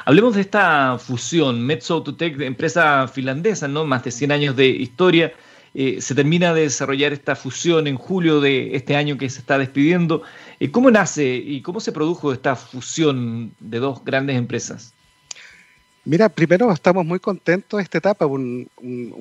Hablemos 0.05 0.35
de 0.35 0.41
esta 0.41 0.97
fusión, 0.97 1.61
Mezzo 1.65 1.95
Autotech, 1.95 2.39
empresa 2.41 3.07
finlandesa, 3.07 3.67
¿no? 3.67 3.85
Más 3.85 4.03
de 4.03 4.11
100 4.11 4.31
años 4.31 4.55
de 4.55 4.67
historia, 4.67 5.33
eh, 5.73 6.01
se 6.01 6.15
termina 6.15 6.53
de 6.53 6.61
desarrollar 6.61 7.13
esta 7.13 7.35
fusión 7.35 7.87
en 7.87 7.97
julio 7.97 8.41
de 8.41 8.75
este 8.75 8.95
año 8.95 9.17
que 9.17 9.29
se 9.29 9.39
está 9.39 9.57
despidiendo. 9.57 10.23
Eh, 10.59 10.71
¿Cómo 10.71 10.91
nace 10.91 11.35
y 11.35 11.61
cómo 11.61 11.79
se 11.79 11.91
produjo 11.91 12.33
esta 12.33 12.55
fusión 12.55 13.53
de 13.59 13.79
dos 13.79 14.03
grandes 14.03 14.37
empresas? 14.37 14.93
Mira, 16.07 16.29
primero 16.29 16.71
estamos 16.71 17.05
muy 17.05 17.19
contentos 17.19 17.79
de 17.79 17.83
esta 17.83 17.97
etapa, 17.97 18.25
un, 18.25 18.69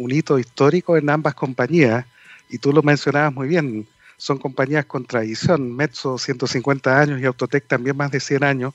hito 0.09 0.39
histórico 0.39 0.97
en 0.97 1.11
ambas 1.11 1.35
compañías, 1.35 2.07
y 2.49 2.59
tú 2.59 2.73
lo 2.73 2.81
mencionabas 2.81 3.35
muy 3.35 3.49
bien, 3.49 3.89
son 4.17 4.39
compañías 4.39 4.85
con 4.85 5.05
tradición, 5.05 5.75
Mezzo 5.75 6.17
150 6.17 7.01
años 7.01 7.21
y 7.21 7.25
Autotech 7.25 7.67
también 7.67 7.97
más 7.97 8.13
de 8.13 8.21
100 8.21 8.45
años, 8.45 8.75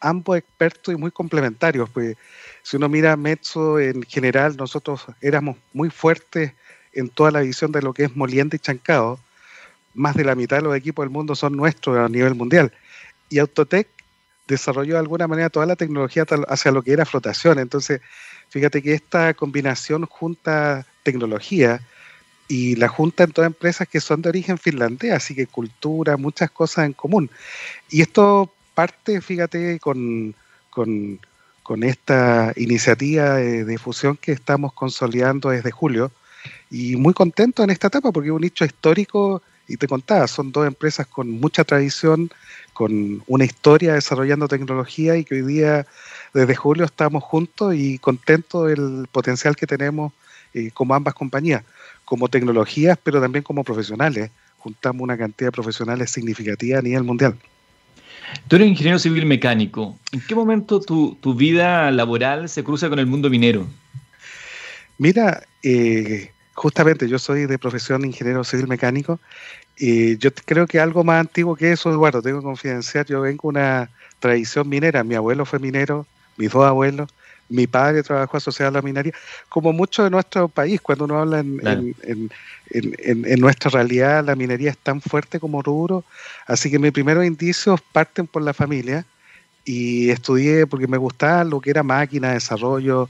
ambos 0.00 0.36
expertos 0.36 0.92
y 0.92 0.96
muy 0.96 1.12
complementarios, 1.12 1.88
pues 1.90 2.16
si 2.64 2.76
uno 2.76 2.88
mira 2.88 3.16
Mezzo 3.16 3.78
en 3.78 4.02
general, 4.02 4.56
nosotros 4.56 5.06
éramos 5.20 5.56
muy 5.72 5.90
fuertes 5.90 6.54
en 6.94 7.08
toda 7.08 7.30
la 7.30 7.40
visión 7.40 7.72
de 7.72 7.82
lo 7.82 7.92
que 7.92 8.04
es 8.04 8.16
moliente 8.16 8.56
y 8.56 8.60
chancado, 8.60 9.18
más 9.94 10.14
de 10.16 10.24
la 10.24 10.34
mitad 10.34 10.56
de 10.56 10.62
los 10.62 10.76
equipos 10.76 11.04
del 11.04 11.10
mundo 11.10 11.34
son 11.34 11.56
nuestros 11.56 11.96
a 11.98 12.08
nivel 12.08 12.34
mundial. 12.34 12.72
Y 13.28 13.38
Autotech 13.38 13.88
desarrolló 14.46 14.94
de 14.94 15.00
alguna 15.00 15.26
manera 15.26 15.50
toda 15.50 15.66
la 15.66 15.76
tecnología 15.76 16.26
hacia 16.48 16.72
lo 16.72 16.82
que 16.82 16.92
era 16.92 17.04
flotación. 17.04 17.58
Entonces, 17.58 18.00
fíjate 18.48 18.82
que 18.82 18.94
esta 18.94 19.34
combinación 19.34 20.06
junta 20.06 20.86
tecnología 21.02 21.80
y 22.48 22.76
la 22.76 22.88
junta 22.88 23.24
en 23.24 23.32
todas 23.32 23.48
empresas 23.48 23.88
que 23.88 24.00
son 24.00 24.20
de 24.20 24.28
origen 24.28 24.58
finlandés, 24.58 25.12
así 25.12 25.34
que 25.34 25.46
cultura, 25.46 26.16
muchas 26.16 26.50
cosas 26.50 26.86
en 26.86 26.92
común. 26.92 27.30
Y 27.88 28.02
esto 28.02 28.52
parte, 28.74 29.20
fíjate, 29.20 29.78
con, 29.78 30.34
con 30.70 31.20
con 31.64 31.82
esta 31.82 32.52
iniciativa 32.56 33.36
de, 33.36 33.64
de, 33.64 33.78
fusión 33.78 34.18
que 34.18 34.32
estamos 34.32 34.74
consolidando 34.74 35.48
desde 35.48 35.70
julio 35.70 36.12
y 36.74 36.96
muy 36.96 37.14
contento 37.14 37.62
en 37.62 37.70
esta 37.70 37.86
etapa 37.86 38.10
porque 38.10 38.30
es 38.30 38.34
un 38.34 38.40
nicho 38.40 38.64
histórico 38.64 39.40
y 39.68 39.76
te 39.76 39.86
contaba, 39.86 40.26
son 40.26 40.50
dos 40.50 40.66
empresas 40.66 41.06
con 41.06 41.30
mucha 41.30 41.62
tradición, 41.62 42.30
con 42.72 43.22
una 43.28 43.44
historia 43.44 43.94
desarrollando 43.94 44.48
tecnología 44.48 45.16
y 45.16 45.24
que 45.24 45.36
hoy 45.36 45.42
día 45.42 45.86
desde 46.34 46.56
julio 46.56 46.84
estamos 46.84 47.22
juntos 47.22 47.76
y 47.76 47.98
contentos 47.98 48.66
del 48.66 49.06
potencial 49.12 49.54
que 49.54 49.68
tenemos 49.68 50.12
eh, 50.52 50.72
como 50.74 50.96
ambas 50.96 51.14
compañías, 51.14 51.62
como 52.04 52.26
tecnologías, 52.26 52.98
pero 53.00 53.20
también 53.20 53.44
como 53.44 53.62
profesionales. 53.62 54.32
Juntamos 54.58 55.02
una 55.02 55.16
cantidad 55.16 55.48
de 55.48 55.52
profesionales 55.52 56.10
significativa 56.10 56.80
a 56.80 56.82
nivel 56.82 57.04
mundial. 57.04 57.36
Tú 58.48 58.56
eres 58.56 58.66
ingeniero 58.66 58.98
civil 58.98 59.26
mecánico. 59.26 59.96
¿En 60.10 60.20
qué 60.20 60.34
momento 60.34 60.80
tu, 60.80 61.16
tu 61.20 61.34
vida 61.34 61.88
laboral 61.92 62.48
se 62.48 62.64
cruza 62.64 62.88
con 62.88 62.98
el 62.98 63.06
mundo 63.06 63.30
minero? 63.30 63.64
Mira, 64.98 65.44
eh, 65.62 66.33
justamente 66.54 67.08
yo 67.08 67.18
soy 67.18 67.46
de 67.46 67.58
profesión 67.58 68.04
ingeniero 68.04 68.44
civil 68.44 68.68
mecánico 68.68 69.20
y 69.76 70.16
yo 70.18 70.30
creo 70.32 70.66
que 70.66 70.80
algo 70.80 71.02
más 71.04 71.20
antiguo 71.20 71.56
que 71.56 71.72
eso, 71.72 71.90
Eduardo, 71.90 72.22
tengo 72.22 72.38
que 72.38 72.44
confidenciar, 72.44 73.06
yo 73.06 73.20
vengo 73.20 73.42
de 73.42 73.58
una 73.58 73.90
tradición 74.20 74.68
minera, 74.68 75.02
mi 75.02 75.16
abuelo 75.16 75.44
fue 75.44 75.58
minero, 75.58 76.06
mis 76.36 76.50
dos 76.50 76.64
abuelos, 76.64 77.10
mi 77.48 77.66
padre 77.66 78.02
trabajó 78.02 78.36
asociado 78.36 78.70
a 78.70 78.72
la 78.72 78.82
minería, 78.82 79.12
como 79.48 79.72
mucho 79.72 80.04
de 80.04 80.10
nuestro 80.10 80.48
país, 80.48 80.80
cuando 80.80 81.04
uno 81.04 81.18
habla 81.18 81.40
en, 81.40 81.60
en, 82.02 82.30
en, 82.70 83.24
en, 83.26 83.40
nuestra 83.40 83.70
realidad, 83.70 84.24
la 84.24 84.34
minería 84.34 84.70
es 84.70 84.78
tan 84.78 85.00
fuerte 85.00 85.40
como 85.40 85.60
rubro, 85.60 86.04
así 86.46 86.70
que 86.70 86.78
mis 86.78 86.92
primeros 86.92 87.24
indicios 87.24 87.80
parten 87.92 88.26
por 88.26 88.42
la 88.42 88.54
familia 88.54 89.04
y 89.64 90.10
estudié 90.10 90.66
porque 90.66 90.86
me 90.86 90.98
gustaba 90.98 91.44
lo 91.44 91.60
que 91.60 91.70
era 91.70 91.82
máquina, 91.82 92.32
desarrollo, 92.32 93.08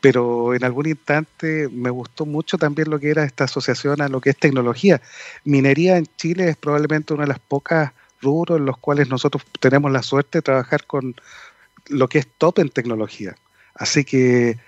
pero 0.00 0.54
en 0.54 0.64
algún 0.64 0.86
instante 0.86 1.68
me 1.68 1.90
gustó 1.90 2.26
mucho 2.26 2.56
también 2.58 2.90
lo 2.90 2.98
que 2.98 3.10
era 3.10 3.24
esta 3.24 3.44
asociación 3.44 4.00
a 4.00 4.08
lo 4.08 4.20
que 4.20 4.30
es 4.30 4.36
tecnología. 4.36 5.00
Minería 5.44 5.96
en 5.98 6.06
Chile 6.16 6.48
es 6.48 6.56
probablemente 6.56 7.12
una 7.12 7.24
de 7.24 7.28
las 7.28 7.38
pocas 7.38 7.92
rubros 8.22 8.58
en 8.58 8.66
los 8.66 8.78
cuales 8.78 9.08
nosotros 9.08 9.44
tenemos 9.60 9.90
la 9.92 10.02
suerte 10.02 10.38
de 10.38 10.42
trabajar 10.42 10.86
con 10.86 11.14
lo 11.88 12.08
que 12.08 12.18
es 12.18 12.26
top 12.38 12.58
en 12.60 12.70
tecnología. 12.70 13.36
Así 13.74 14.04
que 14.04 14.58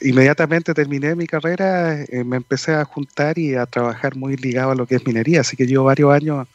inmediatamente 0.00 0.74
terminé 0.74 1.14
mi 1.14 1.26
carrera, 1.26 2.02
eh, 2.02 2.24
me 2.24 2.36
empecé 2.36 2.74
a 2.74 2.84
juntar 2.84 3.38
y 3.38 3.54
a 3.54 3.66
trabajar 3.66 4.16
muy 4.16 4.36
ligado 4.36 4.72
a 4.72 4.74
lo 4.74 4.86
que 4.86 4.96
es 4.96 5.06
minería. 5.06 5.40
Así 5.40 5.56
que 5.56 5.66
llevo 5.66 5.84
varios 5.84 6.12
años 6.12 6.46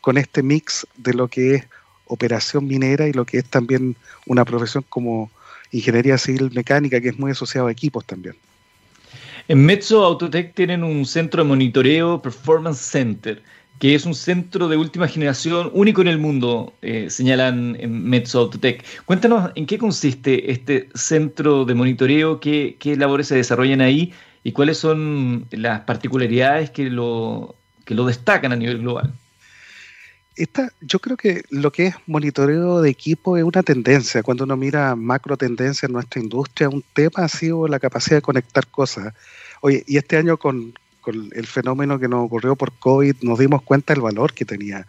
con 0.00 0.18
este 0.18 0.42
mix 0.42 0.86
de 0.96 1.14
lo 1.14 1.28
que 1.28 1.56
es 1.56 1.64
operación 2.06 2.66
minera 2.66 3.08
y 3.08 3.12
lo 3.12 3.24
que 3.24 3.38
es 3.38 3.44
también 3.44 3.96
una 4.26 4.44
profesión 4.44 4.84
como 4.88 5.30
ingeniería 5.72 6.18
civil 6.18 6.50
mecánica, 6.54 7.00
que 7.00 7.08
es 7.08 7.18
muy 7.18 7.30
asociado 7.30 7.66
a 7.68 7.72
equipos 7.72 8.04
también. 8.04 8.34
En 9.48 9.64
Mezzo 9.64 10.04
Autotech 10.04 10.54
tienen 10.54 10.82
un 10.82 11.06
centro 11.06 11.42
de 11.42 11.48
monitoreo 11.48 12.20
Performance 12.20 12.80
Center, 12.80 13.42
que 13.78 13.94
es 13.94 14.04
un 14.04 14.14
centro 14.14 14.68
de 14.68 14.76
última 14.76 15.06
generación 15.06 15.70
único 15.72 16.00
en 16.00 16.08
el 16.08 16.18
mundo, 16.18 16.72
eh, 16.82 17.08
señalan 17.10 17.76
en 17.78 18.04
Mezzo 18.04 18.40
Autotech. 18.40 18.84
Cuéntanos 19.04 19.50
en 19.54 19.66
qué 19.66 19.78
consiste 19.78 20.50
este 20.50 20.88
centro 20.94 21.64
de 21.64 21.74
monitoreo, 21.74 22.40
qué, 22.40 22.76
qué 22.80 22.96
labores 22.96 23.28
se 23.28 23.36
desarrollan 23.36 23.80
ahí 23.80 24.12
y 24.42 24.52
cuáles 24.52 24.78
son 24.78 25.46
las 25.50 25.80
particularidades 25.80 26.70
que 26.70 26.90
lo, 26.90 27.54
que 27.84 27.94
lo 27.94 28.06
destacan 28.06 28.52
a 28.52 28.56
nivel 28.56 28.78
global 28.78 29.12
esta, 30.36 30.70
yo 30.80 30.98
creo 30.98 31.16
que 31.16 31.44
lo 31.50 31.72
que 31.72 31.86
es 31.86 31.94
monitoreo 32.06 32.82
de 32.82 32.90
equipo 32.90 33.36
es 33.36 33.44
una 33.44 33.62
tendencia. 33.62 34.22
Cuando 34.22 34.44
uno 34.44 34.56
mira 34.56 34.94
macro 34.94 35.36
tendencia 35.36 35.86
en 35.86 35.92
nuestra 35.92 36.20
industria, 36.20 36.68
un 36.68 36.84
tema 36.92 37.24
ha 37.24 37.28
sido 37.28 37.66
la 37.68 37.78
capacidad 37.78 38.18
de 38.18 38.22
conectar 38.22 38.66
cosas. 38.66 39.14
Oye, 39.62 39.82
y 39.86 39.96
este 39.96 40.18
año 40.18 40.36
con, 40.36 40.74
con 41.00 41.30
el 41.32 41.46
fenómeno 41.46 41.98
que 41.98 42.08
nos 42.08 42.24
ocurrió 42.24 42.54
por 42.54 42.72
COVID, 42.78 43.16
nos 43.22 43.38
dimos 43.38 43.62
cuenta 43.62 43.94
del 43.94 44.02
valor 44.02 44.34
que 44.34 44.44
tenía. 44.44 44.86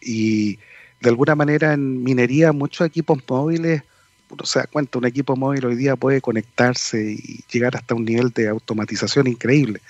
Y 0.00 0.58
de 1.00 1.08
alguna 1.08 1.34
manera 1.34 1.72
en 1.72 2.04
minería 2.04 2.52
muchos 2.52 2.86
equipos 2.86 3.18
móviles 3.28 3.82
uno 4.28 4.44
se 4.44 4.58
da 4.58 4.66
cuenta, 4.66 4.98
un 4.98 5.06
equipo 5.06 5.36
móvil 5.36 5.66
hoy 5.66 5.76
día 5.76 5.96
puede 5.96 6.20
conectarse 6.20 7.12
y 7.12 7.44
llegar 7.50 7.76
hasta 7.76 7.94
un 7.94 8.04
nivel 8.04 8.30
de 8.30 8.48
automatización 8.48 9.26
increíble. 9.26 9.80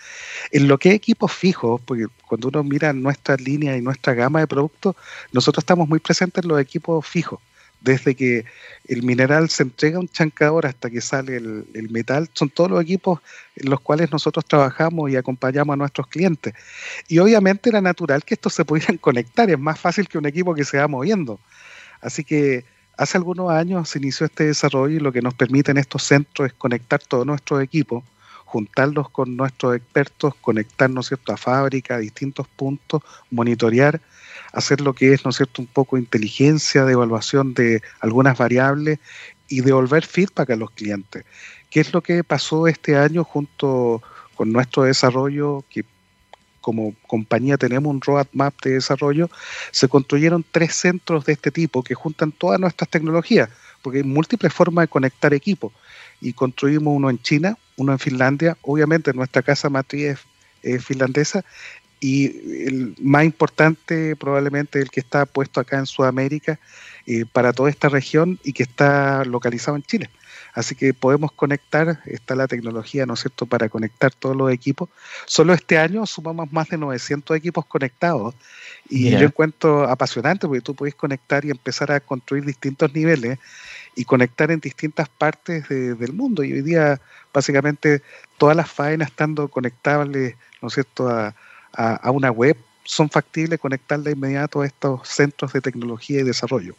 En 0.53 0.69
lo 0.69 0.79
que 0.79 0.91
es 0.91 0.95
equipos 0.95 1.33
fijos, 1.33 1.81
porque 1.85 2.07
cuando 2.27 2.49
uno 2.49 2.63
mira 2.63 2.93
nuestra 2.93 3.37
línea 3.37 3.77
y 3.77 3.81
nuestra 3.81 4.15
gama 4.15 4.41
de 4.41 4.47
productos, 4.47 4.95
nosotros 5.33 5.63
estamos 5.63 5.89
muy 5.89 6.01
presentes 6.01 6.45
en 6.45 6.49
los 6.49 6.61
equipos 6.61 7.07
fijos. 7.07 7.41
Desde 7.81 8.15
que 8.15 8.45
el 8.89 9.03
mineral 9.03 9.49
se 9.51 9.63
entrega 9.63 9.99
un 9.99 10.09
chancador 10.09 10.67
hasta 10.67 10.91
que 10.91 11.01
sale 11.01 11.37
el, 11.37 11.89
metal, 11.91 12.29
son 12.33 12.51
todos 12.51 12.71
los 12.71 12.83
equipos 12.83 13.21
en 13.55 13.71
los 13.71 13.81
cuales 13.81 14.11
nosotros 14.11 14.45
trabajamos 14.45 15.11
y 15.11 15.17
acompañamos 15.17 15.75
a 15.75 15.77
nuestros 15.77 16.07
clientes. 16.09 16.55
Y 17.07 17.19
obviamente 17.19 17.69
era 17.69 17.81
natural 17.81 18.25
que 18.25 18.35
estos 18.35 18.55
se 18.55 18.65
pudieran 18.65 18.99
conectar, 18.99 19.49
es 19.51 19.59
más 19.59 19.79
fácil 19.79 20.09
que 20.09 20.19
un 20.19 20.27
equipo 20.27 20.55
que 20.55 20.65
se 20.65 20.79
va 20.79 20.89
moviendo. 20.89 21.39
Así 22.01 22.25
que 22.25 22.65
Hace 22.97 23.19
algunos 23.19 23.51
años 23.51 23.91
se 23.91 23.99
inició 23.99 24.25
este 24.27 24.45
desarrollo 24.45 24.97
y 24.97 25.01
lo 25.01 25.13
que 25.13 25.21
nos 25.21 25.35
permite 25.35 25.71
en 25.71 25.77
estos 25.77 26.03
centros 26.03 26.47
es 26.49 26.55
conectar 26.55 27.01
todos 27.01 27.27
nuestros 27.27 27.63
equipos, 27.63 28.03
juntarlos 28.47 29.11
con 29.11 29.37
nuestros 29.37 29.77
expertos, 29.77 30.35
conectarnos 30.41 31.09
cierto? 31.09 31.33
a 31.33 31.37
fábrica, 31.37 31.97
a 31.97 31.99
distintos 31.99 32.49
puntos, 32.49 33.03
monitorear, 33.31 34.01
hacer 34.53 34.81
lo 34.81 34.95
que 34.95 35.13
es 35.13 35.27
¿no 35.27 35.33
cierto? 35.33 35.61
un 35.61 35.69
poco 35.69 35.99
inteligencia 35.99 36.87
de 36.87 36.93
evaluación 36.95 37.53
de 37.53 37.83
algunas 38.01 38.39
variables 38.39 38.99
y 39.49 39.61
devolver 39.61 40.07
feedback 40.07 40.51
a 40.51 40.57
los 40.57 40.71
clientes. 40.71 41.25
¿Qué 41.69 41.81
es 41.81 41.93
lo 41.93 42.03
que 42.03 42.25
pasó 42.25 42.67
este 42.67 42.97
año 42.97 43.25
junto 43.25 44.03
con 44.37 44.53
nuestro 44.53 44.85
desarrollo 44.85 45.65
que 45.69 45.85
como 46.67 46.97
compañía 47.07 47.57
tenemos 47.57 47.89
un 47.95 48.01
roadmap 48.01 48.53
de 48.65 48.73
desarrollo, 48.73 49.31
se 49.71 49.87
construyeron 49.87 50.45
tres 50.51 50.75
centros 50.75 51.25
de 51.25 51.35
este 51.35 51.53
tipo 51.53 51.85
que 51.85 51.95
juntan 51.95 52.33
todas 52.33 52.59
nuestras 52.59 52.91
tecnologías, 52.91 53.49
porque 53.83 53.99
hay 53.99 54.03
múltiples 54.03 54.53
formas 54.53 54.83
de 54.83 54.89
conectar 54.89 55.33
equipos. 55.33 55.73
Y 56.21 56.33
construimos 56.33 56.93
uno 56.93 57.09
en 57.09 57.23
China, 57.23 57.57
uno 57.77 57.93
en 57.93 58.01
Finlandia, 58.01 58.57
obviamente 58.63 59.13
nuestra 59.13 59.43
casa 59.43 59.71
matriz 59.71 60.19
es, 60.65 60.85
finlandesa, 60.85 61.45
y 62.01 62.67
el 62.67 62.97
más 63.01 63.25
importante 63.25 64.17
probablemente 64.17 64.81
el 64.81 64.91
que 64.91 64.99
está 64.99 65.25
puesto 65.25 65.61
acá 65.61 65.79
en 65.79 65.87
Sudamérica 65.87 66.59
eh, 67.07 67.27
para 67.33 67.53
toda 67.53 67.71
esta 67.71 67.89
región 67.89 68.41
y 68.43 68.55
que 68.55 68.65
está 68.65 69.25
localizado 69.25 69.77
en 69.77 69.85
Chile. 69.85 70.11
Así 70.57 70.75
que 70.75 70.95
podemos 70.95 71.33
conectar, 71.33 72.01
está 72.07 72.35
la 72.35 72.49
tecnología, 72.49 73.05
¿no 73.05 73.13
es 73.13 73.21
cierto?, 73.21 73.45
para 73.45 73.69
conectar 73.69 74.15
todos 74.15 74.35
los 74.35 74.51
equipos. 74.51 74.89
Solo 75.27 75.53
este 75.53 75.77
año 75.77 76.07
sumamos 76.07 76.51
más 76.51 76.71
de 76.71 76.79
900 76.79 77.37
equipos 77.37 77.67
conectados 77.67 78.35
y 78.89 79.11
yo 79.11 79.27
encuentro 79.27 79.87
apasionante 79.87 80.47
porque 80.47 80.63
tú 80.63 80.75
puedes 80.75 80.95
conectar 80.95 81.45
y 81.45 81.51
empezar 81.51 81.93
a 81.93 82.01
construir 82.01 82.47
distintos 82.47 82.95
niveles 82.95 83.39
y 83.95 84.07
conectar 84.07 84.51
en 84.51 84.61
distintas 84.61 85.11
partes 85.11 85.69
del 85.69 86.15
mundo. 86.15 86.43
Y 86.43 86.55
hoy 86.55 86.63
día, 86.63 87.03
básicamente, 87.35 88.01
todas 88.39 88.57
las 88.57 88.71
faenas 88.71 89.09
estando 89.09 89.49
conectables, 89.49 90.37
¿no 90.63 90.69
es 90.69 90.75
cierto?, 90.75 91.11
a, 91.11 91.35
a 91.75 92.11
una 92.11 92.31
web, 92.31 92.57
son 92.83 93.11
factibles 93.11 93.61
conectar 93.61 94.01
de 94.01 94.13
inmediato 94.13 94.63
a 94.63 94.67
estos 94.67 95.07
centros 95.07 95.53
de 95.53 95.61
tecnología 95.61 96.21
y 96.21 96.23
desarrollo. 96.23 96.77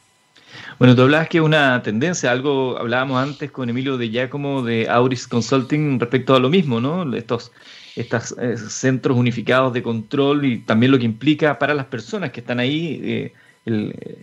Bueno, 0.80 0.96
tú 0.96 1.04
hablabas 1.04 1.30
que 1.30 1.42
una 1.42 1.82
tendencia, 1.82 2.32
algo 2.32 2.78
hablábamos 2.78 3.22
antes 3.22 3.52
con 3.52 3.70
Emilio 3.70 3.98
de 3.98 4.10
Giacomo 4.10 4.62
de 4.64 4.88
Auris 4.90 5.28
Consulting 5.28 6.00
respecto 6.00 6.36
a 6.36 6.40
lo 6.40 6.50
mismo, 6.50 6.80
¿no? 6.80 7.16
Estos, 7.16 7.52
estos 7.96 8.36
eh, 8.40 8.58
centros 8.58 9.18
unificados 9.18 9.74
de 9.74 9.82
control 9.82 10.46
y 10.46 10.60
también 10.60 10.92
lo 10.92 11.00
que 11.00 11.06
implica 11.06 11.58
para 11.58 11.74
las 11.74 11.88
personas 11.88 12.32
que 12.32 12.42
están 12.42 12.60
ahí 12.60 13.00
eh, 13.04 13.34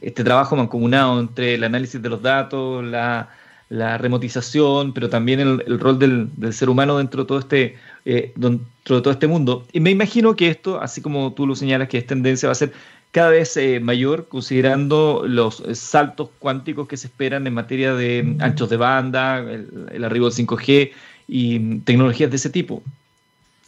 este 0.01 0.25
trabajo 0.25 0.57
mancomunado 0.57 1.21
entre 1.21 1.55
el 1.55 1.65
análisis 1.65 2.01
de 2.01 2.09
los 2.09 2.23
datos, 2.23 2.83
la, 2.85 3.31
la 3.69 3.99
remotización, 3.99 4.95
pero 4.95 5.11
también 5.11 5.41
el, 5.41 5.63
el 5.67 5.81
rol 5.81 5.99
del, 5.99 6.29
del, 6.37 6.53
ser 6.53 6.69
humano 6.71 6.99
dentro 6.99 7.23
de 7.23 7.27
todo 7.29 7.39
este 7.39 7.77
eh, 8.05 8.33
dentro 8.37 8.97
de 8.97 9.03
todo 9.03 9.11
este 9.11 9.27
mundo. 9.27 9.67
Y 9.73 9.81
me 9.81 9.91
imagino 9.91 10.37
que 10.37 10.49
esto, 10.49 10.81
así 10.81 11.01
como 11.01 11.33
tú 11.33 11.47
lo 11.47 11.55
señalas, 11.57 11.89
que 11.89 11.99
es 11.99 12.07
tendencia, 12.07 12.49
va 12.49 12.53
a 12.53 12.55
ser 12.55 12.73
cada 13.15 13.31
vez 13.31 13.57
eh, 13.57 13.79
mayor, 13.79 14.27
considerando 14.27 15.23
los 15.25 15.61
eh, 15.61 15.77
saltos 15.77 16.31
cuánticos 16.41 16.89
que 16.89 16.97
se 16.97 17.07
esperan 17.07 17.47
en 17.47 17.55
materia 17.55 17.95
de 17.95 18.37
anchos 18.41 18.69
de 18.69 18.77
banda, 18.77 19.39
el, 19.39 20.03
arribo 20.03 20.29
del 20.29 20.35
5G 20.45 20.91
y 21.29 21.59
mm, 21.61 21.81
tecnologías 21.83 22.29
de 22.29 22.37
ese 22.37 22.51
tipo. 22.51 22.83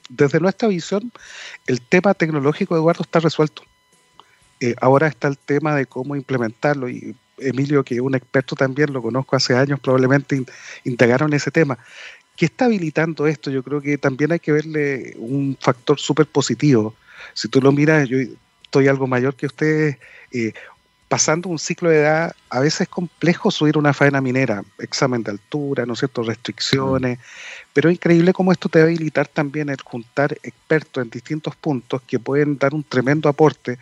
Desde 0.08 0.40
nuestra 0.40 0.66
visión, 0.66 1.12
el 1.68 1.80
tema 1.80 2.12
tecnológico, 2.12 2.74
Eduardo, 2.74 3.04
está 3.04 3.20
resuelto. 3.20 3.62
Eh, 4.58 4.74
ahora 4.80 5.06
está 5.06 5.28
el 5.28 5.38
tema 5.38 5.76
de 5.76 5.86
cómo 5.86 6.16
implementarlo 6.16 6.88
y 6.88 7.14
Emilio, 7.38 7.84
que 7.84 7.94
es 7.94 8.00
un 8.00 8.16
experto 8.16 8.56
también, 8.56 8.92
lo 8.92 9.00
conozco 9.00 9.36
hace 9.36 9.54
años, 9.54 9.78
probablemente 9.78 10.34
in, 10.34 10.46
integraron 10.82 11.32
ese 11.34 11.52
tema. 11.52 11.78
¿Qué 12.34 12.46
está 12.46 12.64
habilitando 12.64 13.28
esto? 13.28 13.52
Yo 13.52 13.62
creo 13.62 13.80
que 13.80 13.96
también 13.96 14.32
hay 14.32 14.40
que 14.40 14.50
verle 14.50 15.14
un 15.18 15.56
factor 15.60 16.00
súper 16.00 16.26
positivo. 16.26 16.96
Si 17.32 17.46
tú 17.46 17.60
lo 17.60 17.70
miras, 17.70 18.08
yo 18.08 18.18
estoy 18.66 18.88
algo 18.88 19.06
mayor 19.06 19.34
que 19.34 19.46
ustedes, 19.46 19.96
eh, 20.32 20.52
pasando 21.08 21.48
un 21.48 21.58
ciclo 21.58 21.88
de 21.88 22.00
edad, 22.00 22.34
a 22.50 22.60
veces 22.60 22.82
es 22.82 22.88
complejo 22.88 23.52
subir 23.52 23.78
una 23.78 23.94
faena 23.94 24.20
minera, 24.20 24.64
examen 24.78 25.22
de 25.22 25.30
altura, 25.30 25.86
¿no 25.86 25.92
es 25.92 26.00
cierto?, 26.00 26.22
restricciones, 26.24 27.20
pero 27.72 27.88
es 27.88 27.94
increíble 27.94 28.32
cómo 28.32 28.50
esto 28.50 28.68
te 28.68 28.80
va 28.80 28.86
a 28.86 28.88
habilitar 28.88 29.28
también 29.28 29.68
el 29.68 29.80
juntar 29.80 30.36
expertos 30.42 31.04
en 31.04 31.10
distintos 31.10 31.54
puntos 31.54 32.02
que 32.02 32.18
pueden 32.18 32.58
dar 32.58 32.74
un 32.74 32.82
tremendo 32.82 33.28
aporte. 33.28 33.78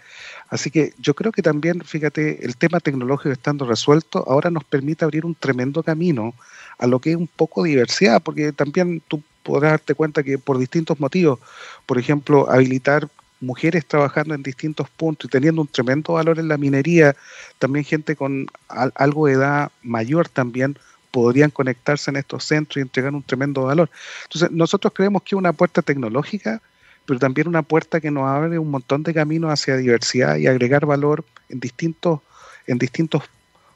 Así 0.50 0.70
que 0.70 0.92
yo 0.98 1.14
creo 1.14 1.32
que 1.32 1.40
también, 1.40 1.82
fíjate, 1.82 2.44
el 2.44 2.56
tema 2.56 2.78
tecnológico 2.78 3.32
estando 3.32 3.64
resuelto, 3.64 4.22
ahora 4.28 4.50
nos 4.50 4.64
permite 4.64 5.04
abrir 5.04 5.24
un 5.24 5.34
tremendo 5.34 5.82
camino 5.82 6.34
a 6.78 6.86
lo 6.86 7.00
que 7.00 7.12
es 7.12 7.16
un 7.16 7.26
poco 7.26 7.62
diversidad, 7.62 8.22
porque 8.22 8.52
también 8.52 9.02
tú 9.08 9.22
podrás 9.42 9.72
darte 9.72 9.94
cuenta 9.94 10.22
que 10.22 10.36
por 10.38 10.58
distintos 10.58 11.00
motivos, 11.00 11.38
por 11.86 11.98
ejemplo, 11.98 12.50
habilitar 12.50 13.08
mujeres 13.40 13.86
trabajando 13.86 14.34
en 14.34 14.42
distintos 14.42 14.88
puntos 14.90 15.28
y 15.28 15.30
teniendo 15.30 15.60
un 15.60 15.68
tremendo 15.68 16.14
valor 16.14 16.38
en 16.38 16.48
la 16.48 16.56
minería, 16.56 17.14
también 17.58 17.84
gente 17.84 18.16
con 18.16 18.46
algo 18.68 19.26
de 19.26 19.34
edad 19.34 19.70
mayor 19.82 20.28
también 20.28 20.78
podrían 21.10 21.50
conectarse 21.50 22.10
en 22.10 22.16
estos 22.16 22.44
centros 22.44 22.78
y 22.78 22.80
entregar 22.80 23.14
un 23.14 23.22
tremendo 23.22 23.62
valor. 23.62 23.88
Entonces, 24.24 24.50
nosotros 24.50 24.92
creemos 24.94 25.22
que 25.22 25.34
es 25.34 25.38
una 25.38 25.52
puerta 25.52 25.80
tecnológica, 25.80 26.60
pero 27.06 27.20
también 27.20 27.46
una 27.46 27.62
puerta 27.62 28.00
que 28.00 28.10
nos 28.10 28.24
abre 28.24 28.58
un 28.58 28.70
montón 28.70 29.02
de 29.02 29.14
caminos 29.14 29.52
hacia 29.52 29.76
diversidad 29.76 30.36
y 30.36 30.46
agregar 30.46 30.86
valor 30.86 31.24
en 31.48 31.60
distintos, 31.60 32.20
en 32.66 32.78
distintos 32.78 33.22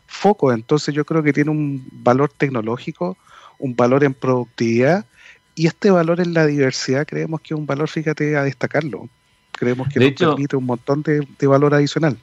focos. 0.07 0.55
Entonces, 0.55 0.95
yo 0.95 1.05
creo 1.05 1.23
que 1.23 1.33
tiene 1.33 1.51
un 1.51 1.87
valor 1.93 2.33
tecnológico, 2.37 3.17
un 3.59 3.77
valor 3.77 4.03
en 4.03 4.15
productividad, 4.15 5.05
y 5.55 5.67
este 5.67 5.91
valor 5.91 6.21
en 6.21 6.35
la 6.35 6.47
diversidad 6.47 7.07
creemos 7.07 7.41
que 7.41 7.53
es 7.53 7.59
un 7.59 7.67
valor, 7.67 7.89
fíjate, 7.89 8.37
a 8.37 8.45
destacarlo. 8.45 9.09
Creemos 9.59 9.89
que 9.89 9.99
nos 9.99 10.13
permite 10.13 10.57
un 10.57 10.67
montón 10.67 11.03
de, 11.03 11.27
valor 11.47 11.75
adicional. 11.75 12.17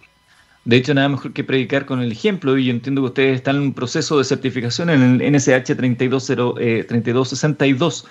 De 0.64 0.78
hecho, 0.78 0.94
nada 0.94 1.10
mejor 1.10 1.34
que 1.34 1.44
predicar 1.44 1.86
con 1.86 2.02
el 2.02 2.10
ejemplo, 2.12 2.58
y 2.58 2.66
yo 2.66 2.72
entiendo 2.72 3.02
que 3.02 3.08
ustedes 3.08 3.36
están 3.36 3.58
en 3.58 3.64
un 3.64 3.74
proceso 3.74 4.18
de 4.18 4.24
certificación 4.24 4.90
en 4.90 5.22
el 5.22 5.34
NSH 5.34 5.76
3262, 5.76 8.08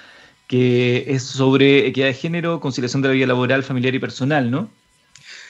que 0.47 1.07
es 1.09 1.23
sobre 1.23 1.87
equidad 1.87 2.09
de 2.09 2.15
género, 2.15 2.61
conciliación 2.61 3.01
de 3.01 3.09
la 3.09 3.15
vida 3.15 3.27
laboral, 3.27 3.63
familiar 3.63 3.95
y 3.95 3.99
personal, 3.99 4.51
¿no? 4.51 4.69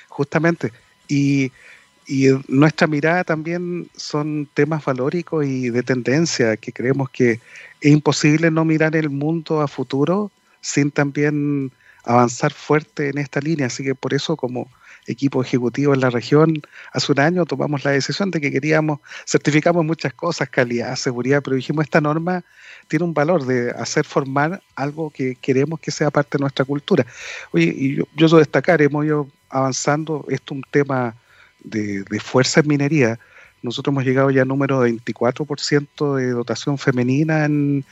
Justamente. 0.08 0.72
Y, 1.08 1.50
y 2.06 2.28
nuestra 2.46 2.86
mirada 2.86 3.24
también 3.24 3.88
son 3.96 4.48
temas 4.54 4.84
valóricos 4.84 5.44
y 5.44 5.70
de 5.70 5.82
tendencia, 5.82 6.56
que 6.56 6.72
creemos 6.72 7.10
que 7.10 7.40
es 7.80 7.90
imposible 7.90 8.52
no 8.52 8.64
mirar 8.64 8.94
el 8.94 9.10
mundo 9.10 9.60
a 9.60 9.66
futuro 9.66 10.30
sin 10.60 10.92
también 10.92 11.72
avanzar 12.04 12.52
fuerte 12.52 13.08
en 13.08 13.18
esta 13.18 13.40
línea. 13.40 13.66
Así 13.66 13.84
que 13.84 13.94
por 13.94 14.14
eso 14.14 14.36
como 14.36 14.68
equipo 15.06 15.42
ejecutivo 15.42 15.94
en 15.94 16.00
la 16.00 16.10
región, 16.10 16.62
hace 16.92 17.12
un 17.12 17.20
año 17.20 17.44
tomamos 17.44 17.84
la 17.84 17.90
decisión 17.90 18.30
de 18.30 18.40
que 18.40 18.50
queríamos, 18.50 19.00
certificamos 19.26 19.84
muchas 19.84 20.14
cosas, 20.14 20.48
calidad, 20.48 20.96
seguridad, 20.96 21.42
pero 21.42 21.56
dijimos 21.56 21.84
esta 21.84 22.00
norma 22.00 22.42
tiene 22.88 23.04
un 23.04 23.14
valor 23.14 23.44
de 23.44 23.70
hacer 23.70 24.04
formar 24.04 24.62
algo 24.76 25.10
que 25.10 25.36
queremos 25.36 25.80
que 25.80 25.90
sea 25.90 26.10
parte 26.10 26.38
de 26.38 26.42
nuestra 26.42 26.64
cultura. 26.64 27.06
Oye, 27.52 27.74
y 27.76 27.96
yo, 27.96 28.04
yo 28.16 28.38
destacar, 28.38 28.80
hemos 28.82 29.04
ido 29.04 29.28
avanzando, 29.50 30.24
esto 30.28 30.54
es 30.54 30.56
un 30.58 30.64
tema 30.70 31.14
de, 31.60 32.02
de 32.04 32.20
fuerza 32.20 32.60
en 32.60 32.68
minería, 32.68 33.18
nosotros 33.64 33.94
hemos 33.94 34.04
llegado 34.04 34.30
ya 34.30 34.42
al 34.42 34.48
número 34.48 34.82
de 34.82 34.92
24% 34.92 36.16
de 36.16 36.30
dotación 36.32 36.76
femenina 36.76 37.46
en, 37.46 37.82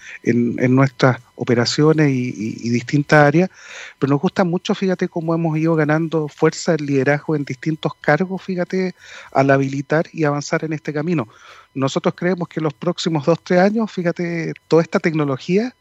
nuestras 0.68 1.18
operaciones 1.34 2.10
y, 2.10 2.68
distintas 2.68 3.26
áreas, 3.26 3.50
pero 3.98 4.10
nos 4.10 4.20
gusta 4.20 4.44
mucho, 4.44 4.74
fíjate, 4.74 5.08
cómo 5.08 5.34
hemos 5.34 5.56
ido 5.56 5.74
ganando 5.74 6.28
fuerza, 6.28 6.74
el 6.74 6.84
liderazgo 6.84 7.36
en 7.36 7.46
distintos 7.46 7.94
cargos, 7.94 8.42
fíjate, 8.42 8.94
al 9.32 9.50
habilitar 9.50 10.04
y 10.12 10.24
avanzar 10.24 10.62
en 10.62 10.74
este 10.74 10.92
camino. 10.92 11.26
Nosotros 11.72 12.14
creemos 12.14 12.48
que 12.48 12.60
en 12.60 12.64
los 12.64 12.74
próximos 12.74 13.24
dos, 13.24 13.42
tres 13.42 13.60
años, 13.60 13.90
fíjate, 13.90 14.52
toda 14.68 14.82
esta 14.82 15.00
tecnología 15.00 15.74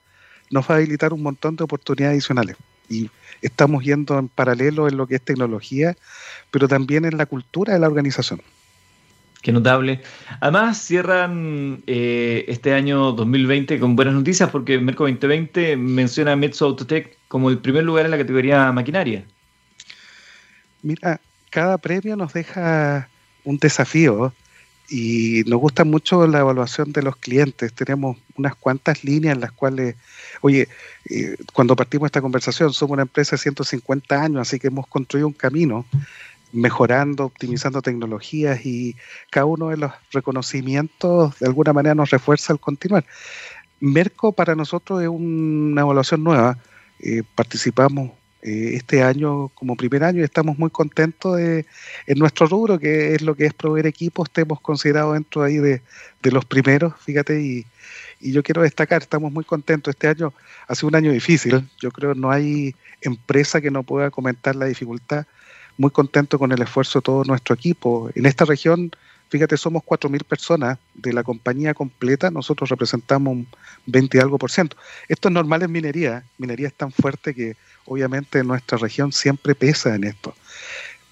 nos 0.51 0.69
va 0.69 0.75
a 0.75 0.77
habilitar 0.77 1.11
un 1.11 1.21
montón 1.21 1.57
de 1.57 1.65
oportunidades 1.65 2.13
adicionales. 2.13 2.55
Y 2.87 3.09
estamos 3.41 3.83
yendo 3.83 4.17
en 4.17 4.29
paralelo 4.29 4.87
en 4.87 4.95
lo 4.95 5.05
que 5.05 5.15
es 5.15 5.21
tecnología, 5.21 5.97
pero 6.49 6.69
también 6.69 7.03
en 7.03 7.17
la 7.17 7.25
cultura 7.25 7.73
de 7.73 7.79
la 7.79 7.87
organización. 7.87 8.41
Qué 9.41 9.51
notable. 9.51 10.01
Además, 10.39 10.77
cierran 10.77 11.83
eh, 11.87 12.45
este 12.47 12.73
año 12.73 13.11
2020 13.13 13.79
con 13.79 13.95
buenas 13.95 14.13
noticias 14.13 14.49
porque 14.51 14.77
Merco 14.79 15.03
2020 15.03 15.77
menciona 15.77 16.33
a 16.33 16.35
Metso 16.35 16.65
Autotech 16.65 17.17
como 17.27 17.49
el 17.49 17.57
primer 17.57 17.83
lugar 17.83 18.05
en 18.05 18.11
la 18.11 18.17
categoría 18.17 18.71
maquinaria. 18.71 19.25
Mira, 20.83 21.19
cada 21.49 21.79
premio 21.79 22.15
nos 22.15 22.33
deja 22.33 23.09
un 23.43 23.57
desafío 23.57 24.31
y 24.91 25.43
nos 25.47 25.59
gusta 25.59 25.85
mucho 25.85 26.27
la 26.27 26.39
evaluación 26.39 26.91
de 26.91 27.01
los 27.01 27.15
clientes. 27.15 27.73
Tenemos 27.73 28.17
unas 28.35 28.55
cuantas 28.55 29.03
líneas 29.03 29.35
en 29.35 29.41
las 29.41 29.53
cuales, 29.53 29.95
oye, 30.41 30.67
eh, 31.09 31.37
cuando 31.53 31.75
partimos 31.75 32.07
esta 32.07 32.21
conversación, 32.21 32.73
somos 32.73 32.93
una 32.93 33.03
empresa 33.03 33.37
de 33.37 33.41
150 33.41 34.21
años, 34.21 34.41
así 34.41 34.59
que 34.59 34.67
hemos 34.67 34.85
construido 34.87 35.27
un 35.27 35.33
camino 35.33 35.85
mejorando, 36.53 37.25
optimizando 37.25 37.81
tecnologías 37.81 38.65
y 38.65 38.95
cada 39.29 39.45
uno 39.45 39.69
de 39.69 39.77
los 39.77 39.91
reconocimientos 40.11 41.37
de 41.39 41.47
alguna 41.47 41.73
manera 41.73 41.95
nos 41.95 42.09
refuerza 42.09 42.53
al 42.53 42.59
continuar. 42.59 43.05
Merco 43.79 44.31
para 44.31 44.55
nosotros 44.55 45.01
es 45.01 45.07
una 45.07 45.81
evaluación 45.81 46.23
nueva. 46.23 46.57
Eh, 46.99 47.23
participamos 47.35 48.11
eh, 48.43 48.71
este 48.73 49.01
año 49.03 49.49
como 49.49 49.75
primer 49.75 50.03
año 50.03 50.21
y 50.21 50.23
estamos 50.23 50.57
muy 50.57 50.69
contentos 50.69 51.37
de, 51.37 51.65
en 52.07 52.19
nuestro 52.19 52.47
rubro, 52.47 52.79
que 52.79 53.15
es 53.15 53.21
lo 53.21 53.35
que 53.35 53.45
es 53.45 53.53
proveer 53.53 53.87
equipos, 53.87 54.29
estemos 54.29 54.59
considerados 54.61 55.13
dentro 55.13 55.43
ahí 55.43 55.57
de, 55.57 55.81
de 56.21 56.31
los 56.31 56.45
primeros, 56.45 56.93
fíjate, 56.99 57.41
y, 57.41 57.65
y 58.19 58.31
yo 58.31 58.43
quiero 58.43 58.61
destacar, 58.61 59.01
estamos 59.01 59.31
muy 59.31 59.43
contentos. 59.43 59.93
Este 59.93 60.07
año 60.07 60.33
ha 60.67 60.75
sido 60.75 60.89
un 60.89 60.95
año 60.95 61.11
difícil. 61.11 61.67
Yo 61.79 61.91
creo 61.91 62.13
que 62.13 62.19
no 62.19 62.31
hay 62.31 62.75
empresa 63.01 63.61
que 63.61 63.71
no 63.71 63.83
pueda 63.83 64.11
comentar 64.11 64.55
la 64.55 64.65
dificultad 64.65 65.25
muy 65.77 65.91
contento 65.91 66.37
con 66.39 66.51
el 66.51 66.61
esfuerzo 66.61 66.99
de 66.99 67.03
todo 67.03 67.23
nuestro 67.23 67.55
equipo. 67.55 68.09
En 68.15 68.25
esta 68.25 68.45
región, 68.45 68.91
fíjate, 69.29 69.57
somos 69.57 69.83
4.000 69.83 70.23
personas 70.23 70.77
de 70.93 71.13
la 71.13 71.23
compañía 71.23 71.73
completa, 71.73 72.29
nosotros 72.31 72.69
representamos 72.69 73.33
un 73.33 73.47
20 73.85 74.17
y 74.17 74.21
algo 74.21 74.37
por 74.37 74.51
ciento. 74.51 74.77
Esto 75.07 75.29
es 75.29 75.33
normal 75.33 75.63
en 75.63 75.71
minería, 75.71 76.23
minería 76.37 76.67
es 76.67 76.73
tan 76.73 76.91
fuerte 76.91 77.33
que 77.33 77.55
obviamente 77.85 78.43
nuestra 78.43 78.77
región 78.77 79.11
siempre 79.11 79.55
pesa 79.55 79.95
en 79.95 80.03
esto. 80.03 80.35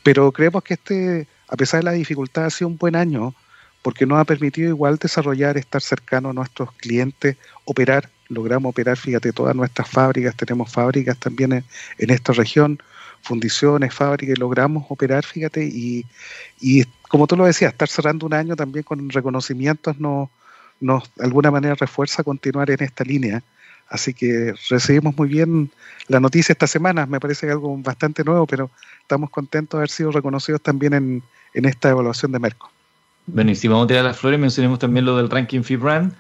Pero 0.03 0.32
creemos 0.32 0.64
que 0.64 0.76
este, 0.76 1.28
a 1.47 1.57
pesar 1.57 1.82
de 1.82 1.86
la 1.86 1.91
dificultad, 1.91 2.45
ha 2.45 2.49
sido 2.49 2.68
un 2.68 2.78
buen 2.78 2.95
año 2.95 3.34
porque 3.82 4.05
nos 4.05 4.20
ha 4.20 4.26
permitido 4.26 4.70
igual 4.70 4.97
desarrollar, 4.97 5.57
estar 5.57 5.82
cercano 5.82 6.30
a 6.30 6.34
nuestros 6.34 6.72
clientes, 6.74 7.38
operar, 7.66 8.10
logramos 8.28 8.72
operar, 8.72 8.97
fíjate, 8.97 9.32
todas 9.32 9.55
nuestras 9.55 9.89
fábricas, 9.89 10.36
tenemos 10.36 10.72
fábricas 10.72 11.18
también 11.18 11.53
en 11.53 12.10
esta 12.10 12.34
región, 12.34 12.82
fundiciones, 13.22 13.93
fábricas, 13.93 14.38
logramos 14.38 14.86
operar, 14.89 15.26
fíjate, 15.26 15.65
y, 15.65 16.05
y 16.59 16.84
como 17.07 17.28
tú 17.28 17.36
lo 17.36 17.45
decías, 17.45 17.72
estar 17.72 17.88
cerrando 17.88 18.26
un 18.26 18.34
año 18.34 18.55
también 18.55 18.84
con 18.84 19.09
reconocimientos 19.09 19.99
nos, 19.99 20.30
nos 20.80 21.03
de 21.15 21.26
alguna 21.26 21.51
manera 21.51 21.76
refuerza 21.76 22.24
continuar 22.24 22.70
en 22.72 22.84
esta 22.84 23.03
línea. 23.03 23.43
Así 23.89 24.13
que 24.13 24.53
recibimos 24.70 25.17
muy 25.17 25.28
bien 25.28 25.72
la 26.07 26.20
noticia 26.20 26.53
esta 26.53 26.67
semana, 26.67 27.07
me 27.07 27.20
parece 27.20 27.49
algo 27.49 27.76
bastante 27.78 28.24
nuevo, 28.24 28.45
pero 28.45 28.70
estamos 29.01 29.32
contentos 29.32 29.78
de 29.78 29.82
haber 29.82 29.89
sido 29.89 30.11
reconocidos 30.11 30.61
también 30.61 30.93
en, 30.93 31.24
en 31.55 31.65
esta 31.65 31.89
evaluación 31.89 32.32
de 32.32 32.39
Merco. 32.39 32.72
Bueno, 33.26 33.49
y 33.51 33.55
si 33.55 33.67
vamos 33.67 33.86
a 33.86 33.88
tirar 33.88 34.03
las 34.03 34.17
flores, 34.17 34.39
mencionemos 34.39 34.80
también 34.80 35.05
lo 35.05 35.17
del 35.17 35.30
ranking 35.30 35.61
FIBRAND. 35.61 36.13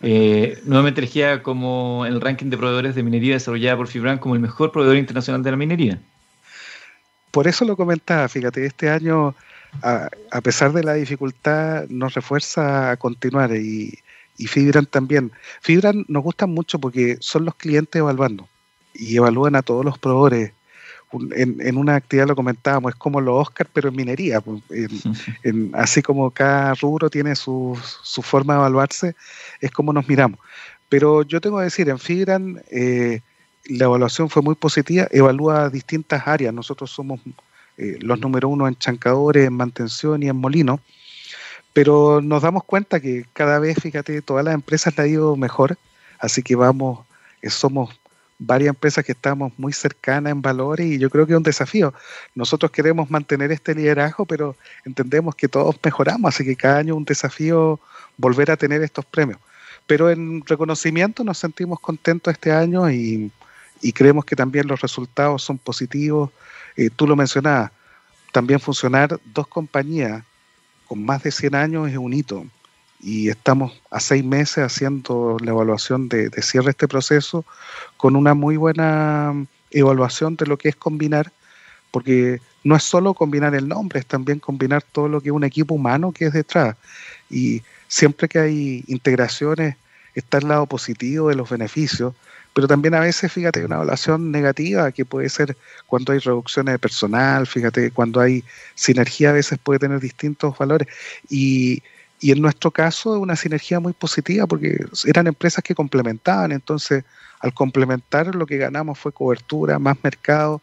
Eh, 0.00 0.60
nuevamente 0.64 1.00
elegida 1.00 1.42
como 1.42 2.06
el 2.06 2.20
ranking 2.20 2.50
de 2.50 2.56
proveedores 2.56 2.94
de 2.94 3.02
minería 3.02 3.34
desarrollada 3.34 3.76
por 3.76 3.88
FIBRAND 3.88 4.20
como 4.20 4.36
el 4.36 4.40
mejor 4.40 4.70
proveedor 4.70 4.96
internacional 4.96 5.42
de 5.42 5.50
la 5.50 5.56
minería 5.56 6.00
por 7.30 7.46
eso 7.48 7.64
lo 7.64 7.76
comentaba, 7.76 8.28
fíjate, 8.28 8.64
este 8.66 8.90
año, 8.90 9.34
a, 9.82 10.40
pesar 10.42 10.72
de 10.72 10.82
la 10.82 10.94
dificultad, 10.94 11.86
nos 11.88 12.14
refuerza 12.14 12.90
a 12.90 12.96
continuar 12.96 13.54
y, 13.54 13.98
Fibran 14.36 14.86
también. 14.86 15.32
Fibran 15.60 16.04
nos 16.06 16.22
gustan 16.22 16.50
mucho 16.50 16.78
porque 16.78 17.16
son 17.20 17.44
los 17.44 17.56
clientes 17.56 17.98
evaluando 17.98 18.48
y 18.94 19.16
evalúan 19.16 19.56
a 19.56 19.62
todos 19.62 19.84
los 19.84 19.98
proveedores. 19.98 20.52
En, 21.34 21.76
una 21.76 21.96
actividad 21.96 22.28
lo 22.28 22.36
comentábamos, 22.36 22.92
es 22.92 22.98
como 22.98 23.20
los 23.20 23.48
Oscar, 23.48 23.66
pero 23.72 23.88
en 23.88 23.96
minería. 23.96 24.40
Pues, 24.40 24.62
así 25.72 26.02
como 26.02 26.30
cada 26.30 26.74
rubro 26.74 27.10
tiene 27.10 27.34
su, 27.34 27.76
su, 28.04 28.22
forma 28.22 28.54
de 28.54 28.60
evaluarse, 28.60 29.16
es 29.60 29.72
como 29.72 29.92
nos 29.92 30.08
miramos. 30.08 30.38
Pero 30.88 31.22
yo 31.22 31.40
tengo 31.40 31.58
que 31.58 31.64
decir, 31.64 31.88
en 31.88 31.98
Fibran 31.98 32.62
eh, 32.70 33.22
la 33.68 33.84
evaluación 33.84 34.30
fue 34.30 34.42
muy 34.42 34.54
positiva, 34.54 35.06
evalúa 35.10 35.68
distintas 35.68 36.26
áreas. 36.26 36.54
Nosotros 36.54 36.90
somos 36.90 37.20
eh, 37.76 37.98
los 38.00 38.18
número 38.18 38.48
uno 38.48 38.66
en 38.66 38.76
chancadores, 38.76 39.46
en 39.46 39.52
mantención 39.52 40.22
y 40.22 40.28
en 40.28 40.36
molino, 40.36 40.80
pero 41.72 42.20
nos 42.22 42.42
damos 42.42 42.64
cuenta 42.64 42.98
que 42.98 43.26
cada 43.34 43.58
vez, 43.58 43.78
fíjate, 43.80 44.22
todas 44.22 44.44
las 44.44 44.54
empresas 44.54 44.96
le 44.96 45.02
ha 45.02 45.06
ido 45.06 45.36
mejor, 45.36 45.78
así 46.18 46.42
que 46.42 46.56
vamos, 46.56 47.06
eh, 47.42 47.50
somos 47.50 48.00
varias 48.38 48.70
empresas 48.70 49.04
que 49.04 49.12
estamos 49.12 49.52
muy 49.58 49.72
cercanas 49.72 50.30
en 50.30 50.40
valores 50.40 50.86
y 50.86 50.98
yo 50.98 51.10
creo 51.10 51.26
que 51.26 51.32
es 51.32 51.36
un 51.36 51.42
desafío. 51.42 51.92
Nosotros 52.34 52.70
queremos 52.70 53.10
mantener 53.10 53.52
este 53.52 53.74
liderazgo, 53.74 54.24
pero 54.24 54.56
entendemos 54.84 55.34
que 55.34 55.48
todos 55.48 55.76
mejoramos, 55.84 56.34
así 56.34 56.44
que 56.44 56.56
cada 56.56 56.78
año 56.78 56.94
es 56.94 56.98
un 56.98 57.04
desafío 57.04 57.80
volver 58.16 58.50
a 58.50 58.56
tener 58.56 58.82
estos 58.82 59.04
premios. 59.04 59.38
Pero 59.86 60.10
en 60.10 60.44
reconocimiento 60.46 61.22
nos 61.24 61.38
sentimos 61.38 61.80
contentos 61.80 62.32
este 62.32 62.52
año 62.52 62.90
y, 62.90 63.30
creemos 63.92 64.24
que 64.24 64.36
también 64.36 64.66
los 64.66 64.80
resultados 64.80 65.42
son 65.42 65.58
positivos. 65.58 66.30
Eh, 66.76 66.90
tú 66.94 67.06
lo 67.06 67.16
mencionabas, 67.16 67.70
también 68.32 68.60
funcionar 68.60 69.18
dos 69.24 69.46
compañías 69.46 70.22
con 70.86 71.04
más 71.04 71.22
de 71.22 71.30
100 71.30 71.54
años 71.54 71.90
es 71.90 71.96
un 71.96 72.12
hito 72.14 72.46
y 73.00 73.28
estamos 73.28 73.80
a 73.90 74.00
seis 74.00 74.24
meses 74.24 74.64
haciendo 74.64 75.36
la 75.40 75.50
evaluación 75.50 76.08
de, 76.08 76.30
cierre 76.42 76.66
de 76.66 76.70
este 76.72 76.88
proceso 76.88 77.44
con 77.96 78.16
una 78.16 78.34
muy 78.34 78.56
buena 78.56 79.34
evaluación 79.70 80.36
de 80.36 80.46
lo 80.46 80.56
que 80.56 80.70
es 80.70 80.76
combinar, 80.76 81.30
porque 81.90 82.40
no 82.64 82.74
es 82.74 82.82
solo 82.82 83.14
combinar 83.14 83.54
el 83.54 83.68
nombre, 83.68 84.00
es 84.00 84.06
también 84.06 84.40
combinar 84.40 84.82
todo 84.82 85.08
lo 85.08 85.20
que 85.20 85.28
es 85.28 85.34
un 85.34 85.44
equipo 85.44 85.74
humano 85.74 86.12
que 86.12 86.26
es 86.26 86.32
detrás. 86.32 86.76
Y 87.30 87.62
siempre 87.86 88.28
que 88.28 88.38
hay 88.38 88.84
integraciones 88.88 89.76
está 90.14 90.38
el 90.38 90.48
lado 90.48 90.66
positivo 90.66 91.28
de 91.28 91.36
los 91.36 91.48
beneficios, 91.48 92.14
pero 92.54 92.66
también 92.66 92.94
a 92.94 93.00
veces, 93.00 93.32
fíjate, 93.32 93.64
una 93.64 93.76
evaluación 93.76 94.30
negativa 94.30 94.90
que 94.92 95.04
puede 95.04 95.28
ser 95.28 95.56
cuando 95.86 96.12
hay 96.12 96.18
reducciones 96.18 96.72
de 96.72 96.78
personal, 96.78 97.46
fíjate, 97.46 97.90
cuando 97.90 98.20
hay 98.20 98.44
sinergia 98.74 99.30
a 99.30 99.34
veces 99.34 99.58
puede 99.58 99.78
tener 99.78 100.00
distintos 100.00 100.56
valores. 100.58 100.88
Y 101.28 101.82
y 102.20 102.32
en 102.32 102.42
nuestro 102.42 102.70
caso 102.70 103.18
una 103.18 103.36
sinergia 103.36 103.80
muy 103.80 103.92
positiva 103.92 104.46
porque 104.46 104.84
eran 105.06 105.26
empresas 105.26 105.62
que 105.62 105.74
complementaban, 105.74 106.52
entonces 106.52 107.04
al 107.40 107.54
complementar 107.54 108.34
lo 108.34 108.46
que 108.46 108.56
ganamos 108.56 108.98
fue 108.98 109.12
cobertura, 109.12 109.78
más 109.78 109.96
mercado, 110.02 110.60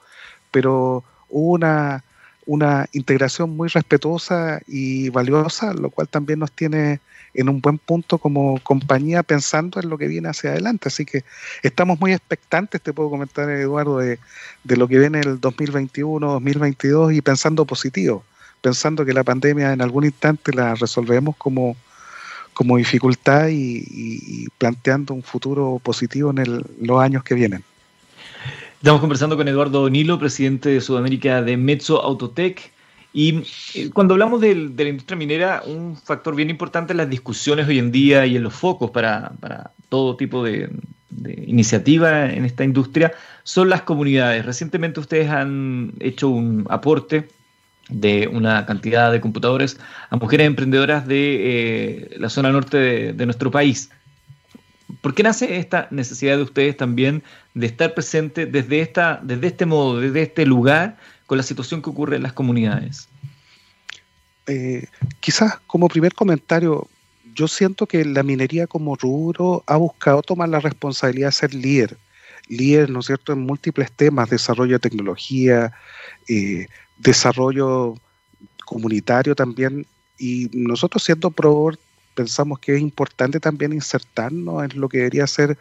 pero 0.51 1.03
hubo 1.29 1.53
una, 1.53 2.03
una 2.45 2.87
integración 2.91 3.55
muy 3.55 3.69
respetuosa 3.69 4.59
y 4.67 5.09
valiosa, 5.09 5.73
lo 5.73 5.89
cual 5.89 6.09
también 6.09 6.39
nos 6.39 6.51
tiene 6.51 6.99
en 7.35 7.49
un 7.49 7.61
buen 7.61 7.77
punto 7.77 8.17
como 8.17 8.59
compañía 8.61 9.23
pensando 9.23 9.79
en 9.79 9.89
lo 9.89 9.97
que 9.97 10.07
viene 10.07 10.29
hacia 10.29 10.51
adelante. 10.51 10.87
Así 10.87 11.05
que 11.05 11.23
estamos 11.63 11.99
muy 11.99 12.13
expectantes, 12.13 12.81
te 12.81 12.93
puedo 12.93 13.09
comentar 13.09 13.49
Eduardo, 13.49 13.99
de, 13.99 14.19
de 14.63 14.77
lo 14.77 14.87
que 14.87 14.99
viene 14.99 15.19
el 15.19 15.39
2021, 15.39 16.25
2022 16.25 17.13
y 17.13 17.21
pensando 17.21 17.65
positivo 17.65 18.23
pensando 18.65 19.05
que 19.05 19.13
la 19.13 19.23
pandemia 19.23 19.73
en 19.73 19.81
algún 19.83 20.05
instante 20.05 20.51
la 20.51 20.73
resolvemos 20.73 21.35
como, 21.37 21.75
como 22.51 22.77
dificultad 22.77 23.49
y, 23.51 24.47
planteando 24.57 25.13
un 25.13 25.21
futuro 25.21 25.79
positivo 25.83 26.31
en 26.31 26.63
los 26.81 26.99
años 26.99 27.23
que 27.23 27.35
vienen. 27.35 27.63
Estamos 28.77 29.01
conversando 29.01 29.37
con 29.37 29.47
Eduardo 29.47 29.87
Nilo, 29.87 30.17
presidente 30.17 30.69
de 30.69 30.81
Sudamérica 30.81 31.43
de 31.43 31.57
Mezzo 31.57 32.01
Autotech. 32.01 32.71
Y 33.17 33.43
eh, 33.75 33.91
cuando 33.93 34.15
hablamos 34.15 34.41
de, 34.41 34.53
la 34.53 34.89
industria 34.89 35.15
minera, 35.15 35.63
un 35.65 35.95
factor 35.95 36.35
bien 36.35 36.49
importante 36.49 36.91
en 36.91 36.97
las 36.97 37.09
discusiones 37.09 37.65
hoy 37.65 37.79
en 37.79 37.89
día 37.89 38.25
y 38.25 38.35
en 38.35 38.43
los 38.43 38.53
focos 38.53 38.91
para, 38.91 39.31
todo 39.87 40.17
tipo 40.17 40.43
de, 40.43 40.69
de, 41.11 41.45
iniciativa 41.47 42.29
en 42.29 42.43
esta 42.43 42.65
industria 42.65 43.13
son 43.43 43.69
las 43.69 43.83
comunidades. 43.83 44.45
Recientemente 44.45 44.99
ustedes 44.99 45.29
han 45.29 45.93
hecho 46.01 46.27
un 46.27 46.67
aporte 46.69 47.29
de 47.87 48.27
una 48.27 48.65
cantidad 48.65 49.13
de 49.13 49.21
computadores 49.21 49.79
a 50.09 50.17
mujeres 50.17 50.45
emprendedoras 50.47 51.07
de 51.07 51.35
eh, 51.37 52.15
la 52.17 52.27
zona 52.27 52.51
norte 52.51 53.13
de, 53.13 53.25
nuestro 53.25 53.49
país. 53.49 53.91
¿Por 54.99 55.15
qué 55.15 55.23
nace 55.23 55.57
esta 55.57 55.87
necesidad 55.89 56.35
de 56.35 56.43
ustedes 56.43 56.75
también 56.75 57.23
de 57.53 57.67
estar 57.67 57.93
presentes 57.93 58.51
desde, 58.51 58.81
esta, 58.81 59.21
desde 59.23 59.47
este 59.47 59.65
modo, 59.65 60.01
desde 60.01 60.23
este 60.23 60.45
lugar, 60.45 60.97
con 61.25 61.37
la 61.37 61.43
situación 61.43 61.81
que 61.81 61.89
ocurre 61.89 62.15
en 62.15 62.23
las 62.23 62.33
comunidades? 62.33 63.07
Eh, 64.47 64.85
quizás 65.19 65.59
como 65.67 65.87
primer 65.87 66.13
comentario, 66.13 66.87
yo 67.33 67.47
siento 67.47 67.87
que 67.87 68.05
la 68.05 68.23
minería 68.23 68.67
como 68.67 68.95
rubro 68.95 69.63
ha 69.67 69.75
buscado 69.75 70.21
tomar 70.21 70.49
la 70.49 70.59
responsabilidad 70.59 71.29
de 71.29 71.33
ser 71.33 71.53
líder, 71.53 71.97
líder, 72.47 72.89
¿no 72.89 72.99
es 72.99 73.07
cierto?, 73.07 73.33
en 73.33 73.39
múltiples 73.39 73.91
temas, 73.91 74.29
desarrollo 74.29 74.73
de 74.73 74.79
tecnología, 74.79 75.73
eh, 76.27 76.67
desarrollo 76.97 77.95
comunitario 78.65 79.35
también. 79.35 79.85
Y 80.17 80.49
nosotros 80.53 81.03
siendo 81.03 81.31
proveedor 81.31 81.79
pensamos 82.15 82.59
que 82.59 82.75
es 82.75 82.81
importante 82.81 83.39
también 83.39 83.73
insertarnos 83.73 84.63
en 84.63 84.79
lo 84.79 84.89
que 84.89 84.99
debería 84.99 85.27
ser 85.27 85.57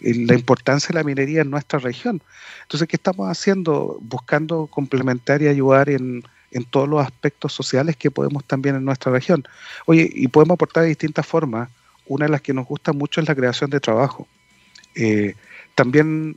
eh, 0.00 0.14
la 0.14 0.34
importancia 0.34 0.88
de 0.88 0.94
la 0.94 1.04
minería 1.04 1.42
en 1.42 1.50
nuestra 1.50 1.78
región. 1.78 2.22
Entonces, 2.62 2.88
¿qué 2.88 2.96
estamos 2.96 3.28
haciendo? 3.28 3.98
Buscando 4.00 4.66
complementar 4.66 5.42
y 5.42 5.48
ayudar 5.48 5.90
en, 5.90 6.24
en 6.50 6.64
todos 6.64 6.88
los 6.88 7.04
aspectos 7.04 7.52
sociales 7.52 7.96
que 7.96 8.10
podemos 8.10 8.44
también 8.44 8.74
en 8.76 8.84
nuestra 8.84 9.12
región. 9.12 9.46
Oye, 9.86 10.10
y 10.12 10.28
podemos 10.28 10.54
aportar 10.54 10.82
de 10.82 10.88
distintas 10.88 11.26
formas. 11.26 11.68
Una 12.06 12.24
de 12.24 12.32
las 12.32 12.40
que 12.40 12.54
nos 12.54 12.66
gusta 12.66 12.92
mucho 12.92 13.20
es 13.20 13.28
la 13.28 13.34
creación 13.34 13.70
de 13.70 13.80
trabajo. 13.80 14.26
Eh, 14.94 15.34
también 15.74 16.36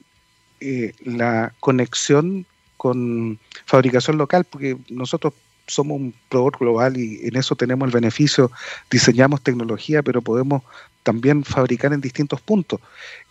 eh, 0.60 0.94
la 1.04 1.54
conexión 1.60 2.46
con 2.78 3.40
fabricación 3.66 4.18
local, 4.18 4.44
porque 4.44 4.78
nosotros 4.90 5.34
somos 5.72 6.00
un 6.00 6.14
proveedor 6.30 6.58
global 6.60 6.98
y 6.98 7.20
en 7.24 7.36
eso 7.36 7.56
tenemos 7.56 7.88
el 7.88 7.94
beneficio, 7.94 8.52
diseñamos 8.90 9.42
tecnología, 9.42 10.04
pero 10.04 10.22
podemos 10.22 10.64
también 11.04 11.44
fabricar 11.44 11.94
en 11.94 12.02
distintos 12.02 12.42
puntos. 12.42 12.80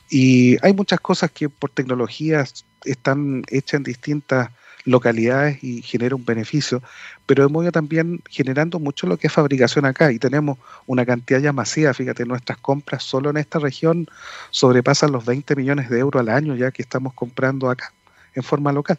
Y 0.08 0.56
hay 0.64 0.72
muchas 0.72 1.00
cosas 1.00 1.30
que 1.30 1.48
por 1.48 1.70
tecnología 1.70 2.44
están 2.84 3.44
hechas 3.48 3.74
en 3.74 3.84
distintas 3.84 4.50
localidades 4.84 5.62
y 5.62 5.82
genera 5.82 6.16
un 6.16 6.24
beneficio, 6.24 6.82
pero 7.26 7.44
hemos 7.44 7.62
ido 7.62 7.72
también 7.72 8.22
generando 8.28 8.78
mucho 8.78 9.06
lo 9.06 9.18
que 9.18 9.26
es 9.26 9.32
fabricación 9.32 9.84
acá 9.84 10.10
y 10.10 10.18
tenemos 10.18 10.58
una 10.86 11.04
cantidad 11.04 11.38
ya 11.38 11.52
masiva, 11.52 11.92
fíjate, 11.92 12.24
nuestras 12.24 12.58
compras 12.58 13.02
solo 13.02 13.30
en 13.30 13.36
esta 13.36 13.58
región 13.58 14.06
sobrepasan 14.50 15.12
los 15.12 15.24
20 15.26 15.54
millones 15.54 15.90
de 15.90 15.98
euros 15.98 16.20
al 16.20 16.30
año 16.30 16.56
ya 16.56 16.70
que 16.70 16.82
estamos 16.82 17.12
comprando 17.12 17.68
acá 17.70 17.92
en 18.34 18.42
forma 18.42 18.72
local. 18.72 18.98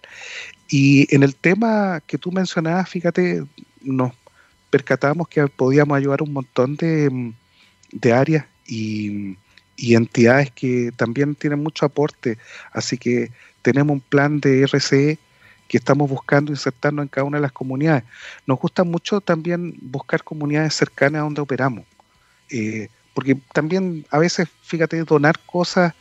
Y 0.69 1.13
en 1.13 1.23
el 1.23 1.35
tema 1.35 2.01
que 2.07 2.17
tú 2.17 2.31
mencionabas, 2.31 2.89
fíjate, 2.89 3.43
nos 3.81 4.13
percatamos 4.69 5.27
que 5.27 5.45
podíamos 5.47 5.97
ayudar 5.97 6.21
un 6.21 6.33
montón 6.33 6.77
de, 6.77 8.13
áreas 8.13 8.45
y, 8.65 9.37
entidades 9.77 10.51
que 10.51 10.91
también 10.95 11.35
tienen 11.35 11.61
mucho 11.61 11.85
aporte. 11.85 12.37
Así 12.71 12.97
que 12.97 13.31
tenemos 13.61 13.93
un 13.93 13.99
plan 13.99 14.39
de 14.39 14.63
RCE 14.65 15.17
que 15.67 15.77
estamos 15.77 16.09
buscando 16.09 16.51
insertarnos 16.51 17.03
en 17.03 17.09
cada 17.09 17.25
una 17.25 17.37
de 17.37 17.43
las 17.43 17.51
comunidades. 17.51 18.03
Nos 18.45 18.59
gusta 18.59 18.83
mucho 18.83 19.21
también 19.21 19.75
buscar 19.81 20.23
comunidades 20.23 20.75
cercanas 20.75 21.19
a 21.19 21.23
donde 21.23 21.41
operamos. 21.41 21.85
Eh, 22.49 22.89
porque 23.13 23.35
también 23.53 24.05
a 24.09 24.19
veces, 24.19 24.47
fíjate, 24.63 25.03
donar 25.03 25.39
cosas 25.45 25.93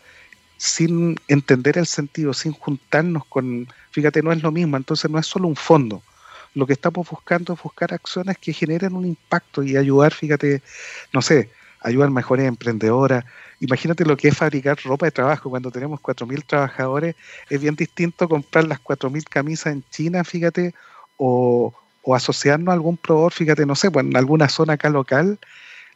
sin 0.61 1.19
entender 1.27 1.79
el 1.79 1.87
sentido, 1.87 2.35
sin 2.35 2.53
juntarnos 2.53 3.25
con, 3.25 3.67
fíjate, 3.93 4.23
no 4.23 4.31
es 4.31 4.43
lo 4.43 4.53
mismo, 4.53 4.77
entonces 4.77 5.11
no 5.11 5.19
es 5.19 5.27
solo 5.27 5.49
un 5.49 5.57
fondo. 5.57 6.03
Lo 6.55 6.67
que 6.67 6.75
estamos 6.75 7.09
buscando 7.09 7.55
es 7.55 7.63
buscar 7.63 7.95
acciones 7.95 8.37
que 8.37 8.53
generen 8.53 8.95
un 8.95 9.07
impacto 9.07 9.63
y 9.63 9.79
ayudar, 9.79 10.13
fíjate, 10.13 10.61
no 11.15 11.23
sé, 11.23 11.49
ayudar 11.81 12.11
mejores 12.11 12.47
emprendedoras. 12.47 13.25
Imagínate 13.61 14.05
lo 14.05 14.19
que 14.19 14.29
es 14.29 14.37
fabricar 14.37 14.77
ropa 14.85 15.07
de 15.07 15.13
trabajo. 15.13 15.49
Cuando 15.49 15.71
tenemos 15.71 15.99
4.000 16.01 16.45
trabajadores, 16.45 17.17
es 17.49 17.59
bien 17.59 17.75
distinto 17.75 18.29
comprar 18.29 18.65
las 18.65 18.81
4.000 18.81 19.25
camisas 19.31 19.73
en 19.73 19.83
China, 19.89 20.25
fíjate, 20.25 20.75
o, 21.17 21.73
o 22.03 22.15
asociarnos 22.15 22.69
a 22.69 22.75
algún 22.75 22.99
proveedor, 22.99 23.33
fíjate, 23.33 23.65
no 23.65 23.77
sé, 23.77 23.91
pues 23.91 24.05
en 24.05 24.15
alguna 24.15 24.51
zona 24.51 24.75
acá 24.75 24.91
local, 24.91 25.39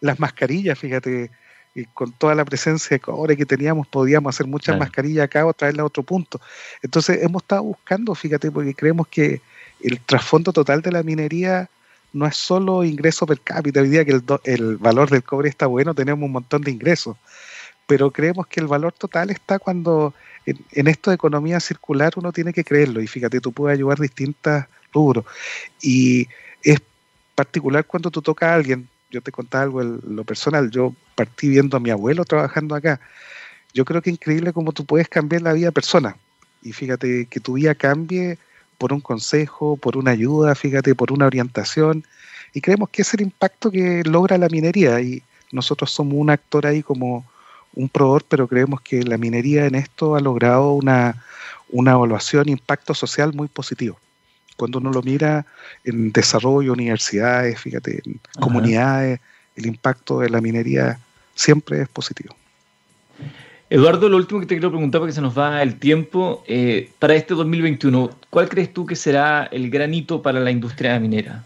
las 0.01 0.19
mascarillas, 0.19 0.79
fíjate, 0.79 1.31
y 1.75 1.87
con 1.87 2.13
toda 2.13 2.35
la 2.35 2.45
presencia 2.45 2.95
de 2.95 3.01
cobre 3.01 3.37
que 3.37 3.47
teníamos, 3.47 3.87
podíamos 3.89 4.35
hacer 4.35 4.47
muchas 4.47 4.79
mascarillas 4.79 5.25
acá 5.25 5.45
o 5.45 5.53
traerla 5.53 5.83
a 5.83 5.87
otro 5.87 6.03
punto. 6.03 6.41
Entonces 6.83 7.23
hemos 7.23 7.43
estado 7.43 7.65
buscando, 7.65 8.15
fíjate, 8.15 8.51
porque 8.51 8.75
creemos 8.75 9.09
que 9.09 9.41
el 9.83 10.01
trasfondo 10.01 10.53
total 10.53 10.83
de 10.83 10.93
la 10.93 11.03
minería 11.03 11.69
no 12.13 12.27
es 12.27 12.37
solo 12.37 12.85
ingreso 12.85 13.27
per 13.27 13.41
cápita. 13.41 13.81
Hoy 13.81 13.89
día 13.89 14.05
que 14.05 14.21
el, 14.45 14.77
valor 14.77 15.11
del 15.11 15.25
cobre 15.25 15.49
está 15.49 15.67
bueno, 15.67 15.95
tenemos 15.95 16.25
un 16.25 16.33
montón 16.33 16.63
de 16.63 16.71
ingresos. 16.71 17.17
Pero 17.89 18.13
creemos 18.13 18.47
que 18.47 18.61
el 18.61 18.69
valor 18.69 18.93
total 18.93 19.31
está 19.31 19.59
cuando 19.59 20.15
en, 20.47 20.59
en 20.73 20.87
esto 20.87 21.11
de 21.11 21.17
economía 21.17 21.59
circular 21.59 22.13
uno 22.17 22.33
tiene 22.33 22.53
que 22.53 22.63
creerlo. 22.63 23.03
Y 23.03 23.09
fíjate, 23.09 23.41
tú 23.41 23.53
puedes 23.53 23.77
ayudar 23.77 23.99
distintas 23.99 24.69
rubros. 24.93 25.25
Y 25.83 26.29
es 26.63 26.81
particular 27.35 27.85
cuando 27.85 28.13
tú 28.13 28.23
tocas 28.23 28.49
a 28.49 28.55
alguien, 28.55 28.89
yo 29.15 29.21
te 29.21 29.33
contaba 29.33 29.65
algo 29.65 29.81
en 29.81 30.01
lo 30.07 30.25
personal, 30.25 30.71
yo 30.71 30.95
partí 31.15 31.49
viendo 31.49 31.77
a 31.77 31.81
mi 31.81 31.91
abuelo 31.91 32.25
trabajando 32.25 32.75
acá. 32.75 33.01
Yo 33.73 33.85
creo 33.85 34.03
que 34.03 34.11
es 34.11 34.15
increíble 34.15 34.53
cómo 34.53 34.73
tú 34.73 34.85
puedes 34.85 35.09
cambiar 35.09 35.43
la 35.43 35.53
vida 35.53 35.67
de 35.67 35.73
persona. 35.73 36.17
Y 36.63 36.73
fíjate 36.73 37.27
que 37.27 37.41
tu 37.41 37.55
vida 37.55 37.75
cambie 37.75 38.39
por 38.79 38.93
un 38.93 39.01
consejo, 39.01 39.77
por 39.77 39.97
una 39.97 40.11
ayuda, 40.11 40.55
fíjate, 40.55 40.95
por 40.95 41.13
una 41.13 41.27
orientación. 41.27 42.05
Y 42.53 42.61
creemos 42.61 42.89
que 42.91 43.03
es 43.03 43.15
el 43.15 43.21
impacto 43.21 43.71
que 43.71 44.03
logra 44.05 44.37
la 44.37 44.49
minería. 44.49 45.01
Y 45.01 45.23
nosotros 45.53 45.91
somos 45.93 46.15
un 46.15 46.31
actor 46.31 46.67
ahí 46.67 46.83
como, 46.83 47.25
un 47.75 47.89
proveedor, 47.89 48.25
pero 48.29 48.49
creemos 48.49 48.81
que 48.81 49.03
la 49.03 49.19
minería 49.19 49.67
en 49.67 49.75
esto 49.75 50.17
ha 50.17 50.21
logrado 50.21 50.73
una, 50.73 51.23
una 51.71 51.93
evaluación 51.93 52.49
impacto 52.49 52.95
social 52.95 53.33
muy 53.33 53.49
positivo. 53.49 53.99
Cuando 54.57 54.79
uno 54.79 54.91
lo 54.91 55.03
mira 55.03 55.47
en 55.85 56.13
desarrollo, 56.13 56.73
universidades, 56.73 57.59
fíjate, 57.61 58.03
en 58.05 58.21
comunidades, 58.41 59.21
el 59.57 59.67
impacto 59.67 60.21
de 60.21 60.31
la 60.31 60.41
minería 60.41 60.99
siempre 61.35 61.83
es 61.83 61.89
positivo. 61.89 62.37
Eduardo, 63.71 64.09
lo 64.09 64.17
último 64.17 64.41
que 64.41 64.47
te 64.47 64.55
quiero 64.55 64.71
preguntar 64.71 65.01
porque 65.01 65.15
se 65.15 65.21
nos 65.21 65.37
va 65.37 65.63
el 65.63 65.79
tiempo, 65.79 66.45
eh, 66.47 66.91
para 66.99 67.15
este 67.15 67.35
2021, 67.35 68.11
¿cuál 68.31 68.49
crees 68.49 68.73
tú 68.73 68.87
que 68.87 68.95
será 68.95 69.45
el 69.51 69.71
granito 69.71 70.23
para 70.23 70.39
la 70.39 70.51
industria 70.51 71.01
minera? 71.01 71.45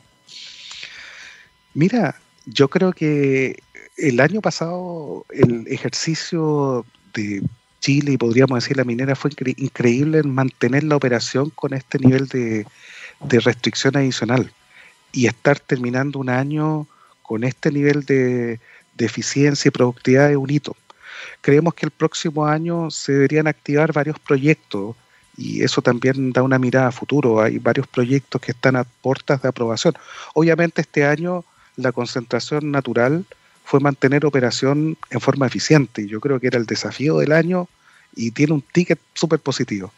Mira, 1.74 2.16
yo 2.44 2.68
creo 2.68 2.92
que 2.92 3.62
el 3.96 4.20
año 4.20 4.40
pasado 4.40 5.24
el 5.30 5.66
ejercicio 5.68 6.84
de 7.14 7.42
Chile 7.80 8.12
y 8.12 8.16
podríamos 8.18 8.62
decir 8.62 8.76
la 8.76 8.84
minera 8.84 9.14
fue 9.14 9.30
increíble 9.56 10.18
en 10.18 10.34
mantener 10.34 10.84
la 10.84 10.96
operación 10.96 11.50
con 11.50 11.72
este 11.72 11.98
nivel 11.98 12.26
de, 12.26 12.66
restricción 13.20 13.96
adicional 13.96 14.52
y 15.12 15.26
estar 15.26 15.58
terminando 15.58 16.18
un 16.18 16.30
año 16.30 16.86
con 17.22 17.44
este 17.44 17.70
nivel 17.70 18.04
de, 18.04 18.60
de 18.94 19.06
eficiencia 19.06 19.68
y 19.68 19.72
productividad 19.72 20.30
es 20.30 20.36
un 20.36 20.50
hito. 20.50 20.76
Creemos 21.40 21.74
que 21.74 21.86
el 21.86 21.90
próximo 21.90 22.46
año 22.46 22.90
se 22.90 23.12
deberían 23.12 23.46
activar 23.46 23.92
varios 23.92 24.18
proyectos 24.18 24.96
y 25.36 25.62
eso 25.62 25.80
también 25.80 26.32
da 26.32 26.42
una 26.42 26.58
mirada 26.58 26.88
a 26.88 26.92
futuro. 26.92 27.40
Hay 27.40 27.58
varios 27.58 27.86
proyectos 27.86 28.40
que 28.40 28.52
están 28.52 28.76
a 28.76 28.84
puertas 28.84 29.40
de 29.40 29.48
aprobación. 29.48 29.94
Obviamente 30.34 30.80
este 30.80 31.04
año 31.04 31.44
la 31.76 31.92
concentración 31.92 32.70
natural 32.72 33.24
fue 33.64 33.80
mantener 33.80 34.26
operación 34.26 34.96
en 35.10 35.20
forma 35.20 35.46
eficiente. 35.46 36.06
Yo 36.06 36.20
creo 36.20 36.40
que 36.40 36.48
era 36.48 36.58
el 36.58 36.66
desafío 36.66 37.18
del 37.18 37.32
año 37.32 37.68
y 38.16 38.32
tiene 38.32 38.54
un 38.54 38.62
ticket 38.62 38.98
súper 39.14 39.38
positivo. 39.38 39.92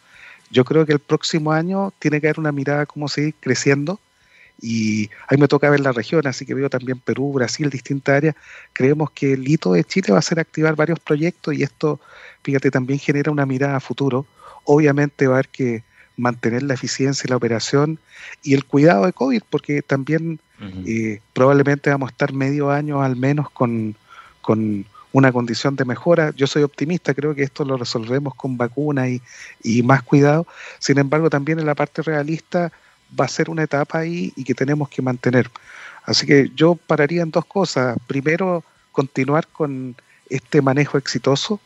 Yo 0.50 0.64
creo 0.64 0.84
que 0.84 0.92
el 0.92 0.98
próximo 0.98 1.52
año 1.52 1.92
tiene 1.98 2.20
que 2.20 2.26
haber 2.26 2.40
una 2.40 2.52
mirada 2.52 2.86
cómo 2.86 3.08
seguir 3.08 3.34
creciendo 3.40 4.00
y 4.60 5.08
ahí 5.28 5.38
me 5.38 5.48
toca 5.48 5.70
ver 5.70 5.80
la 5.80 5.92
región, 5.92 6.26
así 6.26 6.44
que 6.44 6.54
veo 6.54 6.68
también 6.68 6.98
Perú, 6.98 7.32
Brasil, 7.32 7.70
distintas 7.70 8.16
áreas. 8.16 8.34
Creemos 8.72 9.10
que 9.12 9.32
el 9.32 9.48
hito 9.48 9.72
de 9.72 9.84
Chile 9.84 10.12
va 10.12 10.18
a 10.18 10.22
ser 10.22 10.38
activar 10.38 10.76
varios 10.76 10.98
proyectos 11.00 11.54
y 11.54 11.62
esto, 11.62 11.98
fíjate, 12.42 12.70
también 12.70 12.98
genera 12.98 13.30
una 13.30 13.46
mirada 13.46 13.76
a 13.76 13.80
futuro. 13.80 14.26
Obviamente 14.64 15.26
va 15.26 15.34
a 15.34 15.36
haber 15.38 15.48
que 15.48 15.82
mantener 16.16 16.62
la 16.62 16.74
eficiencia 16.74 17.26
y 17.26 17.30
la 17.30 17.36
operación 17.36 17.98
y 18.42 18.52
el 18.54 18.64
cuidado 18.64 19.06
de 19.06 19.12
COVID, 19.12 19.42
porque 19.48 19.80
también 19.80 20.38
eh, 20.86 21.20
probablemente 21.32 21.88
vamos 21.88 22.10
a 22.10 22.12
estar 22.12 22.34
medio 22.34 22.70
año 22.70 23.02
al 23.02 23.16
menos 23.16 23.50
con, 23.50 23.96
una 25.12 25.32
condición 25.32 25.76
de 25.76 25.84
mejora. 25.84 26.32
Yo 26.36 26.46
soy 26.46 26.62
optimista, 26.62 27.14
creo 27.14 27.34
que 27.34 27.42
esto 27.42 27.64
lo 27.64 27.76
resolvemos 27.76 28.34
con 28.34 28.56
vacunas 28.56 29.08
y, 29.62 29.82
más 29.82 30.02
cuidado. 30.02 30.46
Sin 30.78 30.98
embargo, 30.98 31.30
también 31.30 31.58
en 31.58 31.66
la 31.66 31.74
parte 31.74 32.02
realista 32.02 32.72
va 33.18 33.24
a 33.24 33.28
ser 33.28 33.50
una 33.50 33.64
etapa 33.64 33.98
ahí 33.98 34.32
y 34.36 34.44
que 34.44 34.54
tenemos 34.54 34.88
que 34.88 35.02
mantener. 35.02 35.50
Así 36.04 36.26
que 36.26 36.50
yo 36.54 36.74
pararía 36.74 37.22
en 37.22 37.30
dos 37.30 37.44
cosas. 37.44 37.96
Primero, 38.06 38.64
continuar 38.92 39.46
con 39.48 39.96
este 40.28 40.62
manejo 40.62 40.96
exitoso 40.96 41.60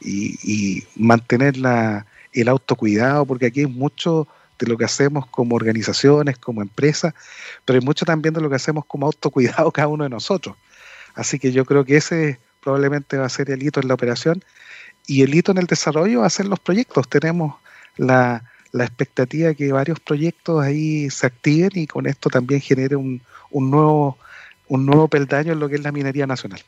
y, 0.00 0.36
y 0.42 0.84
mantener 0.96 1.56
la, 1.56 2.06
el 2.32 2.48
autocuidado, 2.48 3.24
porque 3.24 3.46
aquí 3.46 3.60
hay 3.60 3.66
mucho 3.66 4.26
de 4.58 4.66
lo 4.66 4.76
que 4.76 4.84
hacemos 4.84 5.26
como 5.26 5.56
organizaciones, 5.56 6.38
como 6.38 6.62
empresas, 6.62 7.14
pero 7.64 7.78
hay 7.78 7.84
mucho 7.84 8.04
también 8.04 8.34
de 8.34 8.40
lo 8.40 8.50
que 8.50 8.56
hacemos 8.56 8.84
como 8.84 9.06
autocuidado 9.06 9.70
cada 9.72 9.88
uno 9.88 10.04
de 10.04 10.10
nosotros. 10.10 10.56
Así 11.14 11.38
que 11.38 11.52
yo 11.52 11.64
creo 11.64 11.84
que 11.84 11.96
ese 11.96 12.38
probablemente 12.62 13.16
va 13.16 13.26
a 13.26 13.28
ser 13.28 13.50
el 13.50 13.62
hito 13.62 13.80
en 13.80 13.88
la 13.88 13.94
operación 13.94 14.42
y 15.06 15.22
el 15.22 15.34
hito 15.34 15.52
en 15.52 15.58
el 15.58 15.66
desarrollo 15.66 16.20
va 16.20 16.26
a 16.26 16.30
ser 16.30 16.46
los 16.46 16.60
proyectos. 16.60 17.08
Tenemos 17.08 17.56
la, 17.96 18.44
la 18.72 18.84
expectativa 18.84 19.48
de 19.48 19.56
que 19.56 19.72
varios 19.72 19.98
proyectos 20.00 20.62
ahí 20.62 21.10
se 21.10 21.26
activen 21.26 21.70
y 21.74 21.86
con 21.86 22.06
esto 22.06 22.30
también 22.30 22.60
genere 22.60 22.96
un, 22.96 23.20
un, 23.50 23.70
nuevo, 23.70 24.18
un 24.68 24.86
nuevo 24.86 25.08
peldaño 25.08 25.52
en 25.52 25.60
lo 25.60 25.68
que 25.68 25.76
es 25.76 25.82
la 25.82 25.92
minería 25.92 26.26
nacional. 26.26 26.60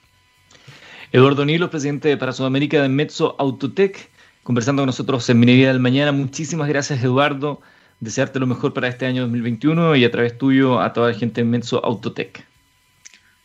Eduardo 1.12 1.45
Nilo, 1.45 1.70
presidente 1.70 2.16
para 2.16 2.32
Sudamérica 2.32 2.80
de 2.80 2.88
Metso 2.88 3.36
Autotech, 3.38 4.09
conversando 4.43 4.82
con 4.82 4.86
nosotros 4.86 5.28
en 5.28 5.38
Minería 5.38 5.68
del 5.68 5.80
Mañana. 5.80 6.11
Muchísimas 6.11 6.68
gracias, 6.68 7.03
Eduardo 7.05 7.61
desearte 8.03 8.40
lo 8.40 8.49
mejor 8.49 8.74
para 8.74 8.88
este 8.88 9.07
año 9.07 9.22
2021 9.22 9.95
y 9.95 10.05
a 10.05 10.11
través 10.11 10.36
tuyo 10.36 10.80
a 10.80 10.93
toda 10.93 11.12
la 11.12 11.14
gente 11.14 11.40
en 11.40 11.51
Metso 11.51 11.82
Autotech. 11.84 12.45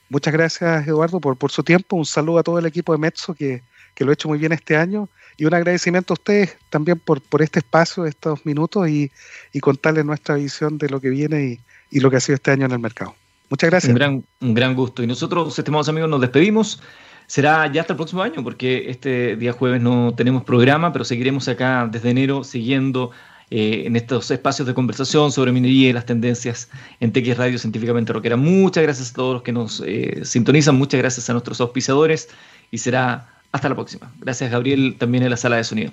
Muchas 0.09 0.33
gracias, 0.33 0.87
Eduardo, 0.87 1.19
por, 1.19 1.37
por 1.37 1.51
su 1.51 1.63
tiempo. 1.63 1.95
Un 1.95 2.05
saludo 2.05 2.39
a 2.39 2.43
todo 2.43 2.59
el 2.59 2.65
equipo 2.65 2.93
de 2.93 2.99
Metso 2.99 3.33
que, 3.33 3.61
lo 3.99 4.11
ha 4.11 4.13
hecho 4.13 4.27
muy 4.27 4.37
bien 4.37 4.51
este 4.51 4.77
año 4.77 5.09
y 5.37 5.45
un 5.45 5.53
agradecimiento 5.53 6.13
a 6.13 6.15
ustedes 6.15 6.55
también 6.69 6.99
por, 6.99 7.19
por 7.19 7.41
este 7.41 7.59
espacio, 7.59 8.05
estos 8.05 8.45
minutos 8.45 8.87
y, 8.87 9.11
y 9.53 9.59
contarles 9.59 10.05
nuestra 10.05 10.35
visión 10.35 10.77
de 10.77 10.87
lo 10.89 11.01
que 11.01 11.09
viene 11.09 11.59
y, 11.89 11.99
lo 11.99 12.11
que 12.11 12.17
ha 12.17 12.19
sido 12.19 12.35
este 12.35 12.51
año 12.51 12.65
en 12.65 12.71
el 12.73 12.79
mercado. 12.79 13.15
Muchas 13.49 13.69
gracias. 13.69 13.89
Un 13.89 13.95
gran, 13.95 14.23
un 14.41 14.53
gran 14.53 14.75
gusto. 14.75 15.01
Y 15.01 15.07
nosotros, 15.07 15.57
estimados 15.57 15.89
amigos, 15.89 16.09
nos 16.09 16.21
despedimos. 16.21 16.81
Será 17.25 17.71
ya 17.71 17.81
hasta 17.81 17.93
el 17.93 17.97
próximo 17.97 18.21
año, 18.21 18.43
porque 18.43 18.89
este 18.89 19.35
día 19.35 19.51
jueves 19.51 19.81
no 19.81 20.13
tenemos 20.15 20.43
programa, 20.43 20.93
pero 20.93 21.03
seguiremos 21.03 21.47
acá 21.47 21.87
desde 21.91 22.09
enero 22.09 22.43
siguiendo 22.43 23.11
eh, 23.49 23.83
en 23.85 23.95
estos 23.95 24.29
espacios 24.29 24.67
de 24.67 24.73
conversación 24.73 25.31
sobre 25.31 25.51
minería 25.51 25.89
y 25.89 25.93
las 25.93 26.05
tendencias 26.05 26.69
en 26.99 27.13
TX 27.13 27.37
Radio 27.37 27.57
Científicamente 27.57 28.11
Rockera. 28.11 28.35
Muchas 28.35 28.83
gracias 28.83 29.11
a 29.11 29.13
todos 29.13 29.33
los 29.35 29.41
que 29.43 29.53
nos 29.53 29.81
eh, 29.85 30.25
sintonizan, 30.25 30.75
muchas 30.75 30.99
gracias 30.99 31.29
a 31.29 31.33
nuestros 31.33 31.61
auspiciadores 31.61 32.29
y 32.71 32.77
será 32.79 33.29
hasta 33.51 33.69
la 33.69 33.75
próxima. 33.75 34.11
Gracias 34.19 34.51
Gabriel 34.51 34.95
también 34.97 35.23
en 35.23 35.29
la 35.29 35.37
sala 35.37 35.55
de 35.55 35.63
sonido. 35.63 35.91